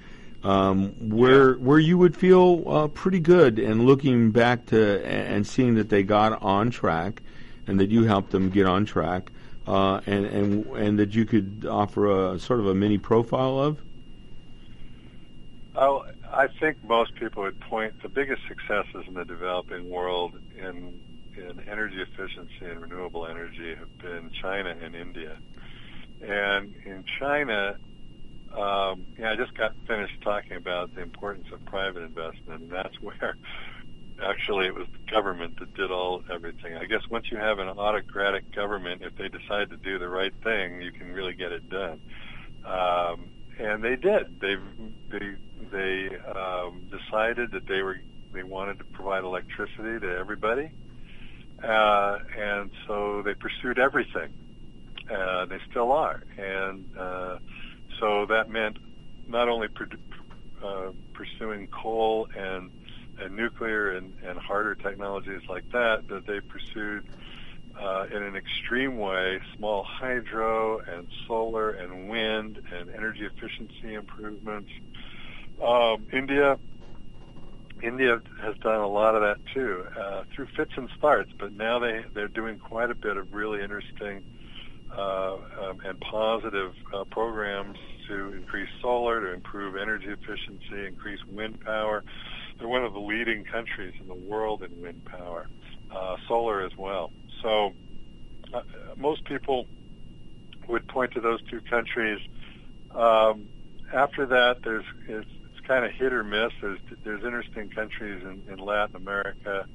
Um, 0.44 0.90
where 1.00 1.54
where 1.54 1.78
you 1.78 1.96
would 1.98 2.16
feel 2.16 2.62
uh, 2.68 2.88
pretty 2.88 3.20
good 3.20 3.58
and 3.58 3.86
looking 3.86 4.30
back 4.30 4.66
to 4.66 5.04
and 5.06 5.46
seeing 5.46 5.74
that 5.74 5.88
they 5.88 6.02
got 6.02 6.40
on 6.42 6.70
track 6.70 7.22
and 7.66 7.80
that 7.80 7.90
you 7.90 8.04
helped 8.04 8.30
them 8.30 8.50
get 8.50 8.66
on 8.66 8.84
track 8.84 9.32
uh, 9.66 10.00
and 10.06 10.26
and 10.26 10.66
and 10.76 10.98
that 10.98 11.14
you 11.14 11.24
could 11.24 11.66
offer 11.68 12.32
a 12.34 12.38
sort 12.38 12.60
of 12.60 12.66
a 12.66 12.74
mini 12.74 12.98
profile 12.98 13.58
of. 13.58 13.80
Oh, 15.76 16.04
I 16.32 16.48
think 16.60 16.76
most 16.84 17.14
people 17.14 17.42
would 17.42 17.58
point 17.60 18.00
the 18.02 18.08
biggest 18.08 18.42
successes 18.46 19.06
in 19.08 19.14
the 19.14 19.24
developing 19.24 19.88
world 19.88 20.38
in 20.56 21.00
in 21.36 21.60
energy 21.68 22.00
efficiency 22.00 22.66
and 22.66 22.80
renewable 22.80 23.26
energy 23.26 23.74
have 23.74 23.98
been 23.98 24.30
China 24.40 24.76
and 24.80 24.94
India. 24.94 25.36
And 26.22 26.74
in 26.84 27.04
China, 27.18 27.76
um, 28.56 29.06
yeah, 29.18 29.32
I 29.32 29.36
just 29.36 29.54
got 29.54 29.74
finished 29.86 30.20
talking 30.22 30.56
about 30.56 30.94
the 30.94 31.02
importance 31.02 31.46
of 31.52 31.64
private 31.64 32.02
investment, 32.02 32.62
and 32.62 32.70
that's 32.70 32.94
where 33.00 33.36
actually 34.22 34.66
it 34.66 34.74
was 34.74 34.86
the 34.92 35.12
government 35.12 35.58
that 35.58 35.74
did 35.74 35.90
all 35.90 36.22
everything. 36.32 36.76
I 36.76 36.84
guess 36.84 37.02
once 37.10 37.30
you 37.30 37.38
have 37.38 37.58
an 37.58 37.68
autocratic 37.68 38.50
government, 38.54 39.02
if 39.02 39.14
they 39.16 39.28
decide 39.28 39.70
to 39.70 39.76
do 39.76 39.98
the 39.98 40.08
right 40.08 40.32
thing, 40.42 40.80
you 40.80 40.92
can 40.92 41.12
really 41.12 41.34
get 41.34 41.52
it 41.52 41.68
done. 41.68 42.00
Um, 42.64 43.28
and 43.58 43.82
they 43.82 43.96
did. 43.96 44.40
They 44.40 44.56
they 45.10 45.34
they 45.70 46.08
um, 46.34 46.82
decided 46.90 47.50
that 47.52 47.66
they 47.66 47.82
were 47.82 48.00
they 48.32 48.42
wanted 48.42 48.78
to 48.78 48.84
provide 48.84 49.24
electricity 49.24 50.00
to 50.00 50.16
everybody, 50.16 50.70
uh, 51.62 52.18
and 52.38 52.70
so 52.86 53.22
they 53.22 53.34
pursued 53.34 53.78
everything. 53.78 54.30
Uh, 55.10 55.44
they 55.46 55.58
still 55.70 55.92
are, 55.92 56.22
and 56.38 56.84
uh, 56.98 57.38
so 58.00 58.26
that 58.26 58.50
meant 58.50 58.78
not 59.28 59.48
only 59.48 59.68
uh, 60.62 60.90
pursuing 61.12 61.68
coal 61.68 62.28
and 62.36 62.70
and 63.18 63.36
nuclear 63.36 63.92
and, 63.92 64.12
and 64.26 64.38
harder 64.38 64.74
technologies 64.74 65.42
like 65.48 65.64
that, 65.72 66.08
that 66.08 66.26
they 66.26 66.40
pursued 66.40 67.04
uh, 67.80 68.06
in 68.10 68.22
an 68.22 68.36
extreme 68.36 68.98
way 68.98 69.40
small 69.56 69.84
hydro 69.84 70.80
and 70.80 71.06
solar 71.26 71.70
and 71.70 72.08
wind 72.08 72.60
and 72.76 72.90
energy 72.90 73.24
efficiency 73.24 73.94
improvements. 73.94 74.68
Um, 75.62 76.06
India, 76.12 76.58
India 77.82 78.20
has 78.40 78.56
done 78.62 78.80
a 78.80 78.88
lot 78.88 79.14
of 79.14 79.22
that 79.22 79.38
too, 79.52 79.84
uh, 79.96 80.24
through 80.34 80.48
fits 80.56 80.72
and 80.76 80.88
starts. 80.96 81.30
But 81.38 81.52
now 81.52 81.78
they 81.78 82.04
they're 82.14 82.28
doing 82.28 82.58
quite 82.58 82.90
a 82.90 82.94
bit 82.94 83.16
of 83.16 83.32
really 83.32 83.62
interesting 83.62 84.24
uh, 84.96 85.36
um, 85.60 85.80
and 85.84 85.98
positive 86.00 86.72
uh, 86.92 87.04
programs 87.04 87.78
to 88.08 88.32
increase 88.32 88.68
solar, 88.80 89.20
to 89.20 89.32
improve 89.32 89.76
energy 89.76 90.08
efficiency, 90.08 90.86
increase 90.86 91.20
wind 91.26 91.60
power. 91.60 92.04
They're 92.58 92.68
one 92.68 92.84
of 92.84 92.92
the 92.92 93.00
leading 93.00 93.44
countries 93.44 93.94
in 94.00 94.06
the 94.06 94.14
world 94.14 94.62
in 94.62 94.80
wind 94.80 95.04
power, 95.04 95.48
uh, 95.90 96.16
solar 96.28 96.64
as 96.64 96.72
well. 96.76 97.12
So 97.42 97.72
uh, 98.52 98.62
most 98.96 99.24
people 99.24 99.66
would 100.68 100.86
point 100.86 101.12
to 101.12 101.20
those 101.20 101.40
two 101.50 101.60
countries. 101.68 102.20
Um, 102.94 103.48
after 103.92 104.26
that, 104.26 104.58
there's 104.62 104.84
it's, 105.08 105.28
it's 105.50 105.66
kind 105.66 105.84
of 105.84 105.90
hit 105.92 106.12
or 106.12 106.22
miss. 106.22 106.52
There's 106.60 106.78
there's 107.04 107.24
interesting 107.24 107.68
countries 107.70 108.22
in, 108.22 108.42
in 108.52 108.58
Latin 108.58 108.96
America 108.96 109.66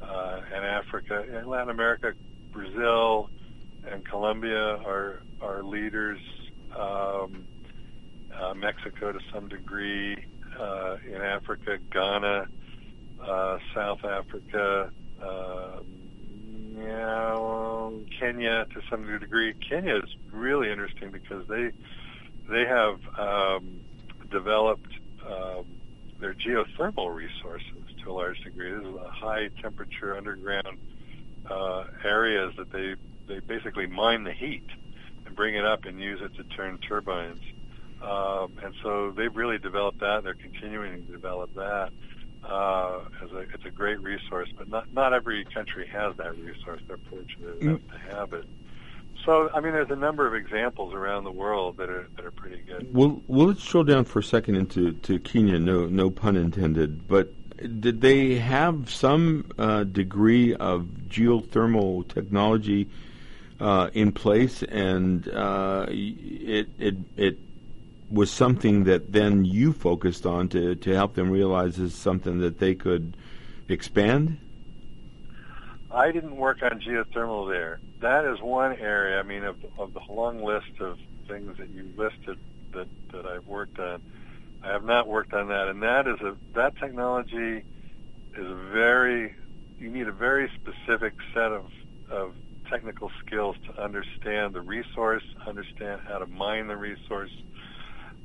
uh, 0.00 0.40
and 0.54 0.64
Africa. 0.64 1.24
In 1.38 1.46
Latin 1.46 1.70
America, 1.70 2.14
Brazil 2.52 3.30
and 3.90 4.04
Colombia 4.04 4.76
are 4.86 5.22
are 5.40 5.62
leaders. 5.62 6.18
Um, 6.78 7.44
uh, 8.40 8.54
Mexico 8.54 9.12
to 9.12 9.18
some 9.32 9.48
degree, 9.48 10.16
uh, 10.58 10.96
in 11.06 11.20
Africa, 11.20 11.78
Ghana, 11.92 12.46
uh, 13.22 13.58
South 13.74 14.04
Africa, 14.04 14.90
um, 15.22 15.84
yeah, 16.76 17.34
well, 17.34 18.00
Kenya 18.18 18.66
to 18.72 18.80
some 18.90 19.06
degree. 19.18 19.54
Kenya 19.68 19.96
is 19.96 20.16
really 20.32 20.70
interesting 20.70 21.10
because 21.10 21.46
they 21.48 21.70
they 22.50 22.64
have 22.66 22.98
um, 23.18 23.80
developed 24.30 24.90
um, 25.26 25.64
their 26.20 26.34
geothermal 26.34 27.14
resources 27.14 27.84
to 28.02 28.10
a 28.10 28.12
large 28.12 28.40
degree. 28.42 28.72
This 28.72 28.86
is 28.86 28.94
a 28.94 29.10
high 29.10 29.48
temperature 29.60 30.16
underground 30.16 30.78
uh, 31.48 31.84
areas 32.04 32.54
that 32.56 32.72
they 32.72 32.94
they 33.32 33.40
basically 33.40 33.86
mine 33.86 34.24
the 34.24 34.32
heat 34.32 34.66
and 35.26 35.34
bring 35.34 35.54
it 35.54 35.64
up 35.64 35.84
and 35.84 36.00
use 36.00 36.20
it 36.22 36.34
to 36.36 36.44
turn 36.54 36.78
turbines. 36.78 37.40
Um, 38.02 38.52
and 38.62 38.74
so 38.82 39.12
they've 39.12 39.34
really 39.34 39.58
developed 39.58 40.00
that. 40.00 40.24
They're 40.24 40.34
continuing 40.34 41.06
to 41.06 41.12
develop 41.12 41.54
that. 41.54 41.90
Uh, 42.44 43.00
as 43.22 43.30
a, 43.30 43.38
it's 43.38 43.64
a 43.64 43.70
great 43.70 44.00
resource, 44.02 44.48
but 44.58 44.68
not 44.68 44.92
not 44.92 45.12
every 45.12 45.44
country 45.44 45.86
has 45.86 46.16
that 46.16 46.36
resource. 46.38 46.80
They're 46.88 46.98
fortunate 47.08 47.60
enough 47.60 47.80
mm. 47.80 47.92
to 47.92 48.16
have 48.16 48.32
it. 48.32 48.44
So, 49.24 49.48
I 49.54 49.60
mean, 49.60 49.72
there's 49.72 49.90
a 49.90 49.96
number 49.96 50.26
of 50.26 50.34
examples 50.34 50.92
around 50.92 51.22
the 51.22 51.30
world 51.30 51.76
that 51.76 51.88
are 51.88 52.08
that 52.16 52.24
are 52.24 52.32
pretty 52.32 52.60
good. 52.62 52.92
Well, 52.92 53.22
well, 53.28 53.46
let's 53.46 53.64
drill 53.64 53.84
down 53.84 54.04
for 54.04 54.18
a 54.18 54.24
second 54.24 54.56
into 54.56 54.92
to 54.92 55.20
Kenya. 55.20 55.60
No, 55.60 55.86
no 55.86 56.10
pun 56.10 56.34
intended. 56.34 57.06
But 57.06 57.32
did 57.80 58.00
they 58.00 58.34
have 58.36 58.90
some 58.90 59.46
uh, 59.56 59.84
degree 59.84 60.54
of 60.54 60.88
geothermal 61.08 62.08
technology 62.08 62.88
uh, 63.62 63.90
in 63.94 64.10
place, 64.10 64.64
and 64.64 65.28
uh, 65.28 65.86
it 65.88 66.68
it 66.80 66.96
it 67.16 67.38
was 68.10 68.30
something 68.30 68.84
that 68.84 69.12
then 69.12 69.44
you 69.44 69.72
focused 69.72 70.26
on 70.26 70.48
to, 70.48 70.74
to 70.74 70.94
help 70.94 71.14
them 71.14 71.30
realize 71.30 71.78
is 71.78 71.94
something 71.94 72.40
that 72.40 72.58
they 72.58 72.74
could 72.74 73.16
expand? 73.68 74.36
I 75.90 76.10
didn't 76.10 76.36
work 76.36 76.62
on 76.62 76.80
geothermal 76.80 77.48
there. 77.48 77.80
That 78.00 78.24
is 78.24 78.40
one 78.40 78.76
area. 78.78 79.20
I 79.20 79.22
mean, 79.22 79.44
of, 79.44 79.56
of 79.78 79.94
the 79.94 80.00
long 80.10 80.42
list 80.42 80.80
of 80.80 80.98
things 81.28 81.56
that 81.58 81.70
you 81.70 81.88
listed 81.96 82.38
that, 82.72 82.88
that 83.12 83.26
I've 83.26 83.46
worked 83.46 83.78
on, 83.78 84.02
I 84.62 84.68
have 84.68 84.84
not 84.84 85.06
worked 85.06 85.32
on 85.32 85.48
that. 85.48 85.68
And 85.68 85.82
that 85.84 86.08
is 86.08 86.20
a 86.20 86.36
that 86.54 86.76
technology 86.78 87.62
is 88.36 88.46
very 88.72 89.34
you 89.78 89.90
need 89.90 90.08
a 90.08 90.12
very 90.12 90.50
specific 90.60 91.14
set 91.32 91.52
of 91.52 91.70
of 92.10 92.34
technical 92.72 93.10
skills 93.24 93.56
to 93.66 93.82
understand 93.82 94.54
the 94.54 94.62
resource, 94.62 95.22
understand 95.46 96.00
how 96.08 96.18
to 96.18 96.26
mine 96.26 96.66
the 96.68 96.76
resource, 96.76 97.30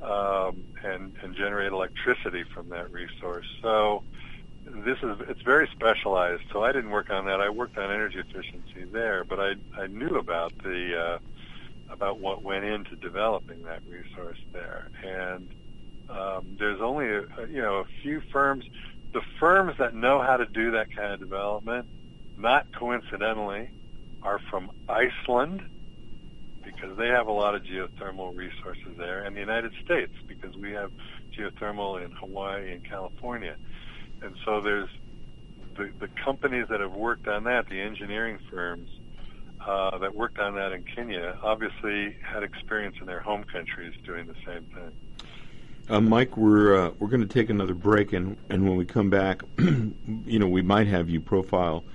um, 0.02 0.64
and, 0.84 1.14
and 1.22 1.36
generate 1.36 1.72
electricity 1.72 2.44
from 2.54 2.70
that 2.70 2.92
resource. 2.92 3.46
So 3.62 4.04
this 4.66 4.98
is 5.04 5.18
it's 5.28 5.42
very 5.42 5.68
specialized. 5.74 6.44
So 6.52 6.64
I 6.64 6.72
didn't 6.72 6.92
work 6.92 7.10
on 7.10 7.26
that. 7.26 7.42
I 7.42 7.50
worked 7.50 7.78
on 7.78 7.92
energy 7.92 8.20
efficiency 8.20 8.86
there, 8.92 9.24
but 9.24 9.40
I 9.40 9.56
I 9.78 9.88
knew 9.88 10.18
about 10.18 10.54
the 10.64 11.00
uh, 11.00 11.94
about 11.94 12.20
what 12.20 12.44
went 12.44 12.66
into 12.66 12.96
developing 12.98 13.64
that 13.64 13.82
resource 13.90 14.40
there. 14.54 14.90
And 15.04 15.50
um, 16.10 16.58
there's 16.60 16.82
only 16.82 17.08
a, 17.08 17.22
you 17.50 17.62
know 17.62 17.78
a 17.80 17.86
few 18.02 18.22
firms. 18.32 18.66
The 19.14 19.22
firms 19.40 19.76
that 19.80 19.96
know 19.96 20.22
how 20.22 20.38
to 20.38 20.46
do 20.46 20.72
that 20.72 20.94
kind 20.96 21.14
of 21.14 21.20
development, 21.20 21.88
not 22.38 22.68
coincidentally, 22.78 23.70
are 24.24 24.40
from 24.50 24.72
Iceland 24.90 25.62
because 26.64 26.98
they 26.98 27.08
have 27.08 27.28
a 27.28 27.32
lot 27.32 27.56
of 27.56 27.64
geothermal 27.64 28.36
resources 28.36 28.98
there, 28.98 29.24
and 29.24 29.36
the 29.36 29.40
United 29.40 29.72
States 29.84 30.12
because 30.28 30.56
we 30.58 30.72
have 30.72 30.92
geothermal 31.38 32.04
in 32.04 32.12
Hawaii 32.12 32.74
and 32.74 32.84
California. 32.84 33.56
And 34.22 34.36
so 34.44 34.62
there's 34.62 34.90
the, 35.78 35.92
the 36.00 36.10
companies 36.24 36.66
that 36.70 36.82
have 36.82 36.94
worked 36.94 37.28
on 37.28 37.46
that, 37.46 37.70
the 37.70 37.80
engineering 37.80 38.40
firms 38.52 38.90
uh, 39.66 39.98
that 40.00 40.14
worked 40.16 40.40
on 40.40 40.56
that 40.56 40.72
in 40.72 40.84
Kenya, 40.84 41.38
obviously 41.44 42.16
had 42.22 42.44
experience 42.44 42.96
in 43.00 43.08
their 43.08 43.20
home 43.22 43.44
countries 43.44 43.94
doing 44.06 44.28
the 44.28 44.36
same 44.46 44.66
thing. 44.74 44.92
Uh, 45.90 46.02
Mike, 46.02 46.36
we're 46.36 46.76
uh, 46.76 46.92
we're 47.00 47.08
going 47.08 47.22
to 47.22 47.28
take 47.28 47.50
another 47.50 47.74
break, 47.74 48.12
and, 48.12 48.36
and 48.50 48.68
when 48.68 48.76
we 48.76 48.84
come 48.84 49.10
back, 49.10 49.42
you 49.58 50.40
know, 50.40 50.48
we 50.48 50.62
might 50.62 50.88
have 50.88 51.10
you 51.10 51.22
profile 51.22 51.86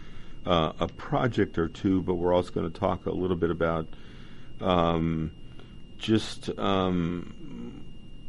uh, 0.47 0.73
a 0.81 0.89
project 0.89 1.59
or 1.59 1.69
two, 1.69 2.03
but 2.03 2.15
we're 2.15 2.33
also 2.33 2.51
going 2.51 2.71
to 2.71 2.79
talk 2.79 3.07
a 3.07 3.11
little 3.11 3.37
bit 3.37 3.51
about 3.51 3.87
um, 4.61 5.31
just 5.99 6.51
um, 6.59 7.85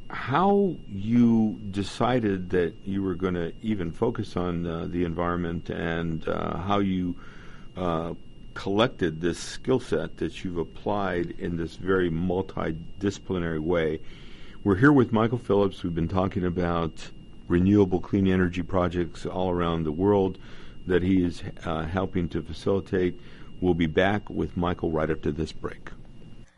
how 0.10 0.76
you 0.88 1.60
decided 1.72 2.52
that 2.52 2.74
you 2.86 3.02
were 3.02 3.16
going 3.16 3.34
to 3.34 3.52
even 3.62 3.92
focus 3.92 4.38
on 4.38 4.66
uh, 4.66 4.86
the 4.88 5.04
environment 5.04 5.70
and 5.70 6.28
uh, 6.28 6.58
how 6.58 6.80
you 6.80 7.16
uh, 7.76 8.14
collected 8.54 9.20
this 9.22 9.40
skill 9.40 9.80
set 9.80 10.18
that 10.18 10.44
you've 10.44 10.58
applied 10.58 11.34
in 11.40 11.58
this 11.58 11.76
very 11.76 12.12
multidisciplinary 12.12 13.60
way. 13.60 14.00
We're 14.64 14.76
here 14.76 14.94
with 14.94 15.12
Michael 15.12 15.40
Phillips. 15.40 15.84
We've 15.84 15.96
been 15.96 16.08
talking 16.08 16.46
about 16.46 17.10
renewable 17.48 18.00
clean 18.00 18.28
energy 18.28 18.62
projects 18.62 19.26
all 19.26 19.50
around 19.50 19.84
the 19.84 19.92
world 19.92 20.38
that 20.86 21.04
he 21.04 21.24
is 21.24 21.44
uh, 21.66 21.84
helping 21.84 22.28
to 22.30 22.42
facilitate. 22.42 23.20
We'll 23.62 23.74
be 23.74 23.88
back 23.88 24.30
with 24.30 24.58
Michael 24.58 24.92
right 24.92 25.10
after 25.10 25.32
this 25.32 25.52
break. 25.52 25.92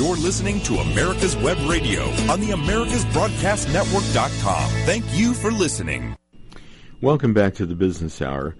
You're 0.00 0.16
listening 0.16 0.60
to 0.62 0.76
America's 0.76 1.36
Web 1.36 1.58
Radio 1.68 2.04
on 2.30 2.40
the 2.40 2.52
AmericasBroadcastNetwork.com. 2.52 4.70
Thank 4.86 5.04
you 5.12 5.34
for 5.34 5.50
listening. 5.50 6.16
Welcome 7.02 7.34
back 7.34 7.52
to 7.54 7.66
the 7.66 7.74
Business 7.74 8.22
Hour. 8.22 8.56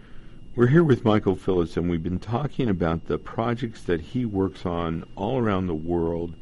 We're 0.55 0.67
here 0.67 0.85
with 0.85 1.05
Michael 1.05 1.37
Phillips, 1.37 1.77
and 1.77 1.89
we've 1.89 2.03
been 2.03 2.19
talking 2.19 2.69
about 2.69 3.07
the 3.07 3.19
projects 3.19 3.83
that 3.85 4.01
he 4.01 4.27
works 4.27 4.67
on 4.67 5.05
all 5.17 5.39
around 5.39 5.67
the 5.67 5.75
world 5.75 6.35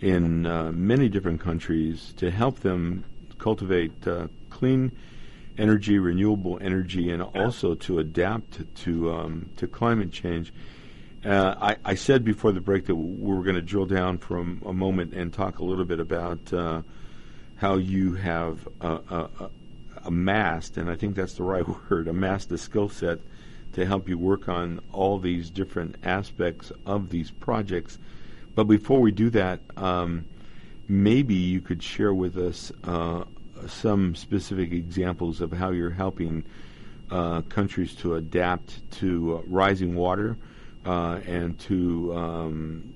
in 0.00 0.46
uh, 0.46 0.72
many 0.72 1.08
different 1.08 1.40
countries 1.40 2.12
to 2.16 2.30
help 2.30 2.60
them 2.60 3.04
cultivate 3.38 4.08
uh, 4.08 4.28
clean 4.50 4.92
energy, 5.58 5.98
renewable 5.98 6.58
energy, 6.60 7.10
and 7.10 7.22
also 7.22 7.74
to 7.74 7.98
adapt 7.98 8.74
to 8.76 9.12
um, 9.12 9.50
to 9.56 9.66
climate 9.66 10.12
change. 10.12 10.52
Uh, 11.26 11.56
I, 11.60 11.76
I, 11.84 11.94
said 11.96 12.24
before 12.24 12.52
the 12.52 12.60
break 12.60 12.86
that 12.86 12.94
we 12.94 13.34
were 13.34 13.42
going 13.42 13.56
to 13.56 13.62
drill 13.62 13.86
down 13.86 14.18
for 14.18 14.38
a, 14.38 14.68
a, 14.68 14.72
moment 14.72 15.12
and 15.12 15.32
talk 15.32 15.58
a 15.58 15.64
little 15.64 15.84
bit 15.84 15.98
about 15.98 16.52
uh, 16.52 16.82
how 17.56 17.74
you 17.78 18.14
have 18.14 18.68
uh, 18.80 19.00
uh, 19.10 19.48
amassed, 20.04 20.76
and 20.76 20.88
I 20.88 20.94
think 20.94 21.16
that's 21.16 21.32
the 21.34 21.42
right 21.42 21.64
word, 21.90 22.06
amassed 22.06 22.52
a 22.52 22.58
skill 22.58 22.88
set 22.88 23.18
to 23.72 23.84
help 23.84 24.08
you 24.08 24.16
work 24.16 24.48
on 24.48 24.80
all 24.92 25.18
these 25.18 25.50
different 25.50 25.96
aspects 26.04 26.70
of 26.86 27.10
these 27.10 27.32
projects. 27.32 27.98
But 28.54 28.64
before 28.64 29.00
we 29.00 29.10
do 29.10 29.28
that, 29.30 29.58
um, 29.76 30.26
maybe 30.86 31.34
you 31.34 31.60
could 31.60 31.82
share 31.82 32.14
with 32.14 32.38
us 32.38 32.70
uh, 32.84 33.24
some 33.66 34.14
specific 34.14 34.70
examples 34.70 35.40
of 35.40 35.50
how 35.50 35.70
you're 35.70 35.90
helping 35.90 36.44
uh, 37.10 37.42
countries 37.42 37.96
to 37.96 38.14
adapt 38.14 38.88
to 38.92 39.38
uh, 39.38 39.42
rising 39.48 39.96
water 39.96 40.36
uh, 40.86 41.20
and 41.26 41.58
to 41.58 42.16
um, 42.16 42.94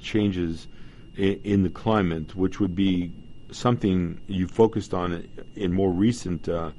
changes 0.00 0.68
in, 1.16 1.40
in, 1.42 1.62
the 1.62 1.68
climate, 1.68 2.36
which 2.36 2.60
would 2.60 2.76
be 2.76 3.10
something 3.50 4.20
you 4.28 4.46
focused 4.46 4.94
on 4.94 5.26
in 5.56 5.72
more 5.72 5.90
recent 5.90 6.48
uh, 6.48 6.70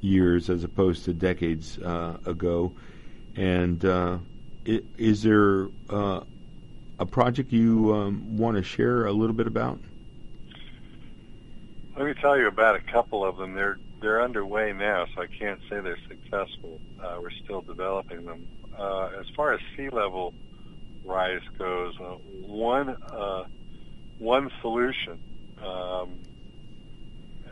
years 0.00 0.50
as 0.50 0.64
opposed 0.64 1.04
to 1.04 1.12
decades 1.12 1.78
uh, 1.78 2.16
ago. 2.26 2.72
And 3.36 3.84
uh, 3.84 4.18
is 4.64 5.22
there 5.22 5.68
a 5.88 7.06
project 7.06 7.52
you 7.52 7.94
um, 7.94 8.36
want 8.36 8.56
to 8.56 8.62
share 8.62 9.06
a 9.06 9.12
little 9.12 9.34
bit 9.34 9.46
about? 9.46 9.78
Let 11.96 12.06
me 12.06 12.14
tell 12.20 12.36
you 12.36 12.48
about 12.48 12.74
a 12.74 12.80
couple 12.80 13.24
of 13.24 13.36
them. 13.36 13.54
They're 13.54 13.78
they're 14.00 14.22
underway 14.22 14.72
now, 14.72 15.06
so 15.14 15.22
I 15.22 15.26
can't 15.26 15.60
say 15.70 15.80
they're 15.80 15.96
successful. 16.08 16.80
Uh, 17.02 17.18
we're 17.20 17.30
still 17.30 17.62
developing 17.62 18.26
them. 18.26 18.46
Uh, 18.78 19.08
as 19.20 19.26
far 19.36 19.52
as 19.52 19.60
sea 19.76 19.88
level 19.88 20.34
rise 21.04 21.42
goes, 21.58 21.94
uh, 22.00 22.16
one 22.46 22.96
uh, 23.10 23.44
one 24.18 24.50
solution 24.60 25.18
um, 25.62 26.18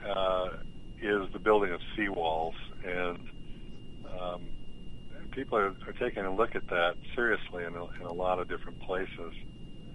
uh, 0.09 0.49
is 1.01 1.31
the 1.33 1.39
building 1.39 1.73
of 1.73 1.81
seawalls, 1.97 2.55
and 2.85 3.19
um, 4.21 4.43
people 5.33 5.59
are, 5.59 5.75
are 5.87 5.93
taking 5.99 6.25
a 6.25 6.35
look 6.35 6.55
at 6.55 6.67
that 6.69 6.97
seriously 7.15 7.65
in 7.65 7.75
a, 7.75 7.85
in 8.01 8.07
a 8.07 8.13
lot 8.13 8.39
of 8.39 8.49
different 8.49 8.81
places. 8.81 9.33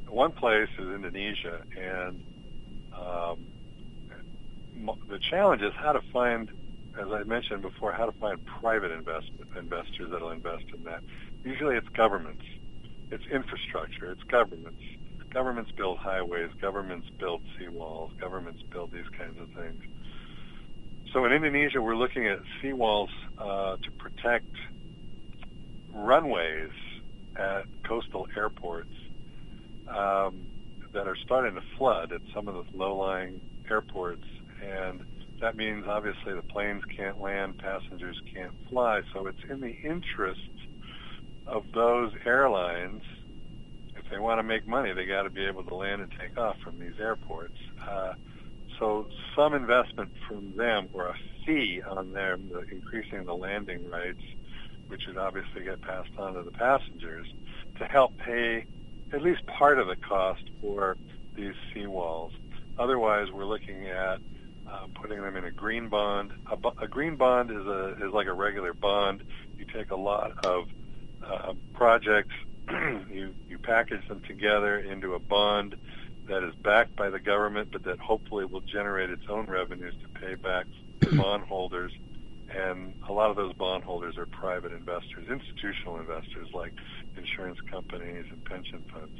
One 0.08 0.32
place 0.32 0.70
is 0.78 0.88
Indonesia, 0.88 1.62
and 1.76 2.24
um, 2.94 3.46
the 5.10 5.20
challenge 5.20 5.62
is 5.62 5.74
how 5.76 5.92
to 5.94 6.02
find, 6.14 6.50
as 7.00 7.08
I 7.12 7.24
mentioned 7.24 7.62
before, 7.62 7.92
how 7.92 8.06
to 8.06 8.12
find 8.20 8.40
private 8.60 8.92
investment 8.92 9.50
investors 9.58 10.10
that'll 10.12 10.32
invest 10.32 10.64
in 10.76 10.84
that. 10.84 11.02
Usually, 11.44 11.76
it's 11.76 11.88
governments, 11.90 12.44
it's 13.12 13.24
infrastructure, 13.32 14.12
it's 14.12 14.24
governments. 14.24 14.82
Governments 15.34 15.72
build 15.76 15.98
highways, 15.98 16.50
governments 16.62 17.08
build 17.20 17.42
seawalls, 17.60 18.10
governments 18.20 18.62
build 18.72 18.92
these 18.92 19.08
kinds 19.18 19.38
of 19.40 19.50
things. 19.50 19.84
So 21.14 21.26
in 21.26 21.32
Indonesia, 21.32 21.82
we're 21.82 21.96
looking 21.96 22.28
at 22.28 22.40
seawalls 22.62 23.10
uh, 23.38 23.78
to 23.78 23.92
protect 24.00 24.46
runways 25.94 26.72
at 27.36 27.66
coastal 27.84 28.28
airports 28.36 28.90
um, 29.88 30.48
that 30.94 31.08
are 31.08 31.18
starting 31.26 31.56
to 31.56 31.62
flood 31.78 32.12
at 32.12 32.22
some 32.34 32.48
of 32.48 32.56
the 32.56 32.78
low-lying 32.78 33.42
airports 33.70 34.24
and 34.62 35.02
that 35.42 35.56
means 35.56 35.86
obviously 35.88 36.34
the 36.34 36.42
planes 36.42 36.84
can't 36.96 37.22
land, 37.22 37.58
passengers 37.58 38.20
can't 38.34 38.52
fly. 38.70 39.02
So 39.14 39.28
it's 39.28 39.38
in 39.50 39.60
the 39.62 39.76
interest 39.84 40.40
of 41.46 41.64
those 41.74 42.12
airlines, 42.26 43.04
if 43.96 44.10
they 44.12 44.20
want 44.20 44.40
to 44.40 44.44
make 44.44 44.68
money, 44.68 44.94
they 44.94 45.06
got 45.06 45.24
to 45.24 45.30
be 45.30 45.46
able 45.46 45.64
to 45.64 45.76
land 45.76 46.02
and 46.02 46.12
take 46.20 46.38
off 46.38 46.58
from 46.64 46.80
these 46.80 47.00
airports. 47.00 47.58
Uh, 47.88 48.14
so 48.80 49.08
some 49.36 49.54
investment 49.54 50.12
from 50.28 50.56
them 50.56 50.90
or 50.94 51.08
a 51.08 51.16
fee 51.46 51.82
on 51.88 52.12
them, 52.14 52.50
the, 52.52 52.64
increasing 52.72 53.26
the 53.26 53.34
landing 53.34 53.90
rights, 53.90 54.22
which 54.88 55.02
would 55.08 55.18
obviously 55.18 55.64
get 55.64 55.82
passed 55.82 56.10
on 56.18 56.34
to 56.34 56.44
the 56.44 56.52
passengers, 56.52 57.28
to 57.78 57.86
help 57.86 58.18
pay 58.18 58.66
at 59.14 59.22
least 59.22 59.46
part 59.46 59.80
of 59.80 59.88
the 59.88 59.96
cost 59.96 60.44
for 60.62 60.98
these 61.36 61.54
seawalls. 61.74 62.32
Otherwise, 62.78 63.28
we're 63.32 63.46
looking 63.46 63.88
at 63.88 64.20
uh, 64.70 64.88
putting 64.96 65.22
them 65.22 65.36
in 65.36 65.46
a 65.46 65.52
green 65.52 65.90
bond. 65.90 66.32
A, 66.52 66.84
a, 66.84 66.88
green 66.88 67.16
bond 67.16 67.52
is 67.52 67.66
a 67.66 67.96
is 68.06 68.14
like 68.14 68.28
a 68.28 68.34
regular 68.34 68.74
bond. 68.74 69.24
You 69.58 69.66
take 69.66 69.92
a 69.92 69.96
lot 69.96 70.46
of 70.46 70.68
uh, 71.26 71.54
projects, 71.74 72.34
you 72.70 73.34
you 73.50 73.58
package 73.58 74.08
them 74.08 74.22
together 74.22 74.80
into 74.80 75.14
a 75.14 75.20
bond 75.20 75.76
that 76.28 76.44
is 76.44 76.54
backed 76.56 76.96
by 76.96 77.10
the 77.10 77.20
government, 77.20 77.70
but 77.72 77.84
that 77.84 78.00
hopefully 78.00 78.46
will 78.46 78.62
generate 78.62 79.10
its 79.10 79.24
own 79.30 79.46
revenues 79.46 79.94
to 80.02 80.20
pay 80.20 80.36
back 80.36 80.66
bondholders. 81.14 81.92
And 82.50 82.94
a 83.08 83.14
lot 83.14 83.30
of 83.30 83.36
those 83.36 83.54
bondholders 83.54 84.18
are 84.18 84.26
private 84.26 84.72
investors, 84.72 85.28
institutional 85.30 86.00
investors 86.00 86.48
like 86.54 86.74
insurance 87.18 87.60
companies 87.70 88.26
and 88.32 88.44
pension 88.46 88.84
funds. 88.92 89.20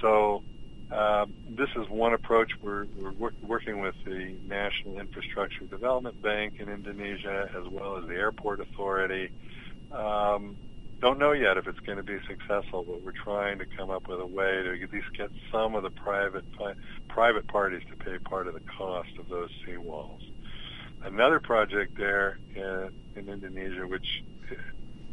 So 0.00 0.42
uh, 0.90 1.26
this 1.48 1.68
is 1.76 1.88
one 1.88 2.14
approach. 2.14 2.50
We're, 2.62 2.86
we're 2.96 3.30
working 3.42 3.80
with 3.80 3.94
the 4.04 4.36
National 4.46 4.98
Infrastructure 4.98 5.64
Development 5.66 6.20
Bank 6.22 6.54
in 6.60 6.68
Indonesia 6.68 7.50
as 7.54 7.68
well 7.70 7.98
as 7.98 8.06
the 8.06 8.14
Airport 8.14 8.60
Authority. 8.60 9.30
Um, 9.92 10.56
don't 11.00 11.18
know 11.18 11.32
yet 11.32 11.56
if 11.56 11.66
it's 11.66 11.78
going 11.80 11.98
to 11.98 12.04
be 12.04 12.18
successful, 12.26 12.84
but 12.84 13.02
we're 13.02 13.12
trying 13.12 13.58
to 13.58 13.66
come 13.76 13.90
up 13.90 14.08
with 14.08 14.18
a 14.20 14.26
way 14.26 14.62
to 14.62 14.82
at 14.82 14.92
least 14.92 15.06
get 15.16 15.30
some 15.52 15.74
of 15.74 15.82
the 15.82 15.90
private 15.90 16.44
private 17.08 17.46
parties 17.46 17.82
to 17.90 17.96
pay 17.96 18.18
part 18.18 18.48
of 18.48 18.54
the 18.54 18.60
cost 18.60 19.10
of 19.18 19.28
those 19.28 19.50
seawalls. 19.66 20.20
Another 21.04 21.38
project 21.38 21.96
there 21.96 22.38
in, 22.54 22.90
in 23.14 23.28
Indonesia, 23.28 23.86
which 23.86 24.24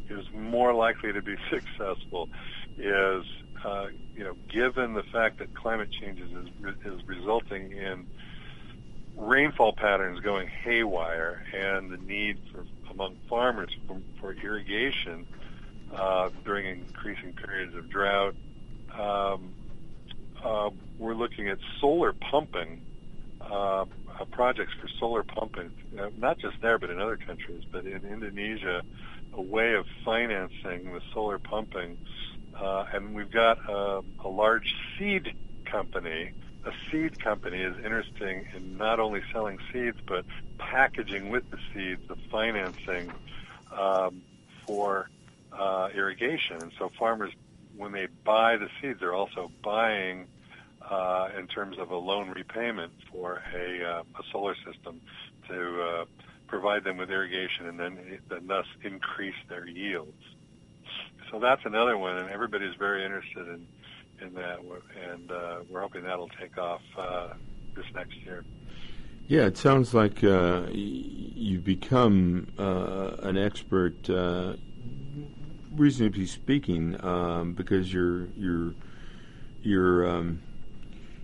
is 0.09 0.26
more 0.34 0.73
likely 0.73 1.13
to 1.13 1.21
be 1.21 1.36
successful, 1.49 2.30
is 2.78 3.23
uh, 3.64 3.88
you 4.16 4.24
know, 4.24 4.36
given 4.49 4.93
the 4.93 5.03
fact 5.03 5.39
that 5.39 5.53
climate 5.56 5.89
change 5.91 6.20
is, 6.20 6.32
is 6.86 7.08
resulting 7.08 7.72
in 7.72 8.06
rainfall 9.16 9.74
patterns 9.74 10.20
going 10.20 10.47
haywire 10.47 11.43
and 11.53 11.89
the 11.89 11.97
need 11.97 12.38
for 12.51 12.66
among 12.91 13.18
farmers 13.30 13.70
for, 13.88 13.99
for 14.20 14.34
irrigation 14.34 15.26
uh, 15.93 16.30
during 16.43 16.66
increasing 16.66 17.34
periods 17.34 17.76
of 17.76 17.89
drought, 17.89 18.36
um, 18.97 19.53
uh, 20.43 20.70
we're 20.97 21.16
looking 21.16 21.49
at 21.49 21.58
solar 21.80 22.14
pumping 22.14 22.82
uh, 23.41 23.86
uh, 24.20 24.26
projects 24.32 24.74
for 24.80 24.88
solar 24.99 25.24
pumping, 25.24 25.72
uh, 25.99 26.10
not 26.18 26.38
just 26.39 26.56
there, 26.62 26.78
but 26.78 26.89
in 26.89 26.99
other 26.99 27.18
countries. 27.18 27.64
But 27.72 27.86
in 27.86 28.03
Indonesia, 28.06 28.82
a 29.34 29.41
way 29.41 29.74
of 29.74 29.86
financing 30.03 30.93
the 30.93 31.01
solar 31.14 31.38
pumping, 31.38 31.97
uh, 32.60 32.86
and 32.93 33.14
we've 33.14 33.32
got 33.32 33.58
a, 33.70 34.01
a 34.24 34.30
large 34.30 34.74
seed 34.97 35.34
company. 35.70 36.32
A 36.66 36.72
seed 36.91 37.20
company 37.20 37.62
is 37.62 37.76
interesting 37.84 38.45
in 38.56 38.78
not 38.78 38.99
only 38.99 39.22
selling 39.32 39.58
seeds, 39.72 39.97
but 40.08 40.26
packaging 40.60 41.30
with 41.30 41.43
the 41.51 41.58
seeds 41.74 42.01
the 42.08 42.16
financing 42.32 43.12
um, 43.78 44.24
for 44.66 45.10
uh, 45.51 45.89
irrigation. 45.95 46.62
And 46.62 46.72
so 46.80 46.89
farmers, 46.97 47.32
when 47.76 47.91
they 47.91 48.08
buy 48.26 48.58
the 48.58 48.70
seeds, 48.82 48.99
they're 48.99 49.14
also 49.14 49.51
buying 49.64 50.28
uh, 50.89 51.30
in 51.38 51.47
terms 51.47 51.78
of 51.80 51.91
a 51.91 51.95
loan 51.95 52.30
repayment 52.30 52.93
for 53.12 53.41
a, 53.53 53.84
uh, 53.84 54.01
a 54.01 54.24
solar 54.32 54.56
system 54.66 55.01
to 55.49 55.82
uh, 55.82 56.06
provide 56.47 56.84
them 56.84 56.97
with 56.97 57.10
irrigation 57.10 57.68
and 57.68 57.80
then, 57.80 58.20
then 58.30 58.47
thus 58.47 58.66
increase 58.84 59.36
their 59.49 59.68
yields. 59.68 60.18
So 61.32 61.39
that's 61.39 61.61
another 61.65 61.97
one, 61.97 62.17
and 62.17 62.30
everybody's 62.30 62.76
very 62.76 63.03
interested 63.03 63.47
in 63.47 63.67
in 64.21 64.34
that, 64.34 64.59
and 65.11 65.32
uh, 65.32 65.59
we're 65.69 65.82
hoping 65.82 66.03
that'll 66.03 66.30
take 66.39 66.57
off 66.57 66.82
uh, 66.97 67.34
this 67.76 67.86
next 67.93 68.15
year. 68.23 68.45
Yeah, 69.28 69.45
it 69.45 69.57
sounds 69.57 69.93
like 69.93 70.23
uh, 70.23 70.63
you've 70.71 71.65
become 71.65 72.47
uh, 72.57 73.17
an 73.23 73.38
expert, 73.38 74.09
uh, 74.09 74.53
reasonably 75.73 76.28
speaking, 76.28 77.03
um, 77.03 77.53
because 77.53 77.91
you're 77.91 78.28
you're 78.38 78.73
you're 79.63 80.07
um, 80.07 80.41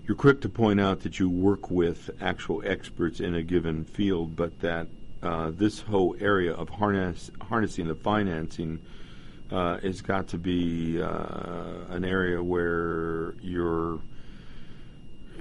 you're 0.07 0.17
quick 0.17 0.41
to 0.41 0.49
point 0.49 0.81
out 0.81 1.01
that 1.01 1.19
you 1.19 1.29
work 1.29 1.69
with 1.69 2.09
actual 2.19 2.63
experts 2.65 3.19
in 3.19 3.35
a 3.35 3.43
given 3.43 3.85
field, 3.85 4.35
but 4.35 4.59
that 4.61 4.87
uh, 5.21 5.51
this 5.51 5.81
whole 5.81 6.15
area 6.19 6.53
of 6.53 6.69
harness, 6.69 7.29
harnessing 7.41 7.87
the 7.87 7.95
financing 7.95 8.79
uh, 9.51 9.79
has 9.79 10.01
got 10.01 10.27
to 10.29 10.37
be 10.37 11.01
uh, 11.01 11.85
an 11.89 12.05
area 12.05 12.41
where 12.41 13.35
you're 13.41 13.99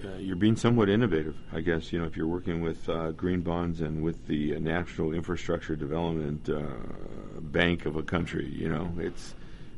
uh, 0.05 0.17
you're 0.19 0.37
being 0.37 0.57
somewhat 0.57 0.89
innovative, 0.89 1.37
I 1.53 1.61
guess. 1.61 1.93
You 1.93 2.01
know, 2.01 2.07
if 2.07 2.17
you're 2.17 2.27
working 2.27 2.63
with 2.63 2.89
uh, 2.89 3.13
green 3.13 3.43
bonds 3.43 3.81
and 3.83 4.03
with 4.03 4.27
the 4.27 4.59
National 4.59 5.13
Infrastructure 5.13 5.77
Development 5.77 6.49
uh, 6.49 7.41
Bank 7.41 7.87
of 7.87 7.97
a 7.97 8.03
country, 8.03 8.49
you 8.49 8.69
know, 8.69 8.93
it's 8.99 9.35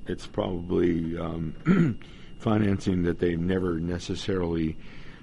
it's 0.06 0.26
probably 0.26 1.18
um, 1.18 1.98
financing 2.38 3.02
that 3.02 3.18
they've 3.18 3.40
never 3.40 3.78
necessarily 3.80 4.76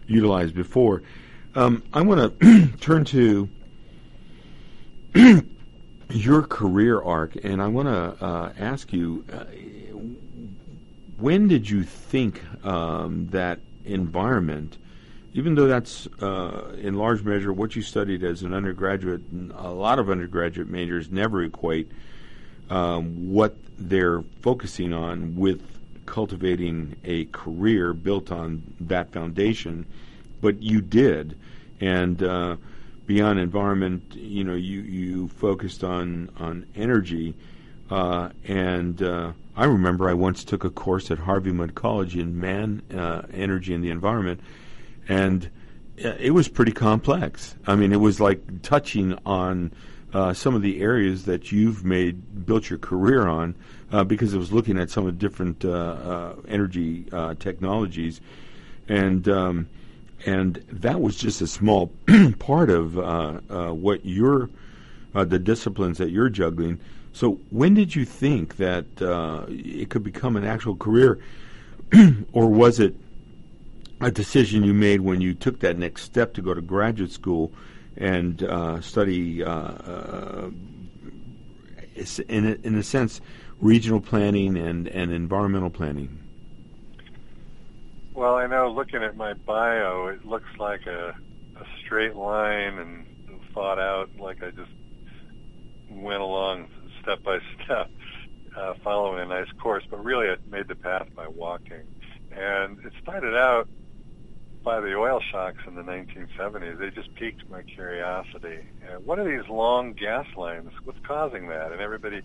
utilized 0.07 0.55
before. 0.55 1.01
Um, 1.55 1.83
I 1.93 2.01
want 2.01 2.39
to 2.41 2.67
turn 2.79 3.05
to 3.05 3.49
your 6.09 6.43
career 6.43 7.01
arc, 7.01 7.35
and 7.43 7.61
I 7.61 7.67
want 7.67 7.87
to 7.87 8.25
uh, 8.25 8.53
ask 8.57 8.91
you 8.91 9.23
uh, 9.31 9.45
when 11.17 11.47
did 11.47 11.69
you 11.69 11.83
think 11.83 12.41
um, 12.65 13.27
that 13.31 13.59
environment, 13.85 14.77
even 15.33 15.55
though 15.55 15.67
that's 15.67 16.07
uh, 16.21 16.75
in 16.79 16.95
large 16.95 17.23
measure 17.23 17.51
what 17.51 17.75
you 17.75 17.81
studied 17.81 18.23
as 18.23 18.41
an 18.41 18.53
undergraduate, 18.53 19.21
a 19.55 19.69
lot 19.69 19.99
of 19.99 20.09
undergraduate 20.09 20.69
majors 20.69 21.11
never 21.11 21.43
equate 21.43 21.91
um, 22.69 23.31
what 23.31 23.55
they're 23.77 24.21
focusing 24.41 24.93
on 24.93 25.35
with 25.35 25.61
cultivating 26.05 26.95
a 27.03 27.25
career 27.25 27.93
built 27.93 28.31
on 28.31 28.63
that 28.79 29.11
foundation, 29.11 29.85
but 30.41 30.61
you 30.61 30.81
did, 30.81 31.37
and 31.81 32.23
uh, 32.23 32.55
beyond 33.09 33.39
environment, 33.39 34.13
you 34.13 34.43
know, 34.43 34.53
you 34.53 34.81
you 34.81 35.27
focused 35.29 35.83
on 35.83 36.29
on 36.37 36.67
energy, 36.75 37.33
uh, 37.89 38.29
and 38.45 39.01
uh, 39.01 39.33
I 39.55 39.65
remember 39.65 40.07
I 40.07 40.13
once 40.13 40.43
took 40.43 40.63
a 40.63 40.69
course 40.69 41.09
at 41.09 41.17
Harvey 41.17 41.51
Mudd 41.51 41.73
College 41.73 42.15
in 42.15 42.39
man, 42.39 42.83
uh, 42.95 43.23
energy, 43.33 43.73
and 43.73 43.83
the 43.83 43.89
environment, 43.89 44.41
and 45.07 45.49
uh, 46.05 46.09
it 46.19 46.35
was 46.35 46.47
pretty 46.47 46.71
complex. 46.71 47.55
I 47.65 47.75
mean, 47.75 47.93
it 47.93 47.99
was 47.99 48.19
like 48.19 48.61
touching 48.61 49.17
on 49.25 49.71
uh, 50.13 50.33
some 50.33 50.53
of 50.53 50.61
the 50.61 50.79
areas 50.79 51.25
that 51.25 51.51
you've 51.51 51.83
made 51.83 52.45
built 52.45 52.69
your 52.69 52.77
career 52.77 53.27
on, 53.27 53.55
uh, 53.91 54.03
because 54.03 54.35
it 54.35 54.37
was 54.37 54.53
looking 54.53 54.77
at 54.77 54.91
some 54.91 55.07
of 55.07 55.17
the 55.17 55.19
different 55.19 55.65
energy 56.47 57.05
technologies, 57.39 58.21
and 58.87 59.27
um, 59.27 59.67
and 60.25 60.55
that 60.71 61.01
was 61.01 61.15
just 61.15 61.41
a 61.41 61.47
small 61.47 61.87
part 62.39 62.69
of 62.69 62.97
uh, 62.97 63.39
uh, 63.49 63.73
what 63.73 64.05
you're 64.05 64.49
uh, 65.15 65.25
the 65.25 65.39
disciplines 65.39 65.97
that 65.97 66.11
you're 66.11 66.29
juggling. 66.29 66.79
So 67.13 67.39
when 67.49 67.73
did 67.73 67.95
you 67.95 68.05
think 68.05 68.57
that 68.57 69.01
uh, 69.01 69.45
it 69.47 69.89
could 69.89 70.03
become 70.03 70.35
an 70.35 70.45
actual 70.45 70.75
career, 70.75 71.19
or 72.31 72.47
was 72.47 72.79
it 72.79 72.95
a 74.01 74.11
decision 74.11 74.63
you 74.63 74.73
made 74.73 75.01
when 75.01 75.19
you 75.19 75.33
took 75.33 75.59
that 75.59 75.77
next 75.77 76.03
step 76.03 76.33
to 76.35 76.41
go 76.41 76.53
to 76.53 76.61
graduate 76.61 77.11
school 77.11 77.51
and 77.97 78.43
uh, 78.43 78.79
study, 78.81 79.43
uh, 79.43 80.49
in 82.29 82.45
a, 82.45 82.67
in 82.67 82.75
a 82.75 82.83
sense, 82.83 83.19
regional 83.59 83.99
planning 83.99 84.55
and, 84.55 84.87
and 84.87 85.11
environmental 85.11 85.69
planning? 85.69 86.18
Well, 88.19 88.35
I 88.35 88.47
know 88.47 88.69
looking 88.69 89.01
at 89.01 89.15
my 89.15 89.33
bio, 89.33 90.07
it 90.07 90.25
looks 90.25 90.49
like 90.59 90.85
a, 90.87 91.15
a 91.55 91.65
straight 91.85 92.17
line 92.17 92.77
and 92.77 93.05
thought 93.53 93.79
out, 93.79 94.09
like 94.19 94.43
I 94.43 94.49
just 94.49 94.69
went 95.89 96.19
along 96.19 96.67
step 97.01 97.23
by 97.23 97.39
step, 97.63 97.89
uh, 98.57 98.73
following 98.83 99.21
a 99.21 99.25
nice 99.25 99.47
course. 99.63 99.85
But 99.89 100.03
really, 100.03 100.27
I 100.27 100.35
made 100.51 100.67
the 100.67 100.75
path 100.75 101.07
by 101.15 101.29
walking. 101.29 101.83
And 102.33 102.79
it 102.85 102.91
started 103.01 103.37
out 103.37 103.69
by 104.65 104.81
the 104.81 104.95
oil 104.95 105.21
shocks 105.31 105.59
in 105.65 105.75
the 105.75 105.83
1970s. 105.83 106.77
They 106.77 106.89
just 106.89 107.15
piqued 107.15 107.49
my 107.49 107.61
curiosity. 107.61 108.59
And 108.85 109.05
what 109.05 109.17
are 109.19 109.23
these 109.23 109.49
long 109.49 109.93
gas 109.93 110.27
lines? 110.35 110.71
What's 110.83 110.99
causing 111.07 111.47
that? 111.47 111.71
And 111.71 111.79
everybody 111.79 112.21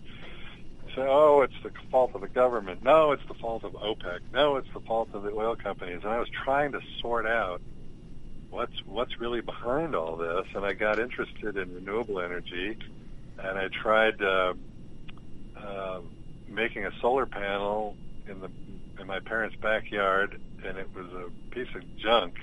say, 0.95 1.05
oh, 1.07 1.41
it's 1.41 1.53
the 1.63 1.71
fault 1.91 2.11
of 2.15 2.21
the 2.21 2.27
government. 2.27 2.83
No, 2.83 3.11
it's 3.11 3.25
the 3.27 3.33
fault 3.35 3.63
of 3.63 3.73
OPEC. 3.73 4.19
No, 4.33 4.55
it's 4.57 4.67
the 4.73 4.79
fault 4.79 5.09
of 5.13 5.23
the 5.23 5.31
oil 5.31 5.55
companies. 5.55 5.99
And 6.03 6.11
I 6.11 6.19
was 6.19 6.29
trying 6.29 6.71
to 6.71 6.81
sort 7.01 7.25
out 7.25 7.61
what's 8.49 8.83
what's 8.85 9.19
really 9.19 9.41
behind 9.41 9.95
all 9.95 10.15
this. 10.15 10.45
And 10.55 10.65
I 10.65 10.73
got 10.73 10.99
interested 10.99 11.57
in 11.57 11.73
renewable 11.73 12.19
energy, 12.21 12.77
and 13.37 13.57
I 13.57 13.67
tried 13.67 14.21
uh, 14.21 14.53
uh, 15.57 15.99
making 16.47 16.85
a 16.85 16.91
solar 17.01 17.25
panel 17.25 17.95
in 18.27 18.39
the 18.39 18.49
in 18.99 19.07
my 19.07 19.19
parents' 19.19 19.57
backyard, 19.61 20.39
and 20.65 20.77
it 20.77 20.87
was 20.95 21.07
a 21.07 21.53
piece 21.53 21.73
of 21.75 21.83
junk. 21.97 22.35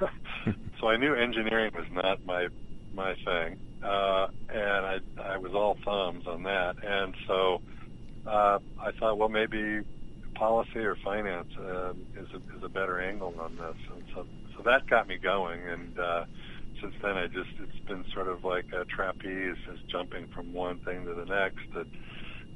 so 0.80 0.88
I 0.88 0.96
knew 0.96 1.14
engineering 1.14 1.72
was 1.74 1.86
not 1.92 2.24
my 2.24 2.48
my 2.94 3.14
thing, 3.24 3.58
uh, 3.82 4.28
and 4.48 4.86
I 4.86 5.00
I 5.22 5.36
was 5.36 5.52
all 5.52 5.76
thumbs 5.84 6.26
on 6.26 6.44
that, 6.44 6.82
and 6.82 7.14
so 7.26 7.60
uh, 8.26 8.58
I 8.80 8.92
thought, 8.98 9.18
well, 9.18 9.28
maybe 9.28 9.80
policy 10.34 10.78
or 10.78 10.96
finance 10.96 11.48
uh, 11.58 11.92
is, 12.16 12.28
a, 12.32 12.56
is 12.56 12.62
a 12.62 12.68
better 12.68 13.00
angle 13.00 13.34
on 13.38 13.56
this, 13.56 13.76
and 13.94 14.04
so 14.14 14.26
so 14.56 14.62
that 14.64 14.86
got 14.86 15.08
me 15.08 15.16
going. 15.16 15.60
And 15.66 15.98
uh, 15.98 16.24
since 16.80 16.94
then, 17.02 17.16
I 17.16 17.26
just 17.26 17.50
it's 17.58 17.86
been 17.86 18.04
sort 18.12 18.28
of 18.28 18.44
like 18.44 18.66
a 18.72 18.84
trapeze, 18.84 19.56
just 19.66 19.86
jumping 19.88 20.28
from 20.28 20.52
one 20.52 20.78
thing 20.80 21.04
to 21.06 21.14
the 21.14 21.24
next. 21.24 21.60
That 21.74 21.86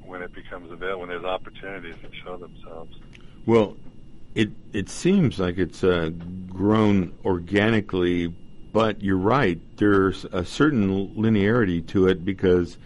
when 0.03 0.21
it 0.21 0.33
becomes 0.33 0.71
available, 0.71 1.01
when 1.01 1.09
there's 1.09 1.23
opportunities 1.23 1.95
that 2.01 2.11
show 2.23 2.37
themselves. 2.37 2.95
Well, 3.45 3.75
it 4.35 4.51
it 4.73 4.89
seems 4.89 5.39
like 5.39 5.57
it's 5.57 5.83
uh, 5.83 6.11
grown 6.47 7.13
organically, 7.23 8.27
but 8.27 9.01
you're 9.01 9.17
right. 9.17 9.59
There's 9.77 10.25
a 10.25 10.45
certain 10.45 11.15
linearity 11.15 11.85
to 11.87 12.07
it 12.07 12.23
because 12.23 12.77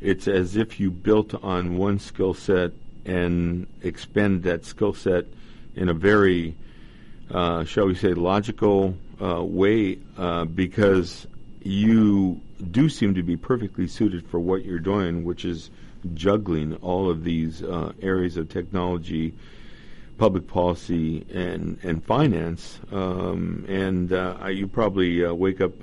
it's 0.00 0.26
as 0.26 0.56
if 0.56 0.80
you 0.80 0.90
built 0.90 1.34
on 1.42 1.76
one 1.76 1.98
skill 1.98 2.34
set 2.34 2.72
and 3.04 3.66
expend 3.82 4.42
that 4.44 4.64
skill 4.64 4.94
set 4.94 5.26
in 5.74 5.88
a 5.88 5.94
very, 5.94 6.54
uh, 7.30 7.64
shall 7.64 7.86
we 7.86 7.94
say, 7.94 8.14
logical 8.14 8.96
uh, 9.20 9.42
way 9.42 9.98
uh, 10.16 10.44
because 10.44 11.26
you 11.62 12.40
do 12.70 12.88
seem 12.88 13.14
to 13.14 13.22
be 13.22 13.36
perfectly 13.36 13.86
suited 13.86 14.26
for 14.26 14.40
what 14.40 14.64
you're 14.64 14.78
doing, 14.78 15.24
which 15.24 15.44
is 15.44 15.70
juggling 16.14 16.74
all 16.76 17.10
of 17.10 17.24
these 17.24 17.62
uh, 17.62 17.92
areas 18.00 18.36
of 18.36 18.48
technology, 18.48 19.34
public 20.16 20.46
policy, 20.46 21.26
and 21.32 21.78
and 21.82 22.04
finance. 22.04 22.80
Um, 22.90 23.66
and 23.68 24.12
uh, 24.12 24.46
you 24.46 24.66
probably 24.66 25.24
uh, 25.24 25.34
wake 25.34 25.60
up 25.60 25.82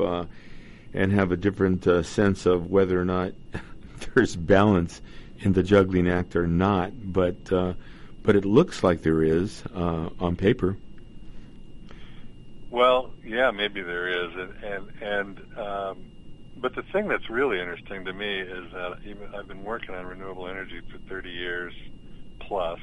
and 0.93 1.11
have 1.11 1.31
a 1.31 1.37
different 1.37 1.83
sense 2.05 2.47
of 2.47 2.71
whether 2.71 2.99
or 2.99 3.05
not 3.05 3.33
there's 4.13 4.35
balance 4.35 5.01
in 5.39 5.53
the 5.53 5.63
juggling 5.63 6.09
act 6.09 6.35
or 6.35 6.47
not, 6.47 6.91
but 7.03 7.51
uh, 7.51 7.73
but 8.23 8.35
it 8.35 8.45
looks 8.45 8.83
like 8.83 9.01
there 9.01 9.23
is 9.23 9.63
uh, 9.75 10.09
on 10.19 10.35
paper. 10.35 10.77
Well, 12.69 13.11
yeah, 13.23 13.51
maybe 13.51 13.81
there 13.81 14.07
is, 14.07 14.35
and 14.35 14.63
and, 14.63 15.01
and 15.01 15.57
um, 15.57 15.97
but 16.59 16.75
the 16.75 16.81
thing 16.81 17.07
that's 17.07 17.29
really 17.29 17.59
interesting 17.59 18.05
to 18.05 18.13
me 18.13 18.39
is 18.39 18.71
that 18.73 18.97
even, 19.05 19.33
I've 19.35 19.47
been 19.47 19.63
working 19.63 19.93
on 19.93 20.05
renewable 20.05 20.47
energy 20.47 20.81
for 20.91 20.97
30 20.97 21.29
years 21.29 21.73
plus, 22.39 22.79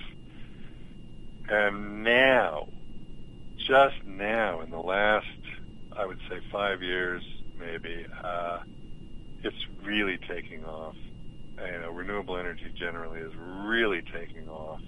and 1.48 2.04
now, 2.04 2.68
just 3.56 4.02
now, 4.04 4.60
in 4.60 4.70
the 4.70 4.78
last, 4.78 5.26
I 5.96 6.06
would 6.06 6.20
say 6.28 6.40
five 6.52 6.82
years, 6.82 7.22
maybe, 7.58 8.06
uh, 8.22 8.60
it's 9.42 9.66
really 9.82 10.18
taking 10.18 10.64
off. 10.64 10.96
You 11.58 11.80
know, 11.80 11.90
renewable 11.90 12.36
energy 12.36 12.72
generally 12.78 13.20
is 13.20 13.32
really 13.38 14.02
taking 14.12 14.48
off, 14.48 14.80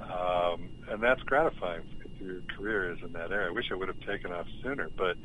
um, 0.00 0.70
and 0.90 1.02
that's 1.02 1.20
gratifying 1.26 1.82
if 2.04 2.10
your 2.20 2.42
career 2.56 2.92
is 2.92 2.98
in 3.04 3.12
that 3.12 3.30
area. 3.30 3.48
I 3.48 3.52
wish 3.52 3.66
it 3.70 3.78
would 3.78 3.88
have 3.88 4.00
taken 4.06 4.32
off 4.32 4.46
sooner, 4.62 4.90
but 4.96 5.16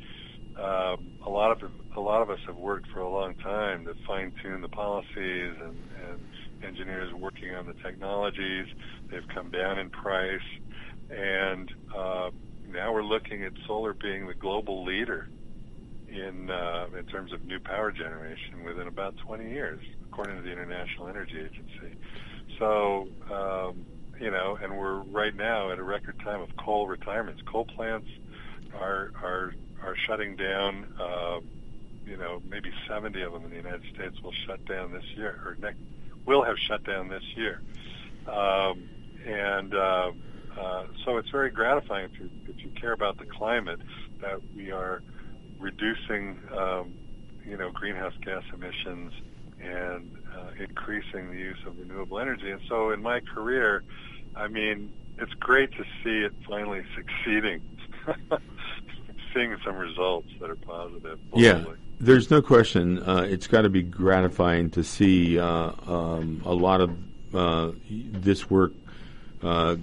um, 0.62 1.08
a 1.26 1.30
lot 1.30 1.50
of 1.50 1.70
a 1.96 2.00
lot 2.00 2.22
of 2.22 2.30
us 2.30 2.38
have 2.46 2.56
worked 2.56 2.86
for 2.92 3.00
a 3.00 3.10
long 3.10 3.34
time 3.42 3.84
to 3.86 3.94
fine 4.06 4.32
tune 4.42 4.60
the 4.60 4.68
policies 4.68 5.54
and, 5.60 5.76
and 6.10 6.20
engineers 6.62 7.12
working 7.14 7.54
on 7.54 7.66
the 7.66 7.74
technologies. 7.84 8.66
They've 9.10 9.26
come 9.34 9.50
down 9.50 9.78
in 9.78 9.90
price, 9.90 10.38
and 11.10 11.68
uh, 11.96 12.30
now 12.68 12.92
we're 12.92 13.04
looking 13.04 13.44
at 13.44 13.52
solar 13.66 13.94
being 14.00 14.26
the 14.26 14.34
global 14.34 14.84
leader 14.84 15.28
in 16.08 16.50
uh, 16.50 16.86
in 16.98 17.04
terms 17.06 17.32
of 17.32 17.42
new 17.44 17.58
power 17.60 17.90
generation 17.90 18.64
within 18.64 18.86
about 18.86 19.14
20 19.26 19.50
years, 19.50 19.80
according 20.14 20.36
to 20.36 20.42
the 20.42 20.52
International 20.52 21.08
Energy 21.08 21.40
Agency. 21.40 21.98
So. 22.58 23.08
Um, 23.30 23.86
you 24.20 24.30
know, 24.30 24.56
and 24.62 24.78
we're 24.78 25.00
right 25.00 25.34
now 25.34 25.72
at 25.72 25.78
a 25.80 25.82
record 25.82 26.20
time 26.20 26.40
of 26.40 26.56
coal 26.56 26.86
retirements. 26.86 27.42
Coal 27.42 27.64
plants 27.64 28.06
are 28.72 29.10
are 29.20 29.54
are 29.82 29.96
shutting 29.96 30.36
down. 30.36 30.86
Uh, 31.00 31.40
you 32.06 32.16
know, 32.16 32.40
maybe 32.48 32.70
70 32.86 33.20
of 33.22 33.32
them 33.32 33.44
in 33.44 33.50
the 33.50 33.56
United 33.56 33.82
States 33.92 34.22
will 34.22 34.32
shut 34.46 34.64
down 34.66 34.92
this 34.92 35.04
year, 35.16 35.40
or 35.44 35.56
next, 35.58 35.80
will 36.26 36.44
have 36.44 36.56
shut 36.58 36.84
down 36.84 37.08
this 37.08 37.24
year. 37.34 37.60
Um, 38.28 38.88
and 39.26 39.74
uh, 39.74 40.12
uh, 40.56 40.84
so 41.04 41.16
it's 41.16 41.30
very 41.30 41.50
gratifying 41.50 42.10
if 42.12 42.20
you, 42.20 42.30
if 42.46 42.62
you 42.62 42.70
care 42.80 42.92
about 42.92 43.18
the 43.18 43.24
climate 43.24 43.80
that 44.20 44.38
we 44.54 44.70
are 44.70 45.02
reducing, 45.58 46.38
um, 46.56 46.94
you 47.44 47.56
know, 47.56 47.70
greenhouse 47.72 48.14
gas 48.22 48.44
emissions 48.52 49.12
and 49.64 50.10
uh, 50.36 50.62
increasing 50.62 51.30
the 51.30 51.36
use 51.36 51.58
of 51.66 51.78
renewable 51.78 52.18
energy. 52.18 52.50
And 52.50 52.60
so 52.68 52.90
in 52.90 53.02
my 53.02 53.20
career, 53.20 53.82
I 54.36 54.48
mean, 54.48 54.92
it's 55.18 55.34
great 55.34 55.72
to 55.72 55.84
see 56.02 56.24
it 56.24 56.32
finally 56.48 56.84
succeeding. 56.94 57.60
seeing 59.34 59.56
some 59.64 59.76
results 59.76 60.28
that 60.40 60.48
are 60.48 60.56
positive. 60.56 61.18
Yeah, 61.34 61.64
there's 61.98 62.30
no 62.30 62.40
question. 62.40 63.02
Uh, 63.02 63.26
it's 63.28 63.46
got 63.46 63.62
to 63.62 63.68
be 63.68 63.82
gratifying 63.82 64.70
to 64.70 64.84
see 64.84 65.38
uh, 65.38 65.72
um, 65.88 66.40
a 66.44 66.54
lot 66.54 66.80
of 66.80 66.96
uh, 67.34 67.72
this 67.88 68.48
work 68.48 68.72
uh, 69.42 69.76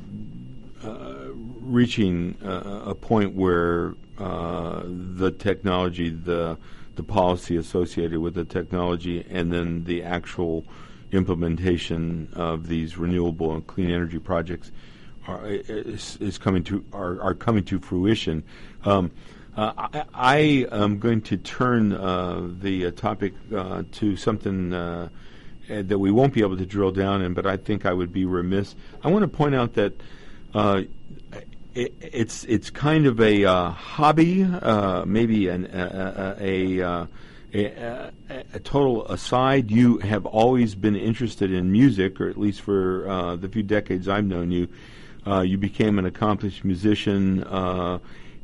uh, 0.84 1.27
reaching 1.59 2.36
uh, 2.43 2.84
a 2.86 2.95
point 2.95 3.36
where 3.36 3.93
the 4.17 5.36
technology, 5.38 6.09
the 6.09 6.57
the 7.02 7.14
policy 7.14 7.58
associated 7.58 8.20
with 8.20 8.36
the 8.36 8.45
technology, 8.45 9.26
and 9.30 9.52
then 9.52 9.84
the 9.86 10.04
actual 10.04 10.64
implementation 11.12 12.30
of 12.34 12.68
these 12.68 12.95
renewable 12.95 13.54
and 13.54 13.66
clean 13.66 13.89
energy 13.89 14.20
projects 14.20 14.72
are, 15.28 15.47
is, 15.47 16.18
is 16.22 16.38
coming 16.38 16.64
to 16.64 16.86
are, 16.93 17.20
are 17.22 17.34
coming 17.34 17.64
to 17.64 17.80
fruition. 17.80 18.43
Um, 18.86 19.12
uh, 19.58 19.74
I, 19.78 20.04
I, 20.14 20.38
am 20.72 20.99
going 20.99 21.22
to 21.24 21.38
turn 21.38 21.91
uh, 21.91 22.47
the 22.60 22.86
uh, 22.86 22.91
topic 22.91 23.34
uh, 23.54 23.84
to 23.93 24.16
something 24.16 24.72
uh, 24.72 25.10
that 25.68 25.97
we 25.97 26.12
won't 26.12 26.34
be 26.34 26.41
able 26.41 26.58
to 26.58 26.66
drill 26.66 26.91
down 26.91 27.22
in, 27.22 27.34
but 27.34 27.45
I 27.45 27.58
think 27.58 27.86
I 27.86 27.93
would 27.93 28.14
be 28.14 28.26
remiss. 28.26 28.76
I 29.04 29.10
want 29.10 29.24
to 29.24 29.28
point 29.28 29.56
out 29.56 29.74
that 29.74 29.93
uh, 30.54 30.84
it, 31.74 31.93
it's 31.99 32.43
it's 32.45 32.69
kind 32.69 33.05
of 33.05 33.19
a 33.19 33.72
hobby, 33.72 34.43
maybe 35.05 35.47
an, 35.47 35.65
a, 35.74 36.36
a, 36.39 37.07
a, 37.53 38.11
a, 38.53 38.59
total 38.59 39.05
aside. 39.07 39.72
You 39.72 39.97
have 39.99 40.26
always 40.26 40.76
been 40.76 40.95
interested 40.95 41.51
in 41.51 41.72
music, 41.72 42.19
or 42.19 42.30
at 42.30 42.38
least 42.38 42.61
for 42.61 43.38
the 43.39 43.49
few 43.49 43.63
decades 43.63 44.07
I've 44.07 44.26
known 44.26 44.51
you. 44.51 44.67
you 45.43 45.57
became 45.57 45.99
an 45.99 46.05
accomplished 46.05 46.63
musician 46.63 47.43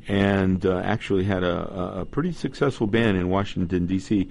and 0.07 0.65
uh, 0.65 0.77
actually 0.79 1.25
had 1.25 1.43
a, 1.43 1.99
a, 1.99 2.05
pretty 2.05 2.31
successful 2.31 2.87
band 2.87 3.17
in 3.17 3.29
Washington 3.29 3.85
D.C. 3.85 4.29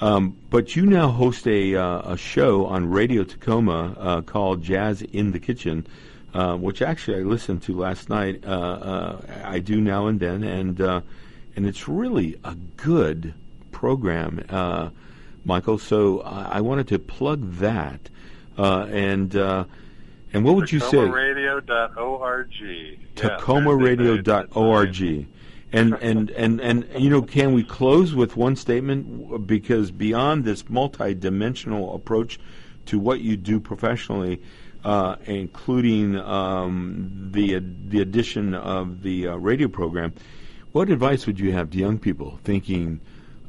Um, 0.00 0.36
but 0.50 0.74
you 0.74 0.86
now 0.86 1.08
host 1.08 1.46
a, 1.46 1.76
uh, 1.76 2.12
a 2.12 2.16
show 2.16 2.66
on 2.66 2.90
Radio 2.90 3.22
Tacoma 3.22 3.96
uh, 3.98 4.20
called 4.22 4.62
Jazz 4.62 5.02
in 5.02 5.30
the 5.30 5.38
Kitchen, 5.38 5.86
uh, 6.34 6.56
which 6.56 6.82
actually 6.82 7.18
I 7.18 7.22
listened 7.22 7.62
to 7.62 7.78
last 7.78 8.10
night. 8.10 8.44
Uh, 8.44 8.50
uh, 8.50 9.20
I 9.44 9.60
do 9.60 9.80
now 9.80 10.08
and 10.08 10.18
then, 10.18 10.42
and 10.42 10.80
and 10.80 11.66
it's 11.66 11.86
really 11.88 12.40
a 12.42 12.56
good 12.76 13.34
program, 13.70 14.44
Michael. 15.44 15.78
So 15.78 16.22
I, 16.22 16.58
I 16.58 16.60
wanted 16.60 16.88
to 16.88 16.98
plug 16.98 17.52
that, 17.54 18.10
and 18.56 19.32
and 19.34 20.44
what 20.44 20.56
would 20.56 20.72
you 20.72 20.80
say? 20.80 20.96
TacomaRadio.org. 20.96 22.98
TacomaRadio.org. 23.14 25.28
And, 25.72 25.94
and, 25.94 26.30
and, 26.30 26.60
and, 26.60 26.86
you 26.96 27.08
know, 27.10 27.22
can 27.22 27.52
we 27.52 27.64
close 27.64 28.14
with 28.14 28.36
one 28.36 28.54
statement? 28.54 29.44
Because 29.46 29.90
beyond 29.90 30.44
this 30.44 30.64
multidimensional 30.64 31.94
approach 31.94 32.38
to 32.86 32.98
what 32.98 33.20
you 33.20 33.36
do 33.36 33.60
professionally, 33.60 34.40
uh, 34.84 35.16
including 35.24 36.16
um, 36.16 37.30
the, 37.32 37.62
the 37.88 38.00
addition 38.00 38.54
of 38.54 39.02
the 39.02 39.28
uh, 39.28 39.36
radio 39.36 39.68
program, 39.68 40.12
what 40.72 40.90
advice 40.90 41.26
would 41.26 41.40
you 41.40 41.52
have 41.52 41.70
to 41.70 41.78
young 41.78 41.98
people 41.98 42.38
thinking, 42.44 43.00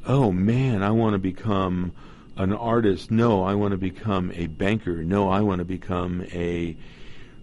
oh 0.06 0.32
man, 0.32 0.82
I 0.82 0.90
want 0.90 1.14
to 1.14 1.18
become 1.18 1.92
an 2.36 2.52
artist. 2.52 3.10
No, 3.10 3.42
I 3.42 3.54
want 3.54 3.72
to 3.72 3.78
become 3.78 4.32
a 4.34 4.46
banker. 4.46 5.02
No, 5.04 5.28
I 5.28 5.40
want 5.40 5.58
to 5.58 5.64
become 5.64 6.24
a 6.32 6.76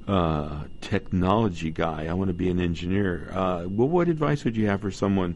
uh, 0.08 0.64
technology 0.82 1.72
guy. 1.72 2.08
I 2.08 2.14
want 2.14 2.30
to 2.30 2.34
be 2.34 2.50
an 2.50 2.60
engineer. 2.60 3.30
Uh, 3.32 3.66
well, 3.68 3.88
what 3.88 4.08
advice 4.08 4.44
would 4.44 4.56
you 4.56 4.68
have 4.68 4.82
for 4.82 4.92
someone 4.92 5.36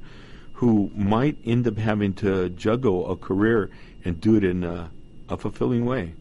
who 0.54 0.92
might 0.96 1.38
end 1.46 1.68
up 1.68 1.78
having 1.78 2.14
to 2.16 2.50
juggle 2.50 3.12
a 3.12 3.16
career 3.16 3.70
and 4.04 4.20
do 4.20 4.36
it 4.36 4.44
in 4.44 4.64
a, 4.64 4.90
a 5.30 5.38
fulfilling 5.38 5.86
way? 5.86 6.14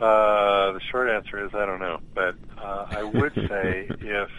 Uh, 0.00 0.72
the 0.72 0.80
short 0.92 1.10
answer 1.10 1.44
is 1.44 1.50
I 1.54 1.66
don't 1.66 1.80
know, 1.80 1.98
but 2.14 2.36
uh, 2.56 2.86
I 2.88 3.02
would 3.02 3.34
say 3.48 3.88
if 4.00 4.30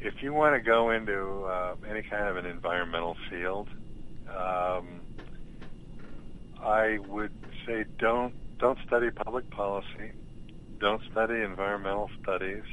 if 0.00 0.22
you 0.22 0.32
want 0.32 0.56
to 0.56 0.60
go 0.60 0.90
into 0.90 1.44
uh, 1.44 1.76
any 1.88 2.02
kind 2.02 2.26
of 2.26 2.36
an 2.36 2.46
environmental 2.46 3.16
field, 3.28 3.68
um, 4.28 5.00
I 6.60 6.98
would 7.06 7.32
say 7.64 7.84
don't 7.98 8.34
don't 8.58 8.78
study 8.86 9.10
public 9.10 9.48
policy. 9.50 10.12
Don't 10.80 11.02
study 11.12 11.42
environmental 11.42 12.10
studies. 12.22 12.64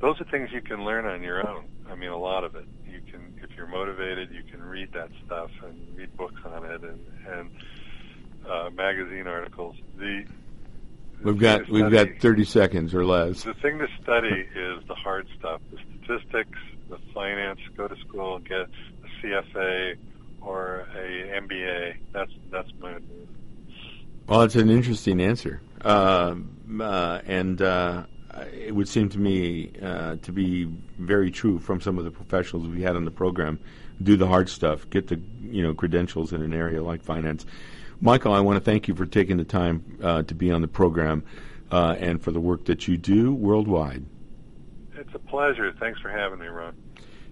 Those 0.00 0.20
are 0.20 0.24
things 0.24 0.50
you 0.52 0.60
can 0.60 0.84
learn 0.84 1.06
on 1.06 1.22
your 1.22 1.48
own. 1.48 1.64
I 1.88 1.94
mean, 1.94 2.10
a 2.10 2.18
lot 2.18 2.44
of 2.44 2.54
it. 2.54 2.66
You 2.86 3.00
can, 3.10 3.38
if 3.42 3.56
you're 3.56 3.66
motivated, 3.66 4.30
you 4.30 4.42
can 4.42 4.62
read 4.62 4.92
that 4.92 5.08
stuff 5.24 5.50
and 5.64 5.96
read 5.96 6.16
books 6.16 6.40
on 6.44 6.64
it 6.64 6.82
and 6.82 7.00
and 7.26 7.50
uh, 8.48 8.70
magazine 8.70 9.26
articles. 9.26 9.76
The 9.98 10.24
We've 11.22 11.38
got 11.38 11.68
we've 11.68 11.90
got 11.90 12.08
30 12.20 12.44
seconds 12.44 12.94
or 12.94 13.04
less. 13.04 13.42
The 13.42 13.54
thing 13.54 13.78
to 13.78 13.88
study 14.02 14.46
is 14.54 14.86
the 14.86 14.94
hard 14.94 15.26
stuff, 15.38 15.60
the 15.70 15.78
statistics, 15.78 16.58
the 16.88 16.98
finance. 17.12 17.60
Go 17.76 17.88
to 17.88 17.96
school 18.00 18.38
get 18.40 18.60
a 18.60 18.68
CFA 19.22 19.96
or 20.40 20.86
a 20.94 21.40
MBA. 21.40 21.96
That's 22.12 22.32
that's 22.50 22.70
my. 22.80 22.96
Well, 24.26 24.42
it's 24.42 24.56
an 24.56 24.70
interesting 24.70 25.20
answer, 25.20 25.60
uh, 25.84 26.34
uh, 26.80 27.20
and 27.26 27.62
uh, 27.62 28.04
it 28.52 28.74
would 28.74 28.88
seem 28.88 29.08
to 29.10 29.18
me 29.18 29.72
uh, 29.80 30.16
to 30.16 30.32
be 30.32 30.64
very 30.98 31.30
true 31.30 31.58
from 31.58 31.80
some 31.80 31.96
of 31.98 32.04
the 32.04 32.10
professionals 32.10 32.66
we 32.66 32.82
had 32.82 32.96
on 32.96 33.04
the 33.04 33.10
program. 33.10 33.60
Do 34.02 34.16
the 34.16 34.26
hard 34.26 34.48
stuff, 34.48 34.88
get 34.90 35.08
the 35.08 35.20
you 35.42 35.62
know 35.62 35.74
credentials 35.74 36.32
in 36.32 36.42
an 36.42 36.52
area 36.52 36.82
like 36.82 37.02
finance. 37.02 37.46
Michael, 38.00 38.32
I 38.32 38.40
want 38.40 38.56
to 38.56 38.64
thank 38.64 38.88
you 38.88 38.94
for 38.94 39.06
taking 39.06 39.36
the 39.36 39.44
time 39.44 39.98
uh, 40.02 40.22
to 40.24 40.34
be 40.34 40.50
on 40.50 40.60
the 40.60 40.68
program 40.68 41.24
uh, 41.70 41.96
and 41.98 42.22
for 42.22 42.30
the 42.30 42.40
work 42.40 42.66
that 42.66 42.86
you 42.86 42.96
do 42.96 43.32
worldwide. 43.34 44.04
It's 44.94 45.14
a 45.14 45.18
pleasure. 45.18 45.72
Thanks 45.78 46.00
for 46.00 46.10
having 46.10 46.38
me, 46.38 46.46
Ron. 46.46 46.74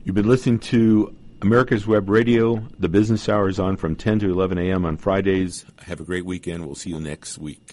You've 0.04 0.14
been 0.14 0.28
listening 0.28 0.58
to 0.60 1.14
America's 1.40 1.86
Web 1.86 2.08
Radio. 2.08 2.66
The 2.78 2.88
business 2.88 3.28
hour 3.28 3.48
is 3.48 3.58
on 3.58 3.76
from 3.76 3.96
10 3.96 4.20
to 4.20 4.30
11 4.30 4.58
a.m. 4.58 4.84
on 4.84 4.96
Fridays. 4.96 5.64
Have 5.86 6.00
a 6.00 6.04
great 6.04 6.24
weekend. 6.24 6.64
We'll 6.66 6.74
see 6.74 6.90
you 6.90 7.00
next 7.00 7.38
week. 7.38 7.72